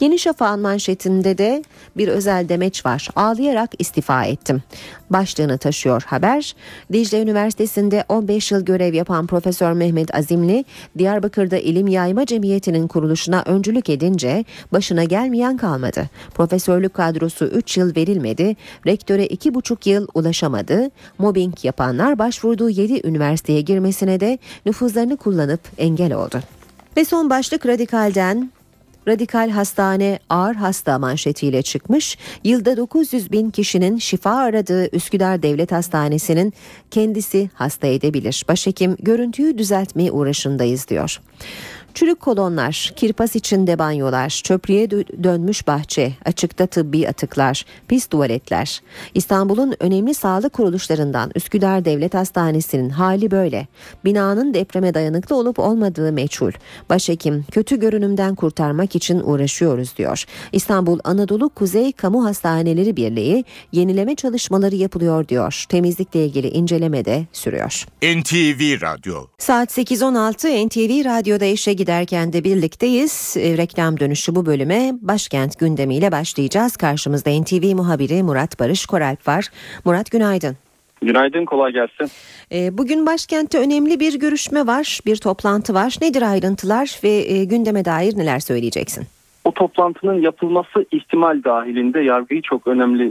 Yeni 0.00 0.18
Şafak'ın 0.18 0.60
manşetinde 0.60 1.38
de 1.38 1.64
bir 1.96 2.08
özel 2.08 2.48
demeç 2.48 2.86
var. 2.86 3.08
Ağlayarak 3.16 3.70
istifa 3.78 4.24
ettim. 4.24 4.62
Başlığını 5.10 5.58
taşıyor 5.58 6.02
haber. 6.06 6.54
Dicle 6.92 7.22
Üniversitesi'nde 7.22 8.04
15 8.08 8.52
yıl 8.52 8.64
görev 8.64 8.94
yapan 8.94 9.26
Profesör 9.26 9.72
Mehmet 9.72 10.14
Azimli, 10.14 10.64
Diyarbakır'da 10.98 11.56
İlim 11.56 11.86
Yayma 11.86 12.26
Cemiyeti'nin 12.26 12.88
kuruluşuna 12.88 13.42
öncülük 13.46 13.90
edince 13.90 14.44
başına 14.72 15.04
gelmeyen 15.04 15.56
kalmadı. 15.56 16.10
Profesörlük 16.34 16.94
kadrosu 16.94 17.44
3 17.44 17.76
yıl 17.76 17.96
verilmedi, 17.96 18.56
rektöre 18.86 19.26
2,5 19.26 19.88
yıl 19.88 20.06
ulaşamadı. 20.14 20.90
Mobbing 21.18 21.64
yapanlar 21.64 22.18
başvurduğu 22.18 22.70
7 22.70 23.08
üniversiteye 23.08 23.60
girmesine 23.60 24.20
de 24.20 24.38
nüfuzlarını 24.66 25.16
kullanıp 25.16 25.60
engel 25.78 26.12
oldu. 26.12 26.40
Ve 26.96 27.04
son 27.04 27.30
başlık 27.30 27.66
Radikal'den 27.66 28.50
Radikal 29.08 29.50
hastane 29.50 30.18
ağır 30.28 30.54
hasta 30.54 30.98
manşetiyle 30.98 31.62
çıkmış. 31.62 32.18
Yılda 32.44 32.76
900 32.76 33.32
bin 33.32 33.50
kişinin 33.50 33.98
şifa 33.98 34.30
aradığı 34.30 34.96
Üsküdar 34.96 35.42
Devlet 35.42 35.72
Hastanesi'nin 35.72 36.52
kendisi 36.90 37.50
hasta 37.54 37.86
edebilir. 37.86 38.44
Başhekim 38.48 38.96
görüntüyü 39.00 39.58
düzeltmeye 39.58 40.12
uğraşındayız 40.12 40.88
diyor. 40.88 41.20
Çürük 41.94 42.20
kolonlar, 42.20 42.92
kirpas 42.96 43.36
içinde 43.36 43.78
banyolar, 43.78 44.28
çöplüğe 44.44 44.90
dönmüş 44.90 45.66
bahçe, 45.66 46.12
açıkta 46.24 46.66
tıbbi 46.66 47.08
atıklar, 47.08 47.64
pis 47.88 48.06
tuvaletler. 48.06 48.82
İstanbul'un 49.14 49.74
önemli 49.80 50.14
sağlık 50.14 50.52
kuruluşlarından 50.52 51.30
Üsküdar 51.34 51.84
Devlet 51.84 52.14
Hastanesi'nin 52.14 52.90
hali 52.90 53.30
böyle. 53.30 53.66
Binanın 54.04 54.54
depreme 54.54 54.94
dayanıklı 54.94 55.36
olup 55.36 55.58
olmadığı 55.58 56.12
meçhul. 56.12 56.52
Başhekim 56.90 57.44
kötü 57.50 57.80
görünümden 57.80 58.34
kurtarmak 58.34 58.96
için 58.96 59.20
uğraşıyoruz 59.24 59.96
diyor. 59.96 60.24
İstanbul 60.52 60.98
Anadolu 61.04 61.48
Kuzey 61.48 61.92
Kamu 61.92 62.24
Hastaneleri 62.24 62.96
Birliği 62.96 63.44
yenileme 63.72 64.14
çalışmaları 64.14 64.74
yapılıyor 64.74 65.28
diyor. 65.28 65.64
Temizlikle 65.68 66.26
ilgili 66.26 66.48
inceleme 66.48 67.04
de 67.04 67.26
sürüyor. 67.32 67.86
NTV 68.02 68.82
Radyo 68.82 69.26
Saat 69.38 69.78
8.16 69.78 70.66
NTV 70.66 71.04
Radyo'da 71.04 71.44
işe 71.44 71.72
giderken 71.82 72.32
de 72.32 72.44
birlikteyiz. 72.44 73.36
E, 73.36 73.56
reklam 73.56 74.00
dönüşü 74.00 74.34
bu 74.34 74.46
bölüme 74.46 74.92
başkent 75.00 75.58
gündemiyle 75.58 76.12
başlayacağız. 76.12 76.76
Karşımızda 76.76 77.30
NTV 77.30 77.74
muhabiri 77.74 78.22
Murat 78.22 78.60
Barış 78.60 78.86
Koralp 78.86 79.28
var. 79.28 79.44
Murat 79.84 80.10
günaydın. 80.10 80.56
Günaydın, 81.02 81.44
kolay 81.44 81.72
gelsin. 81.72 82.08
E, 82.52 82.78
bugün 82.78 83.06
başkentte 83.06 83.58
önemli 83.58 84.00
bir 84.00 84.18
görüşme 84.18 84.66
var, 84.66 85.00
bir 85.06 85.16
toplantı 85.16 85.74
var. 85.74 85.96
Nedir 86.02 86.22
ayrıntılar 86.22 87.00
ve 87.04 87.08
e, 87.08 87.44
gündeme 87.44 87.84
dair 87.84 88.16
neler 88.16 88.40
söyleyeceksin? 88.40 89.06
O 89.44 89.52
toplantının 89.52 90.20
yapılması 90.20 90.84
ihtimal 90.90 91.44
dahilinde 91.44 92.00
yargıyı 92.00 92.42
çok 92.42 92.66
önemli 92.66 93.04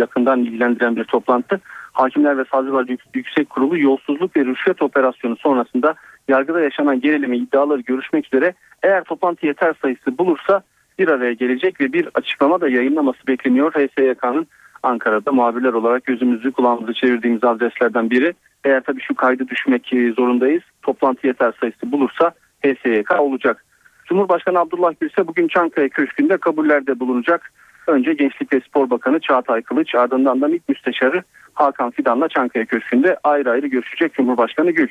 yakından 0.00 0.40
ilgilendiren 0.40 0.96
bir 0.96 1.04
toplantı. 1.04 1.60
Hakimler 1.92 2.38
ve 2.38 2.44
Savcılar 2.50 2.86
Yüksek 3.14 3.50
Kurulu 3.50 3.78
yolsuzluk 3.78 4.36
ve 4.36 4.44
rüşvet 4.44 4.82
operasyonu 4.82 5.36
sonrasında 5.36 5.94
yargıda 6.28 6.60
yaşanan 6.60 7.00
gerilimi 7.00 7.36
iddiaları 7.36 7.80
görüşmek 7.80 8.26
üzere 8.26 8.54
eğer 8.82 9.04
toplantı 9.04 9.46
yeter 9.46 9.74
sayısı 9.82 10.18
bulursa 10.18 10.62
bir 10.98 11.08
araya 11.08 11.32
gelecek 11.32 11.80
ve 11.80 11.92
bir 11.92 12.08
açıklama 12.14 12.60
da 12.60 12.68
yayınlaması 12.68 13.26
bekleniyor. 13.26 13.72
HSYK'nın 13.72 14.46
Ankara'da 14.82 15.32
muhabirler 15.32 15.72
olarak 15.72 16.04
gözümüzü 16.04 16.52
kulağımızı 16.52 16.94
çevirdiğimiz 16.94 17.44
adreslerden 17.44 18.10
biri. 18.10 18.34
Eğer 18.64 18.80
tabii 18.80 19.00
şu 19.00 19.14
kaydı 19.14 19.48
düşmek 19.48 19.92
zorundayız. 20.16 20.62
Toplantı 20.82 21.26
yeter 21.26 21.52
sayısı 21.60 21.92
bulursa 21.92 22.32
HSYK 22.64 23.20
olacak. 23.20 23.64
Cumhurbaşkanı 24.04 24.58
Abdullah 24.58 24.92
Gül 25.00 25.10
ise 25.10 25.26
bugün 25.26 25.48
Çankaya 25.48 25.88
Köşkü'nde 25.88 26.36
kabullerde 26.36 27.00
bulunacak. 27.00 27.52
Önce 27.86 28.12
Gençlik 28.12 28.52
ve 28.52 28.60
Spor 28.60 28.90
Bakanı 28.90 29.20
Çağatay 29.20 29.62
Kılıç 29.62 29.94
ardından 29.94 30.40
da 30.40 30.48
MİT 30.48 30.68
Müsteşarı 30.68 31.22
Hakan 31.54 31.90
Fidan'la 31.90 32.28
Çankaya 32.28 32.64
Köşkü'nde 32.64 33.16
ayrı 33.24 33.50
ayrı 33.50 33.66
görüşecek 33.66 34.14
Cumhurbaşkanı 34.14 34.70
Gül. 34.70 34.88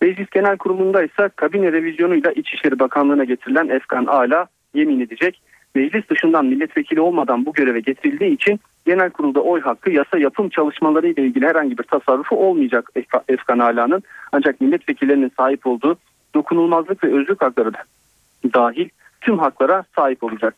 Meclis 0.00 0.30
Genel 0.30 0.56
Kurulu'nda 0.56 1.02
ise 1.02 1.30
kabine 1.36 1.72
revizyonuyla 1.72 2.32
İçişleri 2.32 2.78
Bakanlığı'na 2.78 3.24
getirilen 3.24 3.68
Efkan 3.68 4.06
Ala 4.06 4.46
yemin 4.74 5.00
edecek. 5.00 5.42
Meclis 5.74 6.08
dışından 6.10 6.46
milletvekili 6.46 7.00
olmadan 7.00 7.46
bu 7.46 7.52
göreve 7.52 7.80
getirildiği 7.80 8.34
için 8.34 8.60
genel 8.86 9.10
kurulda 9.10 9.40
oy 9.40 9.60
hakkı 9.60 9.90
yasa 9.90 10.18
yapım 10.18 10.48
çalışmaları 10.48 11.08
ile 11.08 11.22
ilgili 11.22 11.46
herhangi 11.46 11.78
bir 11.78 11.82
tasarrufu 11.82 12.36
olmayacak 12.36 12.90
Efkan 13.28 13.58
Ala'nın. 13.58 14.02
Ancak 14.32 14.60
milletvekillerinin 14.60 15.32
sahip 15.36 15.66
olduğu 15.66 15.96
dokunulmazlık 16.34 17.04
ve 17.04 17.14
özlük 17.14 17.42
hakları 17.42 17.74
da 17.74 17.78
dahil 18.54 18.88
tüm 19.20 19.38
haklara 19.38 19.84
sahip 19.96 20.22
olacak. 20.22 20.54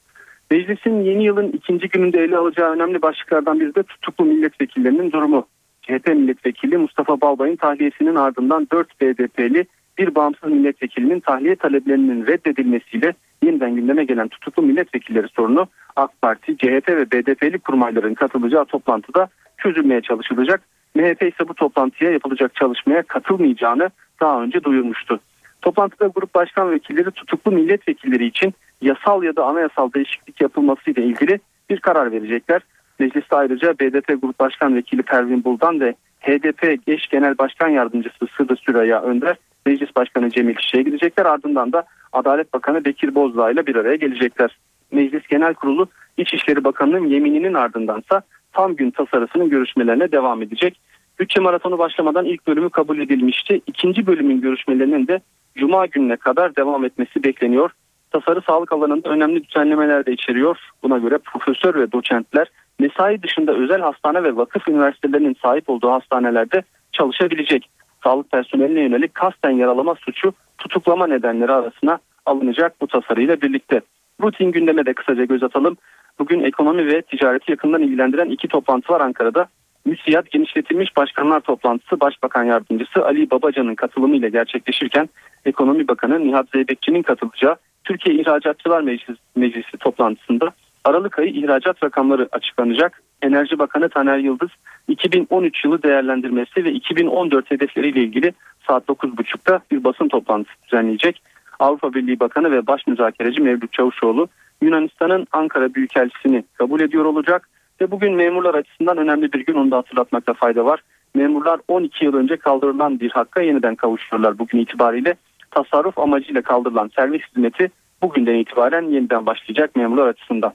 Meclisin 0.51 1.01
yeni 1.01 1.24
yılın 1.24 1.49
ikinci 1.49 1.88
gününde 1.88 2.24
ele 2.24 2.36
alacağı 2.36 2.72
önemli 2.72 3.03
başlıklardan 3.03 3.61
biri 3.61 3.74
de 3.74 3.82
tutuklu 3.82 4.24
milletvekillerinin 4.24 5.12
durumu. 5.12 5.47
CHP 5.83 6.07
milletvekili 6.07 6.76
Mustafa 6.76 7.20
Balbay'ın 7.20 7.57
tahliyesinin 7.57 8.14
ardından 8.14 8.68
4 8.72 9.01
BDP'li 9.01 9.66
bir 9.99 10.14
bağımsız 10.14 10.51
milletvekilinin 10.51 11.20
tahliye 11.20 11.57
taleplerinin 11.57 12.26
reddedilmesiyle 12.26 13.14
yeniden 13.43 13.76
gündeme 13.76 14.05
gelen 14.05 14.28
tutuklu 14.28 14.62
milletvekilleri 14.62 15.28
sorunu 15.28 15.66
AK 15.97 16.22
Parti, 16.22 16.57
CHP 16.57 16.89
ve 16.89 17.11
BDP'li 17.11 17.59
kurmayların 17.59 18.14
katılacağı 18.14 18.64
toplantıda 18.64 19.28
çözülmeye 19.59 20.01
çalışılacak. 20.01 20.62
MHP 20.95 21.22
ise 21.22 21.49
bu 21.49 21.55
toplantıya 21.55 22.11
yapılacak 22.11 22.55
çalışmaya 22.55 23.03
katılmayacağını 23.03 23.91
daha 24.20 24.43
önce 24.43 24.64
duyurmuştu. 24.64 25.20
Toplantıda 25.62 26.07
grup 26.07 26.35
başkan 26.35 26.70
vekilleri 26.70 27.11
tutuklu 27.11 27.53
milletvekilleri 27.53 28.26
için 28.26 28.55
yasal 28.83 29.22
ya 29.22 29.37
da 29.37 29.45
anayasal 29.45 29.93
değişiklik 29.93 30.41
yapılması 30.41 30.91
ile 30.91 31.05
ilgili 31.05 31.41
bir 31.70 31.81
karar 31.81 32.12
verecekler. 32.12 32.62
Mecliste 33.01 33.37
ayrıca 33.37 33.75
BDP 33.81 34.23
Grup 34.23 34.41
Başkan 34.41 34.75
Vekili 34.77 35.03
Pervin 35.03 35.45
Buldan 35.45 35.81
ve 35.81 35.95
HDP 36.21 36.89
Eş 36.89 37.09
Genel 37.09 37.39
Başkan 37.39 37.69
Yardımcısı 37.69 38.27
Sıdı 38.37 38.57
Süreyya 38.57 39.03
Önder 39.03 39.37
Meclis 39.67 39.97
Başkanı 39.97 40.31
Cemil 40.31 40.57
İşçi'ye 40.57 40.83
gidecekler. 40.83 41.27
Ardından 41.27 41.73
da 41.73 41.85
Adalet 42.13 42.53
Bakanı 42.53 42.85
Bekir 42.85 43.15
Bozdağ 43.15 43.51
ile 43.51 43.67
bir 43.67 43.77
araya 43.77 43.97
gelecekler. 43.97 44.59
Meclis 44.93 45.27
Genel 45.27 45.55
Kurulu 45.55 45.89
İçişleri 46.17 46.65
Bakanı'nın 46.65 47.07
yemininin 47.07 47.55
ardındansa 47.55 48.23
tam 48.53 48.77
gün 48.77 48.91
tasarısının 48.91 49.49
görüşmelerine 49.49 50.13
devam 50.13 50.43
edecek. 50.43 50.81
Bütçe 51.19 51.41
maratonu 51.41 51.79
başlamadan 51.79 52.25
ilk 52.25 52.47
bölümü 52.47 52.71
kabul 52.71 52.99
edilmişti. 52.99 53.61
İkinci 53.67 54.07
bölümün 54.07 54.41
görüşmelerinin 54.41 55.07
de 55.07 55.21
Cuma 55.55 55.87
gününe 55.87 56.17
kadar 56.17 56.57
devam 56.57 56.85
etmesi 56.85 57.25
bekleniyor. 57.25 57.71
Tasarı 58.11 58.41
sağlık 58.47 58.73
alanında 58.73 59.09
önemli 59.09 59.45
düzenlemeler 59.49 60.07
de 60.07 60.13
içeriyor. 60.13 60.59
Buna 60.83 60.99
göre 60.99 61.19
profesör 61.19 61.75
ve 61.75 61.93
doçentler 61.93 62.47
mesai 62.79 63.23
dışında 63.23 63.53
özel 63.53 63.81
hastane 63.81 64.23
ve 64.23 64.37
vakıf 64.37 64.69
üniversitelerinin 64.69 65.37
sahip 65.43 65.71
olduğu 65.71 65.91
hastanelerde 65.91 66.63
çalışabilecek. 66.93 67.71
Sağlık 68.05 68.31
personeline 68.31 68.81
yönelik 68.81 69.15
kasten 69.15 69.51
yaralama 69.51 69.95
suçu 69.95 70.33
tutuklama 70.59 71.07
nedenleri 71.07 71.53
arasına 71.53 71.99
alınacak 72.27 72.81
bu 72.81 72.87
tasarıyla 72.87 73.41
birlikte. 73.41 73.81
Rutin 74.23 74.53
gündeme 74.53 74.87
de 74.87 74.93
kısaca 74.93 75.25
göz 75.25 75.43
atalım. 75.43 75.77
Bugün 76.19 76.41
ekonomi 76.41 76.87
ve 76.87 77.03
ticareti 77.03 77.51
yakından 77.51 77.83
ilgilendiren 77.83 78.31
iki 78.31 78.49
toplantı 78.49 78.93
var 78.93 79.01
Ankara'da. 79.01 79.47
MÜSİAD 79.85 80.27
genişletilmiş 80.31 80.97
başkanlar 80.97 81.41
toplantısı 81.41 82.01
Başbakan 82.01 82.45
Yardımcısı 82.45 83.05
Ali 83.05 83.31
Babacan'ın 83.31 83.75
katılımıyla 83.75 84.29
gerçekleşirken 84.29 85.09
Ekonomi 85.45 85.89
Bakanı 85.89 86.27
Nihat 86.27 86.47
Zeybekçi'nin 86.53 87.03
katılacağı 87.03 87.57
Türkiye 87.91 88.16
İhracatçılar 88.16 88.80
Meclisi, 88.80 89.20
Meclisi 89.36 89.76
toplantısında 89.80 90.53
Aralık 90.84 91.18
ayı 91.18 91.30
ihracat 91.30 91.82
rakamları 91.84 92.28
açıklanacak. 92.32 93.03
Enerji 93.22 93.59
Bakanı 93.59 93.88
Taner 93.88 94.18
Yıldız 94.18 94.49
2013 94.88 95.64
yılı 95.64 95.82
değerlendirmesi 95.82 96.64
ve 96.64 96.72
2014 96.72 97.51
hedefleriyle 97.51 98.01
ilgili 98.01 98.32
saat 98.66 98.88
9.30'da 98.88 99.61
bir 99.70 99.84
basın 99.84 100.09
toplantısı 100.09 100.57
düzenleyecek. 100.64 101.22
Avrupa 101.59 101.95
Birliği 101.95 102.20
Bakanı 102.20 102.53
ve 102.53 102.66
Baş 102.66 102.86
Müzakereci 102.86 103.41
Mevlüt 103.41 103.72
Çavuşoğlu 103.72 104.28
Yunanistan'ın 104.62 105.26
Ankara 105.32 105.74
Büyükelçisini 105.74 106.45
kabul 106.55 106.80
ediyor 106.80 107.05
olacak 107.05 107.49
ve 107.80 107.91
bugün 107.91 108.14
memurlar 108.14 108.55
açısından 108.55 108.99
önemli 108.99 109.32
bir 109.32 109.47
gün 109.47 109.55
onu 109.55 109.70
da 109.70 109.76
hatırlatmakta 109.76 110.34
fayda 110.34 110.64
var. 110.64 110.80
Memurlar 111.14 111.61
12 111.68 112.05
yıl 112.05 112.14
önce 112.14 112.36
kaldırılan 112.36 113.01
bir 113.01 113.11
hakka 113.11 113.43
yeniden 113.43 113.74
kavuşuyorlar 113.74 114.38
bugün 114.38 114.59
itibariyle. 114.59 115.14
Tasarruf 115.51 115.99
amacıyla 115.99 116.43
kaldırılan 116.43 116.91
servis 116.97 117.22
hizmeti 117.22 117.70
bugünden 118.03 118.35
itibaren 118.35 118.83
yeniden 118.83 119.27
başlayacak 119.27 119.77
memurlar 119.77 120.07
açısından. 120.07 120.53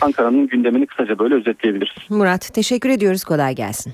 Ankara'nın 0.00 0.46
gündemini 0.46 0.86
kısaca 0.86 1.18
böyle 1.18 1.34
özetleyebiliriz. 1.34 2.10
Murat 2.10 2.54
teşekkür 2.54 2.90
ediyoruz 2.90 3.24
kolay 3.24 3.54
gelsin. 3.54 3.92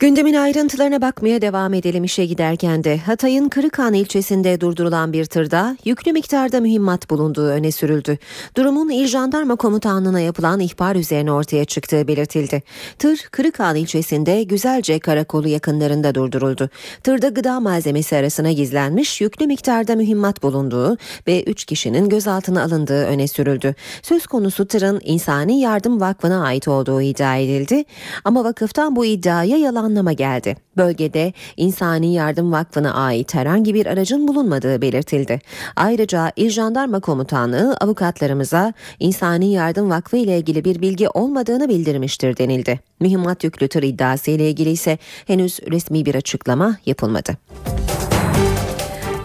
Gündemin 0.00 0.34
ayrıntılarına 0.34 1.02
bakmaya 1.02 1.42
devam 1.42 1.74
edelim 1.74 2.04
işe 2.04 2.26
giderken 2.26 2.84
de 2.84 2.98
Hatay'ın 2.98 3.48
Kırıkhan 3.48 3.94
ilçesinde 3.94 4.60
durdurulan 4.60 5.12
bir 5.12 5.24
tırda 5.24 5.76
yüklü 5.84 6.12
miktarda 6.12 6.60
mühimmat 6.60 7.10
bulunduğu 7.10 7.46
öne 7.46 7.72
sürüldü. 7.72 8.18
Durumun 8.56 8.90
İl 8.90 9.06
Jandarma 9.06 9.56
Komutanlığı'na 9.56 10.20
yapılan 10.20 10.60
ihbar 10.60 10.96
üzerine 10.96 11.32
ortaya 11.32 11.64
çıktığı 11.64 12.08
belirtildi. 12.08 12.62
Tır 12.98 13.28
Kırıkhan 13.30 13.76
ilçesinde 13.76 14.42
Güzelce 14.42 14.98
Karakolu 14.98 15.48
yakınlarında 15.48 16.14
durduruldu. 16.14 16.70
Tırda 17.02 17.28
gıda 17.28 17.60
malzemesi 17.60 18.16
arasına 18.16 18.52
gizlenmiş 18.52 19.20
yüklü 19.20 19.46
miktarda 19.46 19.96
mühimmat 19.96 20.42
bulunduğu 20.42 20.96
ve 21.26 21.42
3 21.42 21.64
kişinin 21.64 22.08
gözaltına 22.08 22.62
alındığı 22.62 23.04
öne 23.04 23.28
sürüldü. 23.28 23.74
Söz 24.02 24.26
konusu 24.26 24.66
tırın 24.66 25.00
İnsani 25.04 25.60
Yardım 25.60 26.00
Vakfı'na 26.00 26.44
ait 26.44 26.68
olduğu 26.68 27.02
iddia 27.02 27.36
edildi 27.36 27.84
ama 28.24 28.44
vakıftan 28.44 28.96
bu 28.96 29.04
iddiaya 29.04 29.56
yalan 29.56 29.89
anlama 29.90 30.12
geldi. 30.12 30.56
Bölgede 30.76 31.32
İnsani 31.56 32.14
Yardım 32.14 32.52
Vakfı'na 32.52 32.94
ait 32.94 33.34
herhangi 33.34 33.74
bir 33.74 33.86
aracın 33.86 34.28
bulunmadığı 34.28 34.82
belirtildi. 34.82 35.40
Ayrıca 35.76 36.32
İl 36.36 36.50
Jandarma 36.50 37.00
Komutanlığı 37.00 37.76
avukatlarımıza 37.80 38.72
İnsani 39.00 39.52
Yardım 39.52 39.90
Vakfı 39.90 40.16
ile 40.16 40.38
ilgili 40.38 40.64
bir 40.64 40.80
bilgi 40.80 41.08
olmadığını 41.08 41.68
bildirmiştir 41.68 42.36
denildi. 42.36 42.80
Mühimmat 43.00 43.44
yüklü 43.44 43.68
tır 43.68 43.82
iddiası 43.82 44.30
ile 44.30 44.50
ilgili 44.50 44.70
ise 44.70 44.98
henüz 45.26 45.60
resmi 45.70 46.06
bir 46.06 46.14
açıklama 46.14 46.76
yapılmadı. 46.86 47.36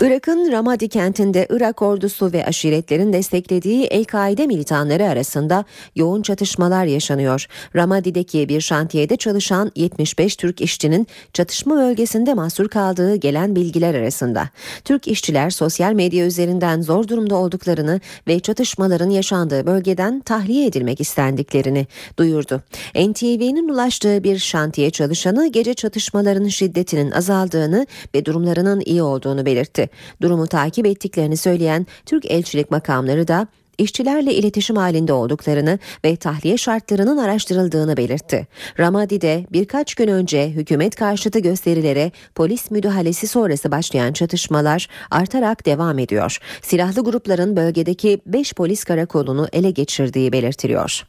Irak'ın 0.02 0.52
Ramadi 0.52 0.90
kentinde 0.90 1.48
Irak 1.50 1.82
ordusu 1.82 2.34
ve 2.34 2.46
aşiretlerin 2.46 3.14
desteklediği 3.14 3.86
El-Kaide 3.86 4.48
militanları 4.48 5.06
arasında 5.06 5.66
yoğun 5.96 6.22
çatışmalar 6.22 6.86
yaşanıyor. 6.86 7.48
Ramadi'deki 7.76 8.50
bir 8.50 8.62
şantiyede 8.62 9.18
çalışan 9.18 9.72
75 9.76 10.36
Türk 10.36 10.62
işçinin 10.62 11.08
çatışma 11.34 11.76
bölgesinde 11.76 12.34
mahsur 12.34 12.70
kaldığı 12.70 13.16
gelen 13.16 13.56
bilgiler 13.56 13.96
arasında. 13.96 14.50
Türk 14.86 15.08
işçiler 15.08 15.50
sosyal 15.50 15.94
medya 15.94 16.26
üzerinden 16.26 16.82
zor 16.82 17.08
durumda 17.08 17.36
olduklarını 17.36 18.00
ve 18.28 18.40
çatışmaların 18.40 19.10
yaşandığı 19.10 19.66
bölgeden 19.66 20.20
tahliye 20.20 20.66
edilmek 20.66 21.02
istendiklerini 21.02 21.88
duyurdu. 22.20 22.62
NTV'nin 22.96 23.70
ulaştığı 23.70 24.24
bir 24.24 24.38
şantiye 24.38 24.90
çalışanı 24.90 25.48
gece 25.48 25.74
çatışmaların 25.74 26.48
şiddetinin 26.48 27.12
azaldığını 27.12 27.88
ve 28.16 28.26
durumlarının 28.26 28.82
iyi 28.86 29.04
olduğunu 29.04 29.46
belirtti. 29.46 29.85
Durumu 30.22 30.48
takip 30.48 30.86
ettiklerini 30.86 31.38
söyleyen 31.38 31.88
Türk 32.06 32.32
elçilik 32.32 32.72
makamları 32.72 33.28
da 33.28 33.48
işçilerle 33.78 34.34
iletişim 34.34 34.76
halinde 34.76 35.14
olduklarını 35.14 35.80
ve 36.06 36.16
tahliye 36.16 36.58
şartlarının 36.58 37.18
araştırıldığını 37.18 37.98
belirtti. 37.98 38.48
Ramadi'de 38.80 39.46
birkaç 39.52 39.96
gün 39.96 40.08
önce 40.08 40.50
hükümet 40.50 40.96
karşıtı 40.96 41.40
gösterilere 41.40 42.12
polis 42.36 42.72
müdahalesi 42.72 43.28
sonrası 43.28 43.72
başlayan 43.72 44.14
çatışmalar 44.14 44.88
artarak 45.12 45.66
devam 45.66 46.00
ediyor. 46.00 46.38
Silahlı 46.62 47.04
grupların 47.04 47.56
bölgedeki 47.56 48.22
5 48.26 48.54
polis 48.54 48.84
karakolunu 48.84 49.48
ele 49.54 49.72
geçirdiği 49.72 50.32
belirtiliyor. 50.32 51.06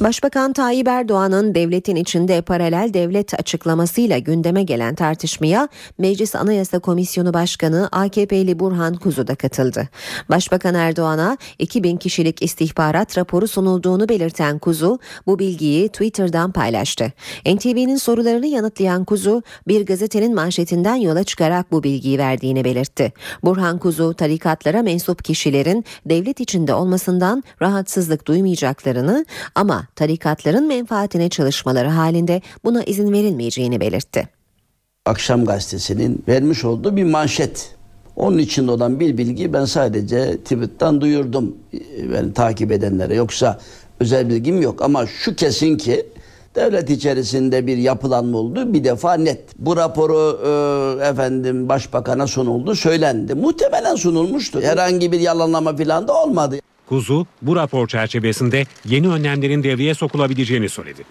Başbakan 0.00 0.52
Tayyip 0.52 0.88
Erdoğan'ın 0.88 1.54
devletin 1.54 1.96
içinde 1.96 2.42
paralel 2.42 2.90
devlet 2.94 3.40
açıklamasıyla 3.40 4.18
gündeme 4.18 4.62
gelen 4.62 4.94
tartışmaya 4.94 5.68
Meclis 5.98 6.34
Anayasa 6.34 6.78
Komisyonu 6.78 7.34
Başkanı 7.34 7.88
AKP'li 7.92 8.58
Burhan 8.58 8.94
Kuzu 8.94 9.26
da 9.26 9.34
katıldı. 9.34 9.88
Başbakan 10.30 10.74
Erdoğan'a 10.74 11.38
2000 11.58 11.96
kişilik 11.96 12.42
istihbarat 12.42 13.18
raporu 13.18 13.48
sunulduğunu 13.48 14.08
belirten 14.08 14.58
Kuzu 14.58 14.98
bu 15.26 15.38
bilgiyi 15.38 15.88
Twitter'dan 15.88 16.52
paylaştı. 16.52 17.12
NTV'nin 17.46 17.96
sorularını 17.96 18.46
yanıtlayan 18.46 19.04
Kuzu 19.04 19.42
bir 19.68 19.86
gazetenin 19.86 20.34
manşetinden 20.34 20.96
yola 20.96 21.24
çıkarak 21.24 21.72
bu 21.72 21.82
bilgiyi 21.82 22.18
verdiğini 22.18 22.64
belirtti. 22.64 23.12
Burhan 23.44 23.78
Kuzu 23.78 24.14
tarikatlara 24.14 24.82
mensup 24.82 25.24
kişilerin 25.24 25.84
devlet 26.06 26.40
içinde 26.40 26.74
olmasından 26.74 27.44
rahatsızlık 27.62 28.26
duymayacaklarını 28.26 29.24
ama 29.54 29.89
tarikatların 29.96 30.68
menfaatine 30.68 31.28
çalışmaları 31.28 31.88
halinde 31.88 32.42
buna 32.64 32.82
izin 32.82 33.12
verilmeyeceğini 33.12 33.80
belirtti. 33.80 34.28
Akşam 35.06 35.44
gazetesinin 35.44 36.24
vermiş 36.28 36.64
olduğu 36.64 36.96
bir 36.96 37.04
manşet. 37.04 37.74
Onun 38.16 38.38
içinde 38.38 38.70
olan 38.70 39.00
bir 39.00 39.18
bilgi 39.18 39.52
ben 39.52 39.64
sadece 39.64 40.36
Twitter'dan 40.36 41.00
duyurdum 41.00 41.56
yani 42.14 42.34
takip 42.34 42.72
edenlere. 42.72 43.14
Yoksa 43.14 43.58
özel 44.00 44.28
bilgim 44.28 44.62
yok 44.62 44.82
ama 44.82 45.06
şu 45.06 45.36
kesin 45.36 45.76
ki 45.76 46.06
devlet 46.54 46.90
içerisinde 46.90 47.66
bir 47.66 47.76
yapılanma 47.76 48.38
oldu 48.38 48.74
bir 48.74 48.84
defa 48.84 49.14
net. 49.14 49.40
Bu 49.58 49.76
raporu 49.76 50.40
e, 51.00 51.08
efendim 51.08 51.68
başbakana 51.68 52.26
sunuldu 52.26 52.74
söylendi. 52.74 53.34
Muhtemelen 53.34 53.94
sunulmuştu. 53.94 54.60
Herhangi 54.60 55.12
bir 55.12 55.20
yalanlama 55.20 55.76
falan 55.76 56.08
da 56.08 56.22
olmadı. 56.22 56.56
Kuzu 56.90 57.26
bu 57.42 57.56
rapor 57.56 57.88
çerçevesinde 57.88 58.64
yeni 58.84 59.08
önlemlerin 59.08 59.62
devreye 59.62 59.94
sokulabileceğini 59.94 60.68
söyledi. 60.68 61.02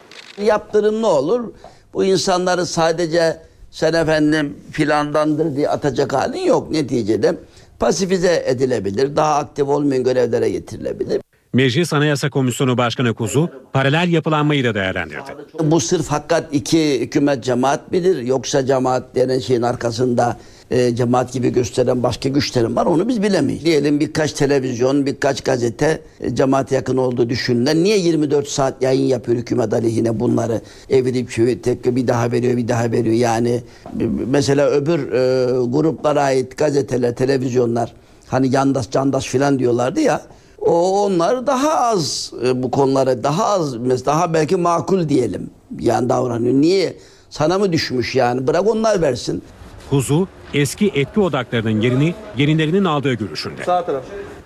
Yaptırım 0.41 1.01
ne 1.01 1.05
olur? 1.05 1.51
Bu 1.93 2.03
insanları 2.03 2.65
sadece 2.65 3.41
sen 3.71 3.93
efendim 3.93 4.57
filandandır 4.71 5.55
diye 5.55 5.69
atacak 5.69 6.13
halin 6.13 6.45
yok 6.45 6.71
neticede. 6.71 7.35
Pasifize 7.79 8.43
edilebilir, 8.47 9.15
daha 9.15 9.35
aktif 9.35 9.67
olmayan 9.67 10.03
görevlere 10.03 10.49
getirilebilir. 10.49 11.21
Meclis 11.53 11.93
Anayasa 11.93 12.29
Komisyonu 12.29 12.77
Başkanı 12.77 13.13
Kuzu 13.13 13.49
paralel 13.73 14.09
yapılanmayı 14.09 14.63
da 14.63 14.75
değerlendirdi. 14.75 15.35
Bu 15.63 15.79
sırf 15.79 16.07
hakikat 16.07 16.43
iki 16.51 17.01
hükümet 17.01 17.43
cemaat 17.43 17.91
midir 17.91 18.21
yoksa 18.21 18.65
cemaat 18.65 19.15
denen 19.15 19.39
şeyin 19.39 19.61
arkasında 19.61 20.37
e, 20.71 20.95
cemaat 20.95 21.33
gibi 21.33 21.49
gösteren 21.49 22.03
başka 22.03 22.29
güçlerim 22.29 22.75
var 22.75 22.85
onu 22.85 23.07
biz 23.07 23.23
bilemeyiz. 23.23 23.65
Diyelim 23.65 23.99
birkaç 23.99 24.33
televizyon, 24.33 25.05
birkaç 25.05 25.41
gazete 25.41 26.01
e, 26.19 26.35
cemaate 26.35 26.75
yakın 26.75 26.97
olduğu 26.97 27.29
düşünülen 27.29 27.83
niye 27.83 27.97
24 27.97 28.47
saat 28.47 28.81
yayın 28.81 29.05
yapıyor 29.05 29.37
hükümet 29.37 29.73
aleyhine 29.73 30.19
bunları 30.19 30.61
evirip 30.89 31.31
çevirip 31.31 31.63
tek 31.63 31.95
bir 31.95 32.07
daha 32.07 32.31
veriyor 32.31 32.57
bir 32.57 32.67
daha 32.67 32.91
veriyor 32.91 33.15
yani 33.15 33.61
e, 33.99 34.03
mesela 34.27 34.69
öbür 34.69 35.11
e, 35.11 35.45
gruplara 35.67 36.21
ait 36.21 36.57
gazeteler, 36.57 37.15
televizyonlar 37.15 37.93
hani 38.27 38.55
yandaş 38.55 38.91
candaş 38.91 39.25
filan 39.25 39.59
diyorlardı 39.59 39.99
ya 39.99 40.21
onlar 40.71 41.47
daha 41.47 41.79
az 41.79 42.31
e, 42.45 42.63
bu 42.63 42.71
konulara 42.71 43.23
daha 43.23 43.45
az 43.45 43.75
mes- 43.75 44.05
daha 44.05 44.33
belki 44.33 44.55
makul 44.55 45.09
diyelim 45.09 45.49
yani 45.79 46.09
davranıyor. 46.09 46.53
Niye? 46.53 46.97
Sana 47.29 47.59
mı 47.59 47.71
düşmüş 47.73 48.15
yani? 48.15 48.47
Bırak 48.47 48.67
onlar 48.67 49.01
versin. 49.01 49.41
Kuzu 49.89 50.27
eski 50.53 50.91
etki 50.95 51.19
odaklarının 51.19 51.81
yerini 51.81 52.13
yenilerinin 52.37 52.85
aldığı 52.85 53.13
görüşünde. 53.13 53.61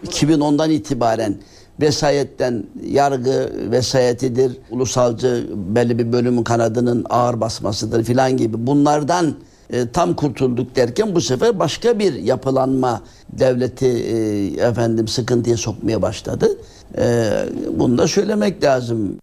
2010'dan 0.08 0.70
itibaren 0.72 1.36
vesayetten 1.82 2.64
yargı 2.86 3.52
vesayetidir, 3.72 4.52
ulusalcı 4.72 5.48
belli 5.56 6.00
bir 6.00 6.12
bölümün 6.14 6.44
kanadının 6.44 7.06
ağır 7.10 7.42
basmasıdır 7.42 8.04
filan 8.04 8.38
gibi 8.38 8.68
bunlardan 8.68 9.34
e, 9.70 9.92
tam 9.92 10.16
kurtulduk 10.16 10.76
derken 10.76 11.16
bu 11.16 11.22
sefer 11.22 11.60
başka 11.60 12.00
bir 12.00 12.14
yapılanma 12.14 13.02
devleti 13.40 13.88
e, 13.88 14.46
efendim 14.68 15.08
sıkıntıya 15.08 15.58
sokmaya 15.58 16.02
başladı. 16.02 16.58
E, 16.98 17.32
bunu 17.78 17.98
da 17.98 18.08
söylemek 18.08 18.64
lazım. 18.64 19.18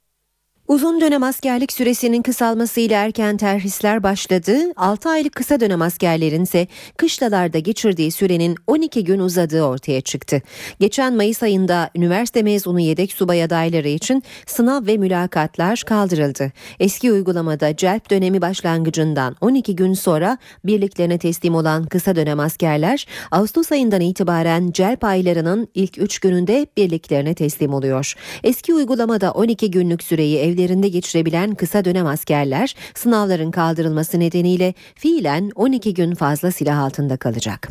Uzun 0.70 1.00
dönem 1.00 1.22
askerlik 1.22 1.72
süresinin 1.72 2.22
kısalmasıyla 2.22 3.04
erken 3.04 3.36
terhisler 3.36 4.02
başladı. 4.02 4.56
6 4.76 5.08
aylık 5.08 5.32
kısa 5.32 5.60
dönem 5.60 5.82
askerlerin 5.82 6.42
ise 6.42 6.66
kışlalarda 6.96 7.58
geçirdiği 7.58 8.10
sürenin 8.10 8.56
12 8.66 9.04
gün 9.04 9.18
uzadığı 9.18 9.62
ortaya 9.62 10.00
çıktı. 10.00 10.42
Geçen 10.80 11.14
Mayıs 11.14 11.42
ayında 11.42 11.90
üniversite 11.96 12.42
mezunu 12.42 12.80
yedek 12.80 13.12
subay 13.12 13.42
adayları 13.42 13.88
için 13.88 14.22
sınav 14.46 14.86
ve 14.86 14.96
mülakatlar 14.96 15.82
kaldırıldı. 15.86 16.52
Eski 16.80 17.12
uygulamada 17.12 17.76
celp 17.76 18.10
dönemi 18.10 18.40
başlangıcından 18.42 19.36
12 19.40 19.76
gün 19.76 19.94
sonra 19.94 20.38
birliklerine 20.64 21.18
teslim 21.18 21.54
olan 21.54 21.86
kısa 21.86 22.16
dönem 22.16 22.40
askerler 22.40 23.06
Ağustos 23.30 23.72
ayından 23.72 24.00
itibaren 24.00 24.70
celp 24.70 25.04
aylarının 25.04 25.68
ilk 25.74 25.98
3 25.98 26.18
gününde 26.18 26.66
birliklerine 26.76 27.34
teslim 27.34 27.74
oluyor. 27.74 28.14
Eski 28.44 28.74
uygulamada 28.74 29.32
12 29.32 29.70
günlük 29.70 30.02
süreyi 30.02 30.38
evlerinde 30.60 30.88
geçirebilen 30.88 31.54
kısa 31.54 31.84
dönem 31.84 32.06
askerler 32.06 32.74
sınavların 32.94 33.50
kaldırılması 33.50 34.20
nedeniyle 34.20 34.74
fiilen 34.94 35.50
12 35.54 35.94
gün 35.94 36.14
fazla 36.14 36.50
silah 36.50 36.78
altında 36.78 37.16
kalacak. 37.16 37.68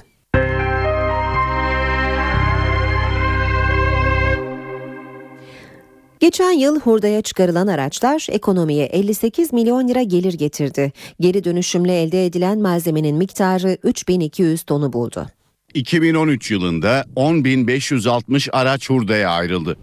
Geçen 6.20 6.52
yıl 6.52 6.80
hurdaya 6.80 7.22
çıkarılan 7.22 7.68
araçlar 7.68 8.28
ekonomiye 8.32 8.86
58 8.86 9.54
milyon 9.54 9.88
lira 9.88 10.02
gelir 10.04 10.34
getirdi. 10.34 10.92
Geri 11.20 11.44
dönüşümle 11.44 12.02
elde 12.02 12.26
edilen 12.26 12.60
malzemenin 12.60 13.16
miktarı 13.16 13.78
3200 13.84 14.64
tonu 14.64 14.94
buldu. 14.94 15.39
2013 15.74 16.52
yılında 16.52 17.06
10.560 17.16 18.52
araç 18.52 18.90
hurdaya 18.90 19.30
ayrıldı. 19.30 19.78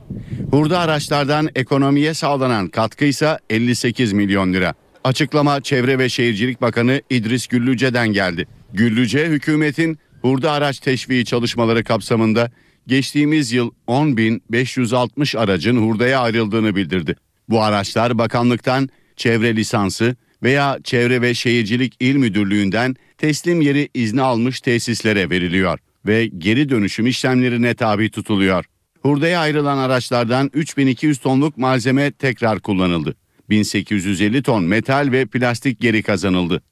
Hurda 0.51 0.79
araçlardan 0.79 1.49
ekonomiye 1.55 2.15
sağlanan 2.15 2.69
katkı 2.69 3.05
ise 3.05 3.39
58 3.51 4.13
milyon 4.13 4.53
lira. 4.53 4.75
Açıklama 5.05 5.61
Çevre 5.61 5.99
ve 5.99 6.09
Şehircilik 6.09 6.61
Bakanı 6.63 7.03
İdris 7.11 7.47
Güllüce'den 7.47 8.09
geldi. 8.09 8.47
Güllüce 8.73 9.27
hükümetin 9.27 9.99
hurda 10.23 10.53
araç 10.53 10.79
teşviği 10.79 11.25
çalışmaları 11.25 11.85
kapsamında 11.85 12.51
geçtiğimiz 12.87 13.53
yıl 13.53 13.71
10.560 13.89 15.39
aracın 15.39 15.77
hurdaya 15.77 16.21
ayrıldığını 16.21 16.77
bildirdi. 16.77 17.17
Bu 17.49 17.63
araçlar 17.63 18.19
bakanlıktan 18.19 18.89
çevre 19.17 19.57
lisansı 19.57 20.17
veya 20.43 20.79
Çevre 20.85 21.23
ve 21.23 21.35
Şehircilik 21.35 21.95
İl 22.01 22.17
Müdürlüğü'nden 22.17 22.97
teslim 23.19 23.61
yeri 23.61 23.89
izni 23.95 24.23
almış 24.23 24.61
tesislere 24.61 25.31
veriliyor 25.31 25.79
ve 26.07 26.27
geri 26.27 26.69
dönüşüm 26.69 27.07
işlemlerine 27.07 27.75
tabi 27.75 28.11
tutuluyor. 28.11 28.65
Hurdaya 29.03 29.41
ayrılan 29.41 29.79
araçlardan 29.79 30.51
3200 30.55 31.19
tonluk 31.19 31.59
malzeme 31.59 32.13
tekrar 32.13 32.61
kullanıldı. 32.61 33.17
1850 33.51 34.43
ton 34.43 34.65
metal 34.65 35.09
ve 35.13 35.27
plastik 35.27 35.81
geri 35.81 36.03
kazanıldı. 36.03 36.63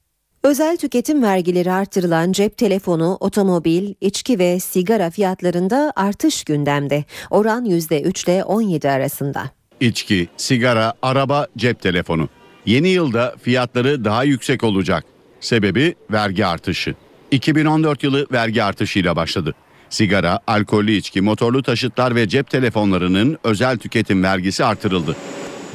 Özel 0.43 0.77
tüketim 0.77 1.23
vergileri 1.23 1.71
artırılan 1.71 2.31
cep 2.31 2.57
telefonu, 2.57 3.17
otomobil, 3.19 3.93
içki 4.01 4.39
ve 4.39 4.59
sigara 4.59 5.09
fiyatlarında 5.09 5.93
artış 5.95 6.43
gündemde. 6.43 7.03
Oran 7.29 7.65
%3 7.65 8.25
ile 8.25 8.43
17 8.43 8.89
arasında. 8.89 9.51
İçki, 9.79 10.27
sigara, 10.37 10.93
araba, 11.01 11.47
cep 11.57 11.81
telefonu. 11.81 12.29
Yeni 12.65 12.89
yılda 12.89 13.35
fiyatları 13.41 14.05
daha 14.05 14.23
yüksek 14.23 14.63
olacak. 14.63 15.14
Sebebi 15.45 15.95
vergi 16.11 16.45
artışı. 16.45 16.95
2014 17.31 18.03
yılı 18.03 18.27
vergi 18.31 18.63
artışıyla 18.63 19.15
başladı. 19.15 19.55
Sigara, 19.89 20.39
alkollü 20.47 20.91
içki, 20.91 21.21
motorlu 21.21 21.63
taşıtlar 21.63 22.15
ve 22.15 22.27
cep 22.27 22.49
telefonlarının 22.49 23.37
özel 23.43 23.77
tüketim 23.77 24.23
vergisi 24.23 24.65
artırıldı. 24.65 25.15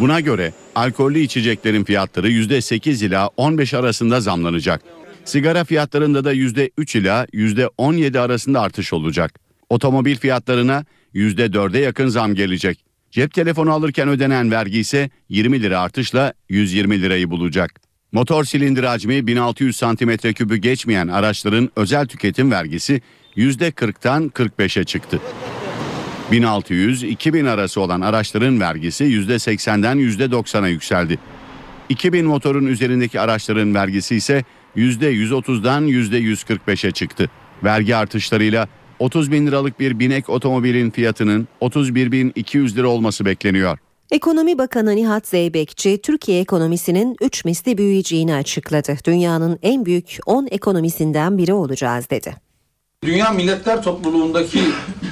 Buna 0.00 0.20
göre 0.20 0.52
alkollü 0.74 1.18
içeceklerin 1.18 1.84
fiyatları 1.84 2.30
%8 2.30 3.04
ila 3.06 3.30
15 3.36 3.74
arasında 3.74 4.20
zamlanacak. 4.20 4.82
Sigara 5.24 5.64
fiyatlarında 5.64 6.24
da 6.24 6.34
%3 6.34 6.98
ila 6.98 7.26
%17 7.32 8.20
arasında 8.20 8.60
artış 8.60 8.92
olacak. 8.92 9.40
Otomobil 9.68 10.16
fiyatlarına 10.16 10.84
%4'e 11.14 11.80
yakın 11.80 12.08
zam 12.08 12.34
gelecek. 12.34 12.84
Cep 13.10 13.34
telefonu 13.34 13.72
alırken 13.72 14.08
ödenen 14.08 14.50
vergi 14.50 14.78
ise 14.78 15.10
20 15.28 15.62
lira 15.62 15.80
artışla 15.80 16.32
120 16.48 17.02
lirayı 17.02 17.30
bulacak. 17.30 17.89
Motor 18.12 18.44
silindir 18.44 18.84
hacmi 18.84 19.26
1600 19.26 19.76
santimetre 19.76 20.32
kübü 20.32 20.56
geçmeyen 20.56 21.08
araçların 21.08 21.70
özel 21.76 22.06
tüketim 22.06 22.50
vergisi 22.50 23.00
%40'tan 23.36 24.30
45'e 24.30 24.84
çıktı. 24.84 25.20
1600-2000 26.32 27.48
arası 27.48 27.80
olan 27.80 28.00
araçların 28.00 28.60
vergisi 28.60 29.04
%80'den 29.04 29.98
%90'a 29.98 30.68
yükseldi. 30.68 31.18
2000 31.88 32.26
motorun 32.26 32.66
üzerindeki 32.66 33.20
araçların 33.20 33.74
vergisi 33.74 34.16
ise 34.16 34.44
%130'dan 34.76 35.88
%145'e 35.88 36.90
çıktı. 36.90 37.30
Vergi 37.64 37.96
artışlarıyla 37.96 38.68
30 38.98 39.32
bin 39.32 39.46
liralık 39.46 39.80
bir 39.80 39.98
binek 39.98 40.30
otomobilin 40.30 40.90
fiyatının 40.90 41.48
31.200 41.60 42.76
lira 42.76 42.88
olması 42.88 43.24
bekleniyor. 43.24 43.78
Ekonomi 44.10 44.58
Bakanı 44.58 44.96
Nihat 44.96 45.26
Zeybekçi, 45.26 46.00
Türkiye 46.02 46.40
ekonomisinin 46.40 47.16
3 47.20 47.44
misli 47.44 47.78
büyüyeceğini 47.78 48.34
açıkladı. 48.34 48.96
Dünyanın 49.04 49.58
en 49.62 49.86
büyük 49.86 50.18
10 50.26 50.48
ekonomisinden 50.50 51.38
biri 51.38 51.52
olacağız 51.52 52.10
dedi. 52.10 52.34
Dünya 53.04 53.30
milletler 53.30 53.82
topluluğundaki 53.82 54.60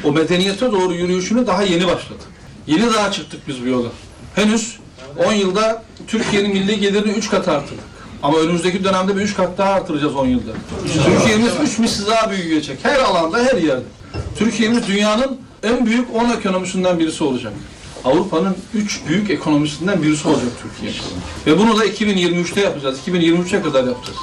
o 0.05 0.13
medeniyete 0.13 0.73
doğru 0.73 0.95
yürüyüşünü 0.95 1.47
daha 1.47 1.63
yeni 1.63 1.87
başladı. 1.87 2.23
Yeni 2.67 2.95
daha 2.95 3.13
çıktık 3.13 3.49
biz 3.49 3.63
bu 3.63 3.69
yola. 3.69 3.89
Henüz 4.35 4.79
10 5.27 5.33
yılda 5.33 5.83
Türkiye'nin 6.07 6.53
milli 6.53 6.81
gelirini 6.81 7.13
3 7.13 7.31
kat 7.31 7.49
artırdık. 7.49 7.85
Ama 8.23 8.39
önümüzdeki 8.39 8.85
dönemde 8.85 9.17
bir 9.17 9.21
3 9.21 9.35
kat 9.35 9.59
daha 9.59 9.73
artıracağız 9.73 10.17
10 10.17 10.27
yılda. 10.27 10.53
Türkiye'miz 11.05 11.53
3 11.63 11.79
misli 11.79 12.07
daha 12.07 12.31
büyüyecek. 12.31 12.79
Her 12.83 12.99
alanda, 12.99 13.39
her 13.39 13.57
yerde. 13.57 13.85
Türkiye'miz 14.37 14.87
dünyanın 14.87 15.39
en 15.63 15.87
büyük 15.87 16.15
10 16.15 16.31
ekonomisinden 16.31 16.99
birisi 16.99 17.25
olacak. 17.25 17.53
Avrupa'nın 18.05 18.57
3 18.75 19.01
büyük 19.09 19.31
ekonomisinden 19.31 20.03
birisi 20.03 20.29
olacak 20.29 20.53
Türkiye. 20.63 20.93
Ve 21.47 21.59
bunu 21.59 21.79
da 21.79 21.87
2023'te 21.87 22.61
yapacağız. 22.61 22.99
2023'e 23.07 23.63
kadar 23.63 23.85
yapacağız. 23.85 24.19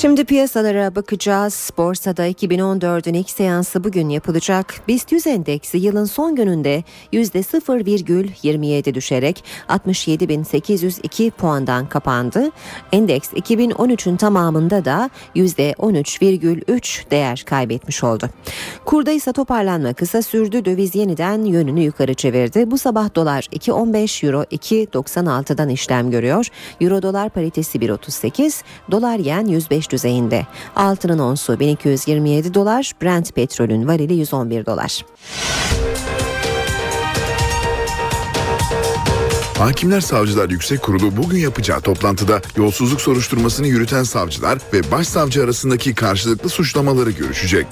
Şimdi 0.00 0.24
piyasalara 0.24 0.94
bakacağız. 0.94 1.70
Borsada 1.78 2.28
2014'ün 2.28 3.14
ilk 3.14 3.30
seansı 3.30 3.84
bugün 3.84 4.08
yapılacak. 4.08 4.74
BIST 4.88 5.12
100 5.12 5.26
endeksi 5.26 5.78
yılın 5.78 6.04
son 6.04 6.36
gününde 6.36 6.84
%0,27 7.12 8.94
düşerek 8.94 9.44
67.802 9.68 11.30
puandan 11.30 11.88
kapandı. 11.88 12.50
Endeks 12.92 13.32
2013'ün 13.32 14.16
tamamında 14.16 14.84
da 14.84 15.10
%13,3 15.36 17.10
değer 17.10 17.42
kaybetmiş 17.46 18.04
oldu. 18.04 18.28
Kurda 18.84 19.10
ise 19.10 19.32
toparlanma 19.32 19.92
kısa 19.92 20.22
sürdü. 20.22 20.64
Döviz 20.64 20.94
yeniden 20.94 21.44
yönünü 21.44 21.80
yukarı 21.80 22.14
çevirdi. 22.14 22.70
Bu 22.70 22.78
sabah 22.78 23.14
dolar 23.14 23.42
2.15 23.42 24.26
euro 24.26 24.42
2.96'dan 24.42 25.68
işlem 25.68 26.10
görüyor. 26.10 26.46
Euro 26.80 27.02
dolar 27.02 27.28
paritesi 27.30 27.78
1.38, 27.78 28.62
dolar 28.90 29.18
yen 29.18 29.46
105 29.46 29.87
savaş 29.88 29.90
düzeyinde. 29.90 30.46
Altının 30.76 31.18
onsu 31.18 31.58
1227 31.58 32.54
dolar, 32.54 32.92
Brent 33.02 33.34
petrolün 33.34 33.88
varili 33.88 34.14
111 34.14 34.66
dolar. 34.66 35.04
Hakimler 39.58 40.00
Savcılar 40.00 40.50
Yüksek 40.50 40.82
Kurulu 40.82 41.16
bugün 41.16 41.38
yapacağı 41.38 41.80
toplantıda 41.80 42.40
yolsuzluk 42.56 43.00
soruşturmasını 43.00 43.66
yürüten 43.66 44.04
savcılar 44.04 44.58
ve 44.72 44.90
başsavcı 44.90 45.44
arasındaki 45.44 45.94
karşılıklı 45.94 46.48
suçlamaları 46.48 47.10
görüşecek. 47.10 47.66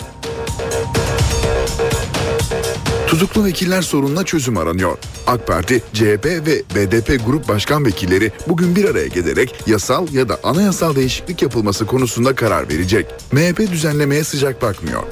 Tutuklu 3.17 3.45
vekiller 3.45 3.83
sorununa 3.83 4.25
çözüm 4.25 4.57
aranıyor. 4.57 4.99
AK 5.27 5.47
Parti, 5.47 5.83
CHP 5.93 6.25
ve 6.25 6.63
BDP 6.75 7.27
grup 7.27 7.49
başkan 7.49 7.85
vekilleri 7.85 8.33
bugün 8.49 8.77
bir 8.77 8.85
araya 8.85 9.07
gelerek 9.07 9.55
yasal 9.67 10.13
ya 10.13 10.29
da 10.29 10.39
anayasal 10.43 10.97
değişiklik 10.97 11.43
yapılması 11.43 11.87
konusunda 11.87 12.35
karar 12.35 12.69
verecek. 12.69 13.07
MHP 13.33 13.59
düzenlemeye 13.73 14.25
sıcak 14.25 14.63
bakmıyor. 14.63 15.03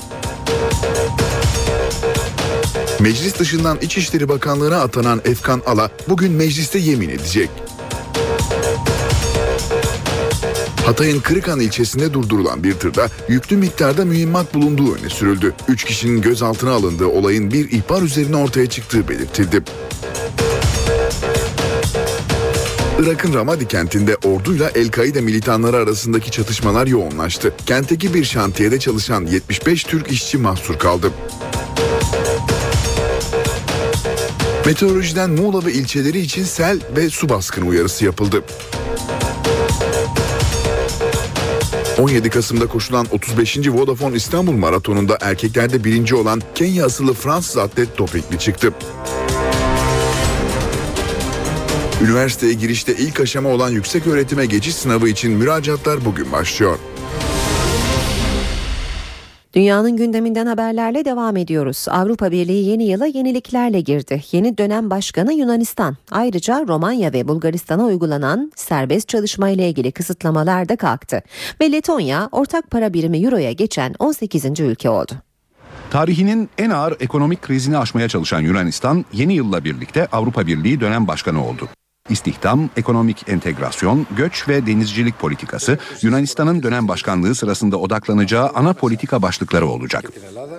Meclis 3.01 3.39
dışından 3.39 3.79
İçişleri 3.81 4.29
Bakanlığı'na 4.29 4.81
atanan 4.81 5.21
Efkan 5.25 5.63
Ala 5.67 5.91
bugün 6.09 6.33
mecliste 6.33 6.79
yemin 6.79 7.09
edecek. 7.09 7.51
Hatay'ın 10.87 11.20
Kırıkan 11.20 11.61
ilçesinde 11.61 12.12
durdurulan 12.12 12.64
bir 12.64 12.74
tırda 12.74 13.09
yüklü 13.28 13.57
miktarda 13.57 14.05
mühimmat 14.05 14.55
bulunduğu 14.55 14.95
öne 14.95 15.09
sürüldü. 15.09 15.55
Üç 15.68 15.85
kişinin 15.85 16.20
gözaltına 16.20 16.70
alındığı 16.70 17.07
olayın 17.07 17.51
bir 17.51 17.70
ihbar 17.70 18.03
üzerine 18.03 18.37
ortaya 18.37 18.66
çıktığı 18.66 19.09
belirtildi. 19.09 19.62
Irak'ın 23.03 23.35
Ramadi 23.35 23.68
kentinde 23.68 24.16
orduyla 24.16 24.70
El-Kaide 24.74 25.20
militanları 25.20 25.76
arasındaki 25.76 26.30
çatışmalar 26.30 26.87
yoğunlaştı. 26.87 27.53
Kentteki 27.66 28.14
bir 28.14 28.24
şantiyede 28.24 28.78
çalışan 28.78 29.26
75 29.26 29.85
Türk 29.85 30.12
işçi 30.12 30.39
mahsur 30.39 30.78
kaldı. 30.78 31.11
Meteorolojiden 34.66 35.30
Muğla 35.30 35.66
ve 35.66 35.72
ilçeleri 35.72 36.20
için 36.20 36.45
sel 36.45 36.80
ve 36.97 37.11
su 37.11 37.28
baskını 37.28 37.66
uyarısı 37.66 38.05
yapıldı. 38.05 38.43
17 41.99 42.30
Kasım'da 42.30 42.66
koşulan 42.66 43.07
35. 43.11 43.59
Vodafone 43.68 44.16
İstanbul 44.16 44.53
Maratonu'nda 44.53 45.18
erkeklerde 45.20 45.84
birinci 45.84 46.14
olan 46.14 46.42
Kenya 46.55 46.86
asıllı 46.86 47.14
Fransız 47.14 47.57
atlet 47.57 47.99
dopingli 47.99 48.38
çıktı. 48.38 48.72
Üniversiteye 52.03 52.53
girişte 52.53 52.95
ilk 52.95 53.20
aşama 53.20 53.49
olan 53.49 53.70
yüksek 53.70 54.07
öğretime 54.07 54.47
geçiş 54.47 54.74
sınavı 54.74 55.09
için 55.09 55.32
müracaatlar 55.32 56.05
bugün 56.05 56.32
başlıyor. 56.32 56.78
Dünyanın 59.55 59.97
gündeminden 59.97 60.47
haberlerle 60.47 61.05
devam 61.05 61.37
ediyoruz. 61.37 61.87
Avrupa 61.91 62.31
Birliği 62.31 62.65
yeni 62.69 62.85
yıla 62.85 63.07
yeniliklerle 63.07 63.81
girdi. 63.81 64.23
Yeni 64.33 64.59
dönem 64.59 64.91
başkanı 64.91 65.33
Yunanistan. 65.33 65.97
Ayrıca 66.11 66.65
Romanya 66.69 67.13
ve 67.13 67.29
Bulgaristan'a 67.29 67.85
uygulanan 67.85 68.53
serbest 68.57 69.09
çalışma 69.09 69.49
ile 69.49 69.69
ilgili 69.69 69.93
kısıtlamalar 69.93 70.69
da 70.69 70.77
kalktı. 70.77 71.23
Ve 71.61 71.73
Letonya 71.73 72.29
ortak 72.33 72.71
para 72.71 72.93
birimi 72.93 73.19
Euro'ya 73.19 73.53
geçen 73.53 73.95
18. 73.99 74.61
ülke 74.61 74.91
oldu. 74.91 75.13
Tarihinin 75.91 76.49
en 76.59 76.71
ağır 76.71 76.97
ekonomik 77.01 77.43
krizini 77.43 77.79
aşmaya 77.79 78.09
çalışan 78.09 78.41
Yunanistan 78.41 79.05
yeni 79.13 79.35
yılla 79.35 79.65
birlikte 79.65 80.07
Avrupa 80.07 80.47
Birliği 80.47 80.81
dönem 80.81 81.09
başkanı 81.09 81.47
oldu. 81.47 81.69
İstihdam, 82.11 82.71
ekonomik 82.77 83.29
entegrasyon, 83.29 84.07
göç 84.17 84.49
ve 84.49 84.67
denizcilik 84.67 85.19
politikası 85.19 85.79
Yunanistan'ın 86.03 86.63
dönem 86.63 86.89
başkanlığı 86.89 87.35
sırasında 87.35 87.77
odaklanacağı 87.77 88.51
ana 88.55 88.73
politika 88.73 89.23
başlıkları 89.23 89.67
olacak. 89.67 90.05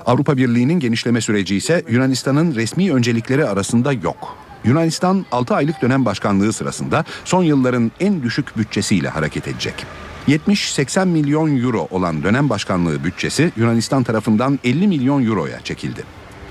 Avrupa 0.06 0.38
Birliği'nin 0.38 0.80
genişleme 0.80 1.22
süreci 1.22 1.56
ise 1.56 1.84
Yunanistan'ın 1.89 2.56
resmi 2.56 2.93
öncelikleri 2.93 3.46
arasında 3.46 3.93
yok. 3.93 4.38
Yunanistan 4.64 5.26
6 5.32 5.56
aylık 5.56 5.82
dönem 5.82 6.06
başkanlığı 6.06 6.54
sırasında 6.54 7.06
son 7.26 7.43
yılların 7.43 7.91
en 8.00 8.24
düşük 8.24 8.58
bütçesiyle 8.58 9.10
hareket 9.10 9.48
edecek. 9.48 9.86
70-80 10.28 11.06
milyon 11.08 11.58
euro 11.64 11.88
olan 11.91 12.24
dönem 12.24 12.50
başkanlığı 12.50 13.04
bütçesi 13.04 13.52
Yunanistan 13.56 14.04
tarafından 14.04 14.60
50 14.64 14.88
milyon 14.88 15.26
euroya 15.26 15.62
çekildi. 15.62 16.04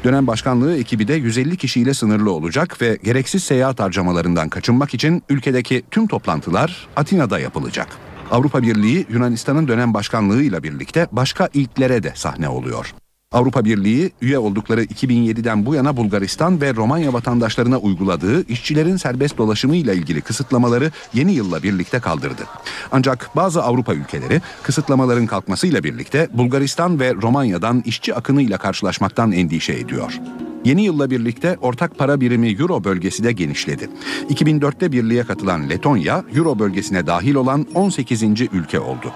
Dönem 0.04 0.26
başkanlığı 0.26 0.76
ekibi 0.76 1.08
de 1.08 1.14
150 1.14 1.56
kişiyle 1.56 1.94
sınırlı 1.94 2.32
olacak 2.32 2.80
ve 2.82 2.98
gereksiz 3.04 3.44
seyahat 3.44 3.80
harcamalarından 3.80 4.48
kaçınmak 4.48 4.94
için 4.94 5.22
ülkedeki 5.28 5.82
tüm 5.90 6.06
toplantılar 6.06 6.88
Atina'da 6.96 7.38
yapılacak. 7.38 7.88
Avrupa 8.30 8.62
Birliği 8.62 9.06
Yunanistan'ın 9.10 9.68
dönem 9.68 9.94
başkanlığıyla 9.94 10.62
birlikte 10.62 11.06
başka 11.12 11.48
ilklere 11.54 12.02
de 12.02 12.12
sahne 12.14 12.48
oluyor. 12.48 12.94
Avrupa 13.34 13.64
Birliği 13.64 14.12
üye 14.22 14.38
oldukları 14.38 14.84
2007'den 14.84 15.66
bu 15.66 15.74
yana 15.74 15.96
Bulgaristan 15.96 16.60
ve 16.60 16.74
Romanya 16.74 17.12
vatandaşlarına 17.12 17.78
uyguladığı 17.78 18.48
işçilerin 18.48 18.96
serbest 18.96 19.38
dolaşımı 19.38 19.76
ile 19.76 19.94
ilgili 19.94 20.20
kısıtlamaları 20.20 20.90
yeni 21.14 21.32
yılla 21.32 21.62
birlikte 21.62 22.00
kaldırdı. 22.00 22.42
Ancak 22.92 23.30
bazı 23.36 23.62
Avrupa 23.62 23.94
ülkeleri 23.94 24.40
kısıtlamaların 24.62 25.26
kalkmasıyla 25.26 25.84
birlikte 25.84 26.28
Bulgaristan 26.32 27.00
ve 27.00 27.14
Romanya'dan 27.14 27.82
işçi 27.86 28.14
akınıyla 28.14 28.58
karşılaşmaktan 28.58 29.32
endişe 29.32 29.72
ediyor. 29.72 30.20
Yeni 30.64 30.84
yılla 30.84 31.10
birlikte 31.10 31.56
ortak 31.62 31.98
para 31.98 32.20
birimi 32.20 32.48
Euro 32.48 32.84
bölgesi 32.84 33.24
de 33.24 33.32
genişledi. 33.32 33.88
2004'te 34.30 34.92
birliğe 34.92 35.24
katılan 35.24 35.68
Letonya, 35.70 36.24
Euro 36.36 36.58
bölgesine 36.58 37.06
dahil 37.06 37.34
olan 37.34 37.66
18. 37.74 38.22
ülke 38.52 38.80
oldu. 38.80 39.12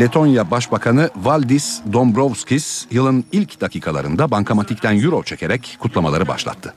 Letonya 0.00 0.50
Başbakanı 0.50 1.10
Valdis 1.16 1.80
Dombrovskis 1.92 2.86
yılın 2.90 3.24
ilk 3.32 3.60
dakikalarında 3.60 4.30
bankamatikten 4.30 5.00
Euro 5.00 5.22
çekerek 5.22 5.76
kutlamaları 5.80 6.28
başlattı. 6.28 6.74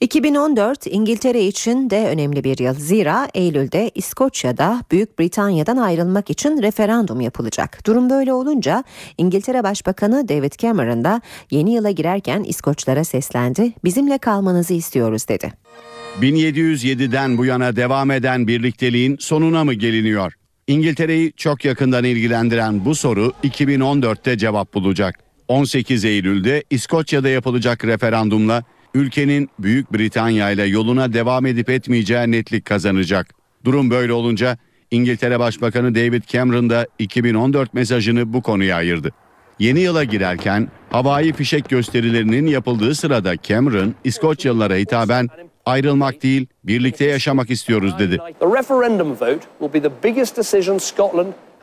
2014 0.00 0.86
İngiltere 0.86 1.46
için 1.46 1.90
de 1.90 2.06
önemli 2.08 2.44
bir 2.44 2.58
yıl. 2.58 2.74
Zira 2.74 3.28
Eylül'de 3.34 3.90
İskoçya'da 3.94 4.82
Büyük 4.90 5.18
Britanya'dan 5.18 5.76
ayrılmak 5.76 6.30
için 6.30 6.62
referandum 6.62 7.20
yapılacak. 7.20 7.86
Durum 7.86 8.10
böyle 8.10 8.32
olunca 8.32 8.84
İngiltere 9.18 9.62
Başbakanı 9.62 10.28
David 10.28 10.52
Cameron 10.58 11.04
da 11.04 11.20
yeni 11.50 11.74
yıla 11.74 11.90
girerken 11.90 12.42
İskoçlara 12.42 13.04
seslendi. 13.04 13.72
Bizimle 13.84 14.18
kalmanızı 14.18 14.74
istiyoruz 14.74 15.28
dedi. 15.28 15.52
1707'den 16.20 17.38
bu 17.38 17.44
yana 17.44 17.76
devam 17.76 18.10
eden 18.10 18.48
birlikteliğin 18.48 19.16
sonuna 19.20 19.64
mı 19.64 19.74
geliniyor? 19.74 20.32
İngiltere'yi 20.66 21.32
çok 21.36 21.64
yakından 21.64 22.04
ilgilendiren 22.04 22.84
bu 22.84 22.94
soru 22.94 23.32
2014'te 23.44 24.38
cevap 24.38 24.74
bulacak. 24.74 25.18
18 25.48 26.04
Eylül'de 26.04 26.64
İskoçya'da 26.70 27.28
yapılacak 27.28 27.84
referandumla 27.84 28.64
ülkenin 28.94 29.50
Büyük 29.58 29.92
Britanya 29.92 30.50
ile 30.50 30.64
yoluna 30.64 31.12
devam 31.12 31.46
edip 31.46 31.70
etmeyeceği 31.70 32.32
netlik 32.32 32.64
kazanacak. 32.64 33.34
Durum 33.64 33.90
böyle 33.90 34.12
olunca 34.12 34.58
İngiltere 34.90 35.38
Başbakanı 35.38 35.94
David 35.94 36.22
Cameron 36.26 36.70
da 36.70 36.86
2014 36.98 37.74
mesajını 37.74 38.32
bu 38.32 38.42
konuya 38.42 38.76
ayırdı. 38.76 39.12
Yeni 39.58 39.80
yıla 39.80 40.04
girerken 40.04 40.68
havai 40.90 41.32
fişek 41.32 41.68
gösterilerinin 41.68 42.46
yapıldığı 42.46 42.94
sırada 42.94 43.36
Cameron 43.42 43.94
İskoçyalılara 44.04 44.74
hitaben 44.74 45.28
ayrılmak 45.66 46.22
değil 46.22 46.46
birlikte 46.64 47.04
yaşamak 47.04 47.50
istiyoruz 47.50 47.98
dedi. 47.98 48.18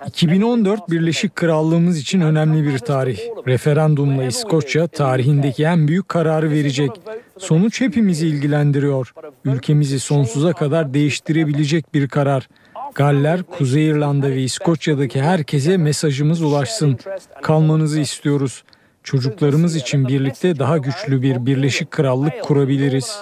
2014 0.07 0.91
Birleşik 0.91 1.35
Krallığımız 1.35 1.99
için 1.99 2.21
önemli 2.21 2.67
bir 2.67 2.79
tarih. 2.79 3.19
Referandumla 3.47 4.23
İskoçya 4.23 4.87
tarihindeki 4.87 5.63
en 5.63 5.87
büyük 5.87 6.09
kararı 6.09 6.51
verecek. 6.51 6.91
Sonuç 7.37 7.81
hepimizi 7.81 8.27
ilgilendiriyor. 8.27 9.13
Ülkemizi 9.45 9.99
sonsuza 9.99 10.53
kadar 10.53 10.93
değiştirebilecek 10.93 11.93
bir 11.93 12.07
karar. 12.07 12.49
Galler, 12.95 13.43
Kuzey 13.43 13.87
İrlanda 13.87 14.29
ve 14.29 14.41
İskoçya'daki 14.41 15.21
herkese 15.21 15.77
mesajımız 15.77 16.41
ulaşsın. 16.41 16.97
Kalmanızı 17.41 17.99
istiyoruz. 17.99 18.63
Çocuklarımız 19.03 19.75
için 19.75 20.07
birlikte 20.07 20.59
daha 20.59 20.77
güçlü 20.77 21.21
bir 21.21 21.45
Birleşik 21.45 21.91
Krallık 21.91 22.41
kurabiliriz. 22.41 23.19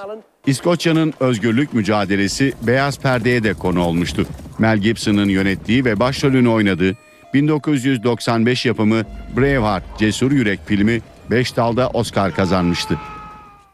İskoçya'nın 0.47 1.13
özgürlük 1.19 1.73
mücadelesi 1.73 2.53
beyaz 2.67 2.99
perdeye 2.99 3.43
de 3.43 3.53
konu 3.53 3.83
olmuştu. 3.83 4.25
Mel 4.59 4.77
Gibson'ın 4.77 5.29
yönettiği 5.29 5.85
ve 5.85 5.99
başrolünü 5.99 6.49
oynadığı 6.49 6.97
1995 7.33 8.65
yapımı 8.65 9.03
Braveheart 9.37 9.83
Cesur 9.99 10.31
Yürek 10.31 10.59
filmi 10.65 11.01
5 11.31 11.55
dalda 11.55 11.89
Oscar 11.89 12.35
kazanmıştı. 12.35 12.97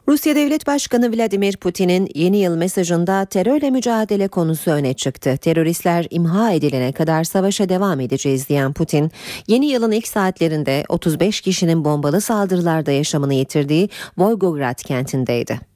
Rusya 0.08 0.36
Devlet 0.36 0.68
Başkanı 0.68 1.18
Vladimir 1.18 1.58
Putin'in 1.58 2.10
yeni 2.16 2.38
yıl 2.38 2.56
mesajında 2.56 3.26
terörle 3.26 3.70
mücadele 3.70 4.28
konusu 4.28 4.72
öne 4.72 4.94
çıktı. 4.94 5.38
Teröristler 5.38 6.08
imha 6.10 6.52
edilene 6.52 6.92
kadar 6.92 7.24
savaşa 7.24 7.70
devam 7.70 8.00
edeceğiz 8.00 8.50
diyen 8.50 8.74
Putin, 8.74 9.12
yeni 9.48 9.66
yılın 9.66 9.92
ilk 9.92 10.08
saatlerinde 10.08 10.84
35 10.90 11.42
kişinin 11.42 11.86
bombalı 11.86 12.22
saldırılarda 12.22 12.92
yaşamını 12.92 13.34
yitirdiği 13.34 13.90
Volgograd 14.18 14.84
kentindeydi. 14.84 15.70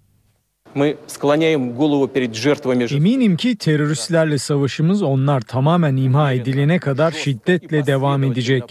Eminim 2.91 3.38
ki 3.38 3.56
teröristlerle 3.56 4.38
savaşımız 4.38 5.02
onlar 5.02 5.41
tamamen 5.41 5.95
imha 5.95 6.34
edilene 6.34 6.80
kadar 6.80 7.12
şiddetle 7.12 7.86
devam 7.86 8.24
edecek. 8.24 8.64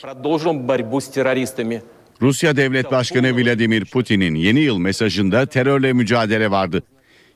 Rusya 2.23 2.57
Devlet 2.57 2.91
Başkanı 2.91 3.37
Vladimir 3.37 3.85
Putin'in 3.85 4.35
yeni 4.35 4.61
yıl 4.61 4.79
mesajında 4.79 5.47
terörle 5.47 5.93
mücadele 5.93 6.51
vardı. 6.51 6.83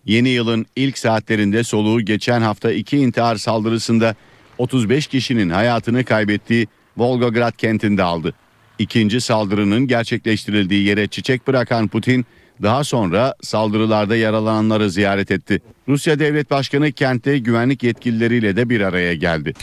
Yeni 0.04 0.28
yılın 0.28 0.66
ilk 0.76 0.98
saatlerinde 0.98 1.64
soluğu 1.64 2.00
geçen 2.00 2.40
hafta 2.40 2.72
iki 2.72 2.98
intihar 2.98 3.36
saldırısında 3.36 4.14
35 4.58 5.06
kişinin 5.06 5.50
hayatını 5.50 6.04
kaybettiği 6.04 6.66
Volgograd 6.96 7.52
kentinde 7.52 8.02
aldı. 8.02 8.34
İkinci 8.78 9.20
saldırının 9.20 9.86
gerçekleştirildiği 9.86 10.84
yere 10.86 11.06
çiçek 11.06 11.46
bırakan 11.46 11.88
Putin, 11.88 12.26
daha 12.62 12.84
sonra 12.84 13.34
saldırılarda 13.42 14.16
yaralananları 14.16 14.90
ziyaret 14.90 15.30
etti. 15.30 15.62
Rusya 15.88 16.18
Devlet 16.18 16.50
Başkanı 16.50 16.92
kentte 16.92 17.38
güvenlik 17.38 17.82
yetkilileriyle 17.82 18.56
de 18.56 18.68
bir 18.70 18.80
araya 18.80 19.14
geldi. 19.14 19.54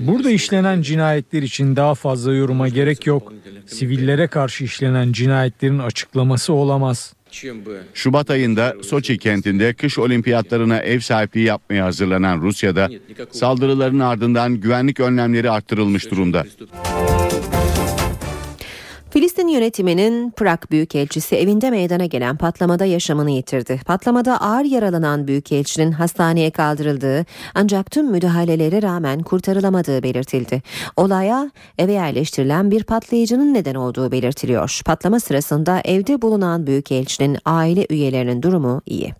Burada 0.00 0.30
işlenen 0.30 0.82
cinayetler 0.82 1.42
için 1.42 1.76
daha 1.76 1.94
fazla 1.94 2.34
yoruma 2.34 2.68
gerek 2.68 3.06
yok. 3.06 3.32
Sivillere 3.66 4.26
karşı 4.26 4.64
işlenen 4.64 5.12
cinayetlerin 5.12 5.78
açıklaması 5.78 6.52
olamaz. 6.52 7.14
Şubat 7.94 8.30
ayında 8.30 8.74
Soçi 8.82 9.18
kentinde 9.18 9.72
kış 9.74 9.98
olimpiyatlarına 9.98 10.78
ev 10.78 11.00
sahipliği 11.00 11.44
yapmaya 11.44 11.84
hazırlanan 11.84 12.40
Rusya'da 12.40 12.88
saldırıların 13.30 14.00
ardından 14.00 14.54
güvenlik 14.54 15.00
önlemleri 15.00 15.50
arttırılmış 15.50 16.10
durumda. 16.10 16.44
Filistin 19.10 19.48
yönetiminin 19.48 20.30
Prag 20.30 20.58
Büyükelçisi 20.70 21.36
evinde 21.36 21.70
meydana 21.70 22.06
gelen 22.06 22.36
patlamada 22.36 22.84
yaşamını 22.84 23.30
yitirdi. 23.30 23.80
Patlamada 23.86 24.40
ağır 24.40 24.64
yaralanan 24.64 25.26
Büyükelçinin 25.26 25.92
hastaneye 25.92 26.50
kaldırıldığı 26.50 27.26
ancak 27.54 27.90
tüm 27.90 28.10
müdahalelere 28.10 28.82
rağmen 28.82 29.22
kurtarılamadığı 29.22 30.02
belirtildi. 30.02 30.62
Olaya 30.96 31.50
eve 31.78 31.92
yerleştirilen 31.92 32.70
bir 32.70 32.84
patlayıcının 32.84 33.54
neden 33.54 33.74
olduğu 33.74 34.12
belirtiliyor. 34.12 34.80
Patlama 34.86 35.20
sırasında 35.20 35.80
evde 35.84 36.22
bulunan 36.22 36.66
Büyükelçinin 36.66 37.38
aile 37.44 37.86
üyelerinin 37.90 38.42
durumu 38.42 38.82
iyi. 38.86 39.14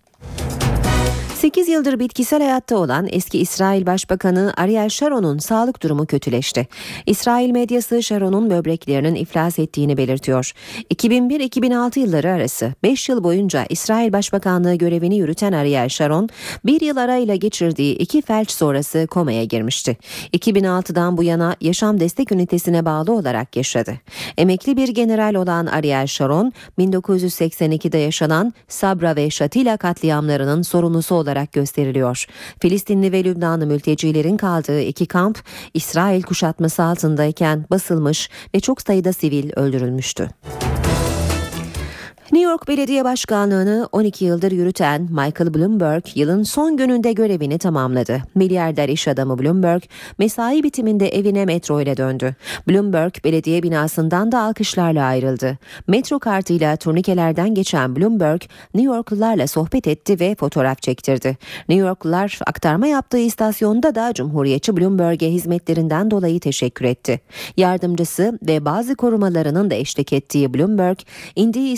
8 1.41 1.67
yıldır 1.67 1.99
bitkisel 1.99 2.41
hayatta 2.41 2.77
olan 2.77 3.07
eski 3.11 3.39
İsrail 3.39 3.85
Başbakanı 3.85 4.53
Ariel 4.57 4.89
Sharon'un 4.89 5.37
sağlık 5.37 5.83
durumu 5.83 6.05
kötüleşti. 6.05 6.67
İsrail 7.05 7.49
medyası 7.49 8.03
Sharon'un 8.03 8.49
böbreklerinin 8.49 9.15
iflas 9.15 9.59
ettiğini 9.59 9.97
belirtiyor. 9.97 10.51
2001-2006 10.93 11.99
yılları 11.99 12.31
arası 12.31 12.73
5 12.83 13.09
yıl 13.09 13.23
boyunca 13.23 13.65
İsrail 13.69 14.13
Başbakanlığı 14.13 14.75
görevini 14.75 15.17
yürüten 15.17 15.53
Ariel 15.53 15.89
Sharon, 15.89 16.29
bir 16.65 16.81
yıl 16.81 16.97
arayla 16.97 17.35
geçirdiği 17.35 17.95
iki 17.95 18.21
felç 18.21 18.51
sonrası 18.51 19.07
komaya 19.07 19.43
girmişti. 19.43 19.97
2006'dan 20.33 21.17
bu 21.17 21.23
yana 21.23 21.55
yaşam 21.61 21.99
destek 21.99 22.31
ünitesine 22.31 22.85
bağlı 22.85 23.11
olarak 23.11 23.55
yaşadı. 23.55 23.93
Emekli 24.37 24.77
bir 24.77 24.87
general 24.89 25.35
olan 25.35 25.65
Ariel 25.65 26.07
Sharon, 26.07 26.53
1982'de 26.79 27.97
yaşanan 27.97 28.53
Sabra 28.67 29.15
ve 29.15 29.29
Şatila 29.29 29.77
katliamlarının 29.77 30.61
sorumlusu 30.61 31.15
olarak 31.15 31.30
gösteriliyor. 31.51 32.25
Filistinli 32.61 33.11
ve 33.11 33.23
Lübnanlı 33.23 33.65
mültecilerin 33.65 34.37
kaldığı 34.37 34.81
iki 34.81 35.05
kamp 35.05 35.39
İsrail 35.73 36.21
kuşatması 36.21 36.83
altındayken 36.83 37.65
basılmış 37.71 38.29
ve 38.55 38.59
çok 38.59 38.81
sayıda 38.81 39.13
sivil 39.13 39.51
öldürülmüştü. 39.55 40.29
New 42.31 42.49
York 42.51 42.67
Belediye 42.67 43.03
Başkanlığı'nı 43.03 43.89
12 43.91 44.25
yıldır 44.25 44.51
yürüten 44.51 45.01
Michael 45.01 45.53
Bloomberg 45.53 46.03
yılın 46.15 46.43
son 46.43 46.77
gününde 46.77 47.13
görevini 47.13 47.57
tamamladı. 47.57 48.21
Milyarder 48.35 48.89
iş 48.89 49.07
adamı 49.07 49.39
Bloomberg 49.39 49.81
mesai 50.17 50.63
bitiminde 50.63 51.09
evine 51.09 51.45
metro 51.45 51.81
ile 51.81 51.97
döndü. 51.97 52.35
Bloomberg 52.69 53.13
belediye 53.23 53.63
binasından 53.63 54.31
da 54.31 54.41
alkışlarla 54.41 55.03
ayrıldı. 55.03 55.57
Metro 55.87 56.19
kartıyla 56.19 56.75
turnikelerden 56.75 57.55
geçen 57.55 57.95
Bloomberg 57.95 58.41
New 58.73 58.95
Yorklularla 58.95 59.47
sohbet 59.47 59.87
etti 59.87 60.19
ve 60.19 60.35
fotoğraf 60.35 60.81
çektirdi. 60.81 61.37
New 61.69 61.87
Yorklular 61.87 62.39
aktarma 62.47 62.87
yaptığı 62.87 63.19
istasyonda 63.19 63.95
da 63.95 64.13
Cumhuriyetçi 64.13 64.77
Bloomberg'e 64.77 65.31
hizmetlerinden 65.31 66.11
dolayı 66.11 66.39
teşekkür 66.39 66.85
etti. 66.85 67.21
Yardımcısı 67.57 68.39
ve 68.47 68.65
bazı 68.65 68.95
korumalarının 68.95 69.69
da 69.69 69.75
eşlik 69.75 70.13
ettiği 70.13 70.53
Bloomberg 70.53 70.97
indiği 71.35 71.71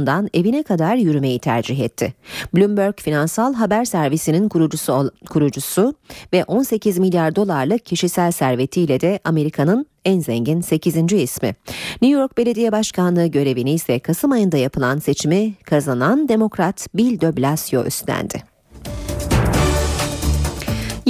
istasyondan 0.00 0.28
evine 0.34 0.62
kadar 0.62 0.96
yürümeyi 0.96 1.38
tercih 1.38 1.80
etti. 1.80 2.14
Bloomberg 2.54 2.94
finansal 3.00 3.54
haber 3.54 3.84
servisinin 3.84 4.48
kurucusu, 4.48 5.10
kurucusu 5.30 5.94
ve 6.32 6.44
18 6.44 6.98
milyar 6.98 7.36
dolarlık 7.36 7.84
kişisel 7.84 8.32
servetiyle 8.32 9.00
de 9.00 9.20
Amerika'nın 9.24 9.86
en 10.04 10.20
zengin 10.20 10.60
8. 10.60 11.12
ismi. 11.12 11.54
New 12.02 12.20
York 12.20 12.38
Belediye 12.38 12.72
Başkanlığı 12.72 13.26
görevini 13.26 13.72
ise 13.72 13.98
Kasım 13.98 14.32
ayında 14.32 14.56
yapılan 14.56 14.98
seçimi 14.98 15.54
kazanan 15.64 16.28
Demokrat 16.28 16.86
Bill 16.94 17.20
de 17.20 17.36
Blasio 17.36 17.84
üstlendi. 17.84 18.49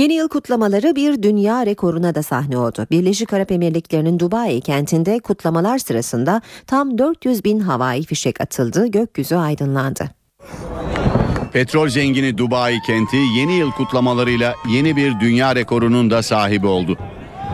Yeni 0.00 0.14
yıl 0.14 0.28
kutlamaları 0.28 0.96
bir 0.96 1.22
dünya 1.22 1.66
rekoruna 1.66 2.14
da 2.14 2.22
sahne 2.22 2.58
oldu. 2.58 2.86
Birleşik 2.90 3.32
Arap 3.32 3.52
Emirlikleri'nin 3.52 4.18
Dubai 4.18 4.60
kentinde 4.60 5.18
kutlamalar 5.18 5.78
sırasında 5.78 6.40
tam 6.66 6.98
400 6.98 7.44
bin 7.44 7.60
havai 7.60 8.02
fişek 8.02 8.40
atıldı, 8.40 8.86
gökyüzü 8.86 9.34
aydınlandı. 9.34 10.10
Petrol 11.52 11.88
zengini 11.88 12.38
Dubai 12.38 12.80
kenti 12.86 13.16
yeni 13.16 13.54
yıl 13.54 13.70
kutlamalarıyla 13.70 14.54
yeni 14.68 14.96
bir 14.96 15.20
dünya 15.20 15.54
rekorunun 15.54 16.10
da 16.10 16.22
sahibi 16.22 16.66
oldu. 16.66 16.96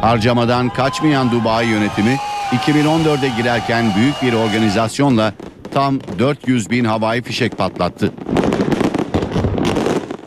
Harcamadan 0.01 0.69
kaçmayan 0.69 1.31
Dubai 1.31 1.67
yönetimi 1.67 2.17
2014'e 2.51 3.29
girerken 3.37 3.85
büyük 3.97 4.23
bir 4.23 4.33
organizasyonla 4.33 5.33
tam 5.75 6.01
400 6.19 6.71
bin 6.71 6.85
havai 6.85 7.23
fişek 7.23 7.59
patlattı. 7.59 8.13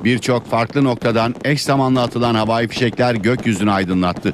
Birçok 0.03 0.45
farklı 0.45 0.83
noktadan 0.83 1.35
eş 1.45 1.61
zamanlı 1.61 2.01
atılan 2.01 2.35
havai 2.35 2.67
fişekler 2.67 3.15
gökyüzünü 3.15 3.71
aydınlattı. 3.71 4.33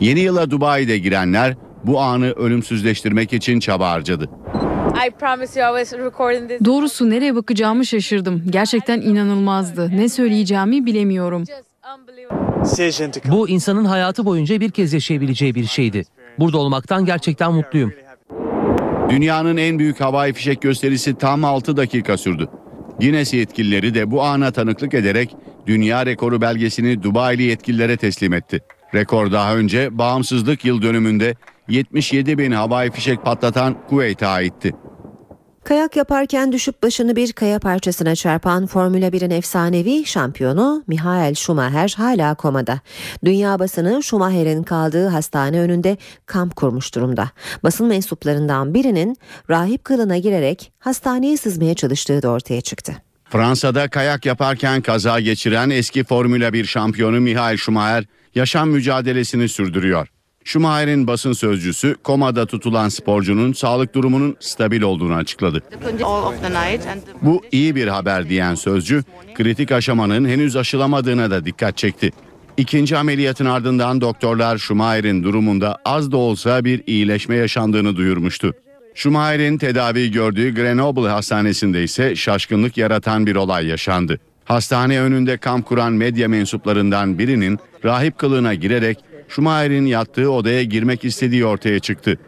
Yeni 0.00 0.20
yıla 0.20 0.50
Dubai'de 0.50 0.98
girenler 0.98 1.54
bu 1.84 2.00
anı 2.00 2.32
ölümsüzleştirmek 2.32 3.32
için 3.32 3.60
çaba 3.60 3.90
harcadı. 3.90 4.28
Doğrusu 6.64 7.10
nereye 7.10 7.34
bakacağımı 7.34 7.86
şaşırdım. 7.86 8.42
Gerçekten 8.50 9.00
inanılmazdı. 9.00 9.90
Ne 9.96 10.08
söyleyeceğimi 10.08 10.86
bilemiyorum. 10.86 11.44
Bu 13.30 13.48
insanın 13.48 13.84
hayatı 13.84 14.24
boyunca 14.26 14.60
bir 14.60 14.70
kez 14.70 14.92
yaşayabileceği 14.92 15.54
bir 15.54 15.66
şeydi. 15.66 16.04
Burada 16.38 16.58
olmaktan 16.58 17.04
gerçekten 17.04 17.52
mutluyum. 17.52 17.92
Dünyanın 19.10 19.56
en 19.56 19.78
büyük 19.78 20.00
havai 20.00 20.32
fişek 20.32 20.62
gösterisi 20.62 21.14
tam 21.14 21.44
6 21.44 21.76
dakika 21.76 22.16
sürdü. 22.16 22.48
Guinness 23.00 23.34
yetkilileri 23.34 23.94
de 23.94 24.10
bu 24.10 24.22
ana 24.22 24.50
tanıklık 24.50 24.94
ederek 24.94 25.36
dünya 25.66 26.06
rekoru 26.06 26.40
belgesini 26.40 27.02
Dubai'li 27.02 27.42
yetkililere 27.42 27.96
teslim 27.96 28.32
etti. 28.32 28.60
Rekor 28.94 29.32
daha 29.32 29.56
önce 29.56 29.98
bağımsızlık 29.98 30.64
yıl 30.64 30.82
dönümünde 30.82 31.34
77 31.68 32.38
bin 32.38 32.52
havai 32.52 32.90
fişek 32.90 33.24
patlatan 33.24 33.76
Kuveyt'e 33.88 34.26
aitti. 34.26 34.74
Kayak 35.64 35.96
yaparken 35.96 36.52
düşüp 36.52 36.82
başını 36.82 37.16
bir 37.16 37.32
kaya 37.32 37.58
parçasına 37.58 38.14
çarpan 38.14 38.66
Formula 38.66 39.08
1'in 39.08 39.30
efsanevi 39.30 40.06
şampiyonu 40.06 40.84
Michael 40.86 41.34
Schumacher 41.34 41.94
hala 41.96 42.34
komada. 42.34 42.80
Dünya 43.24 43.58
basını 43.58 44.02
Schumacher'in 44.02 44.62
kaldığı 44.62 45.08
hastane 45.08 45.60
önünde 45.60 45.96
kamp 46.26 46.56
kurmuş 46.56 46.94
durumda. 46.94 47.30
Basın 47.62 47.86
mensuplarından 47.86 48.74
birinin 48.74 49.16
rahip 49.50 49.84
kılına 49.84 50.18
girerek 50.18 50.72
hastaneye 50.78 51.36
sızmaya 51.36 51.74
çalıştığı 51.74 52.22
da 52.22 52.28
ortaya 52.28 52.60
çıktı. 52.60 52.96
Fransa'da 53.24 53.88
kayak 53.88 54.26
yaparken 54.26 54.82
kaza 54.82 55.20
geçiren 55.20 55.70
eski 55.70 56.04
Formula 56.04 56.52
1 56.52 56.64
şampiyonu 56.64 57.20
Michael 57.20 57.56
Schumacher 57.56 58.04
yaşam 58.34 58.70
mücadelesini 58.70 59.48
sürdürüyor. 59.48 60.13
Schumacher'in 60.44 61.06
basın 61.06 61.32
sözcüsü 61.32 61.96
komada 62.04 62.46
tutulan 62.46 62.88
sporcunun 62.88 63.52
sağlık 63.52 63.94
durumunun 63.94 64.36
stabil 64.40 64.82
olduğunu 64.82 65.14
açıkladı. 65.14 65.62
Bu 67.22 67.42
iyi 67.52 67.74
bir 67.74 67.88
haber 67.88 68.28
diyen 68.28 68.54
sözcü, 68.54 69.02
kritik 69.34 69.72
aşamanın 69.72 70.28
henüz 70.28 70.56
aşılamadığına 70.56 71.30
da 71.30 71.44
dikkat 71.44 71.76
çekti. 71.76 72.10
İkinci 72.56 72.96
ameliyatın 72.96 73.46
ardından 73.46 74.00
doktorlar 74.00 74.58
Schumacher'in 74.58 75.22
durumunda 75.22 75.78
az 75.84 76.12
da 76.12 76.16
olsa 76.16 76.64
bir 76.64 76.82
iyileşme 76.86 77.36
yaşandığını 77.36 77.96
duyurmuştu. 77.96 78.54
Schumacher'in 78.94 79.58
tedavi 79.58 80.10
gördüğü 80.10 80.54
Grenoble 80.54 81.08
Hastanesi'nde 81.08 81.84
ise 81.84 82.16
şaşkınlık 82.16 82.76
yaratan 82.76 83.26
bir 83.26 83.36
olay 83.36 83.66
yaşandı. 83.66 84.18
Hastane 84.44 85.00
önünde 85.00 85.36
kamp 85.36 85.66
kuran 85.66 85.92
medya 85.92 86.28
mensuplarından 86.28 87.18
birinin 87.18 87.58
rahip 87.84 88.18
kılığına 88.18 88.54
girerek 88.54 88.98
Schumacher'in 89.28 89.86
yattığı 89.86 90.30
odaya 90.30 90.62
girmek 90.62 91.04
istediği 91.04 91.46
ortaya 91.46 91.78
çıktı. 91.78 92.18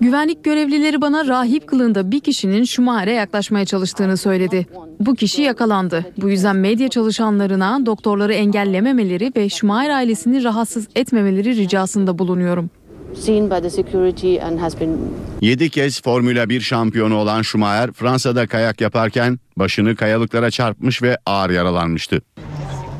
Güvenlik 0.00 0.44
görevlileri 0.44 1.00
bana 1.00 1.26
rahip 1.26 1.66
kılığında 1.66 2.10
bir 2.10 2.20
kişinin 2.20 2.64
Schumacher'e 2.64 3.12
yaklaşmaya 3.12 3.64
çalıştığını 3.64 4.16
söyledi. 4.16 4.66
Bu 5.00 5.14
kişi 5.14 5.42
yakalandı. 5.42 6.04
Bu 6.16 6.30
yüzden 6.30 6.56
medya 6.56 6.88
çalışanlarına 6.88 7.86
doktorları 7.86 8.34
engellememeleri 8.34 9.32
ve 9.36 9.48
Schumacher 9.48 9.90
ailesini 9.90 10.44
rahatsız 10.44 10.88
etmemeleri 10.94 11.56
ricasında 11.56 12.18
bulunuyorum. 12.18 12.70
7 15.40 15.70
kez 15.70 16.02
Formula 16.02 16.48
1 16.48 16.60
şampiyonu 16.60 17.16
olan 17.16 17.42
Schumacher 17.42 17.92
Fransa'da 17.92 18.46
kayak 18.46 18.80
yaparken 18.80 19.38
başını 19.56 19.96
kayalıklara 19.96 20.50
çarpmış 20.50 21.02
ve 21.02 21.18
ağır 21.26 21.50
yaralanmıştı. 21.50 22.20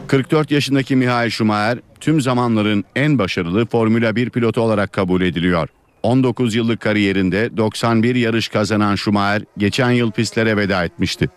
44 0.09 0.51
yaşındaki 0.51 0.97
Michael 0.97 1.30
Schumacher 1.30 1.78
tüm 2.01 2.20
zamanların 2.20 2.85
en 2.97 3.18
başarılı 3.18 3.66
Formula 3.66 4.16
1 4.16 4.30
pilotu 4.30 4.60
olarak 4.60 4.93
kabul 4.93 5.20
ediliyor. 5.22 5.68
19 6.02 6.55
yıllık 6.55 6.80
kariyerinde 6.80 7.56
91 7.56 8.14
yarış 8.14 8.48
kazanan 8.48 8.94
Schumacher 8.94 9.43
geçen 9.59 9.90
yıl 9.90 10.10
pistlere 10.10 10.56
veda 10.56 10.85
etmişti. 10.85 11.28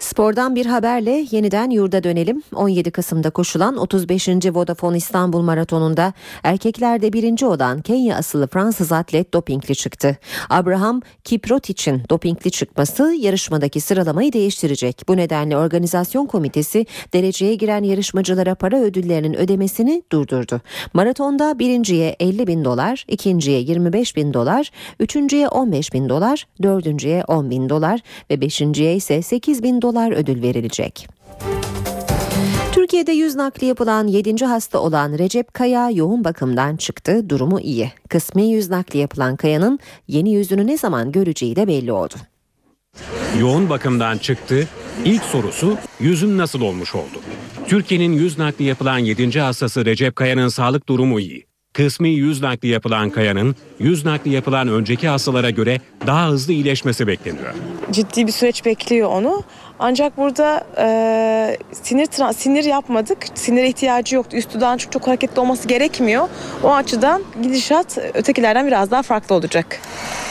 Spordan 0.00 0.54
bir 0.54 0.66
haberle 0.66 1.26
yeniden 1.30 1.70
yurda 1.70 2.04
dönelim. 2.04 2.42
17 2.54 2.90
Kasım'da 2.90 3.30
koşulan 3.30 3.76
35. 3.76 4.28
Vodafone 4.28 4.96
İstanbul 4.96 5.42
Maratonu'nda 5.42 6.12
erkeklerde 6.42 7.12
birinci 7.12 7.46
olan 7.46 7.82
Kenya 7.82 8.16
asıllı 8.16 8.46
Fransız 8.46 8.92
atlet 8.92 9.34
dopingli 9.34 9.76
çıktı. 9.76 10.16
Abraham 10.50 11.00
Kiprotic'in 11.24 12.02
dopingli 12.10 12.50
çıkması 12.50 13.14
yarışmadaki 13.20 13.80
sıralamayı 13.80 14.32
değiştirecek. 14.32 15.02
Bu 15.08 15.16
nedenle 15.16 15.56
organizasyon 15.56 16.26
komitesi 16.26 16.86
dereceye 17.12 17.54
giren 17.54 17.82
yarışmacılara 17.82 18.54
para 18.54 18.80
ödüllerinin 18.80 19.34
ödemesini 19.34 20.02
durdurdu. 20.12 20.60
Maratonda 20.94 21.58
birinciye 21.58 22.16
50 22.20 22.46
bin 22.46 22.64
dolar, 22.64 23.04
ikinciye 23.08 23.60
25 23.60 24.16
bin 24.16 24.34
dolar, 24.34 24.70
üçüncüye 25.00 25.48
15 25.48 25.92
bin 25.92 26.08
dolar, 26.08 26.46
dördüncüye 26.62 27.24
10 27.24 27.50
bin 27.50 27.68
dolar 27.68 28.00
ve 28.30 28.40
beşinciye 28.40 28.96
ise 28.96 29.22
8 29.22 29.62
bin 29.62 29.82
dolar 29.82 29.89
ödül 29.96 30.42
verilecek. 30.42 31.08
Türkiye'de 32.72 33.12
yüz 33.12 33.34
nakli 33.36 33.66
yapılan 33.66 34.06
7. 34.06 34.44
hasta 34.46 34.78
olan 34.78 35.18
Recep 35.18 35.54
Kaya 35.54 35.90
yoğun 35.90 36.24
bakımdan 36.24 36.76
çıktı. 36.76 37.30
Durumu 37.30 37.60
iyi. 37.60 37.92
Kısmi 38.08 38.50
yüz 38.50 38.70
nakli 38.70 38.98
yapılan 38.98 39.36
Kaya'nın 39.36 39.78
yeni 40.08 40.32
yüzünü 40.32 40.66
ne 40.66 40.78
zaman 40.78 41.12
göreceği 41.12 41.56
de 41.56 41.66
belli 41.66 41.92
oldu. 41.92 42.14
Yoğun 43.40 43.70
bakımdan 43.70 44.18
çıktı. 44.18 44.68
İlk 45.04 45.22
sorusu 45.22 45.76
yüzüm 46.00 46.38
nasıl 46.38 46.60
olmuş 46.60 46.94
oldu? 46.94 47.20
Türkiye'nin 47.68 48.12
yüz 48.12 48.38
nakli 48.38 48.64
yapılan 48.64 48.98
7. 48.98 49.40
hastası 49.40 49.84
Recep 49.84 50.16
Kaya'nın 50.16 50.48
sağlık 50.48 50.88
durumu 50.88 51.20
iyi. 51.20 51.46
Kısmi 51.72 52.08
yüz 52.08 52.42
nakli 52.42 52.68
yapılan 52.68 53.10
Kaya'nın 53.10 53.56
yüz 53.78 54.04
nakli 54.04 54.30
yapılan 54.30 54.68
önceki 54.68 55.08
hastalara 55.08 55.50
göre 55.50 55.80
daha 56.06 56.28
hızlı 56.28 56.52
iyileşmesi 56.52 57.06
bekleniyor. 57.06 57.54
ciddi 57.92 58.26
bir 58.26 58.32
süreç 58.32 58.64
bekliyor 58.64 59.10
onu. 59.10 59.42
Ancak 59.82 60.16
burada 60.16 60.64
e, 60.78 61.56
sinir 61.82 62.32
sinir 62.34 62.64
yapmadık. 62.64 63.18
Sinire 63.34 63.68
ihtiyacı 63.68 64.16
yoktu. 64.16 64.36
Üstü 64.36 64.60
daha 64.60 64.78
çok, 64.78 64.92
çok 64.92 65.06
hareketli 65.06 65.40
olması 65.40 65.68
gerekmiyor. 65.68 66.28
O 66.62 66.74
açıdan 66.74 67.22
gidişat 67.42 67.98
ötekilerden 68.14 68.66
biraz 68.66 68.90
daha 68.90 69.02
farklı 69.02 69.34
olacak. 69.34 69.80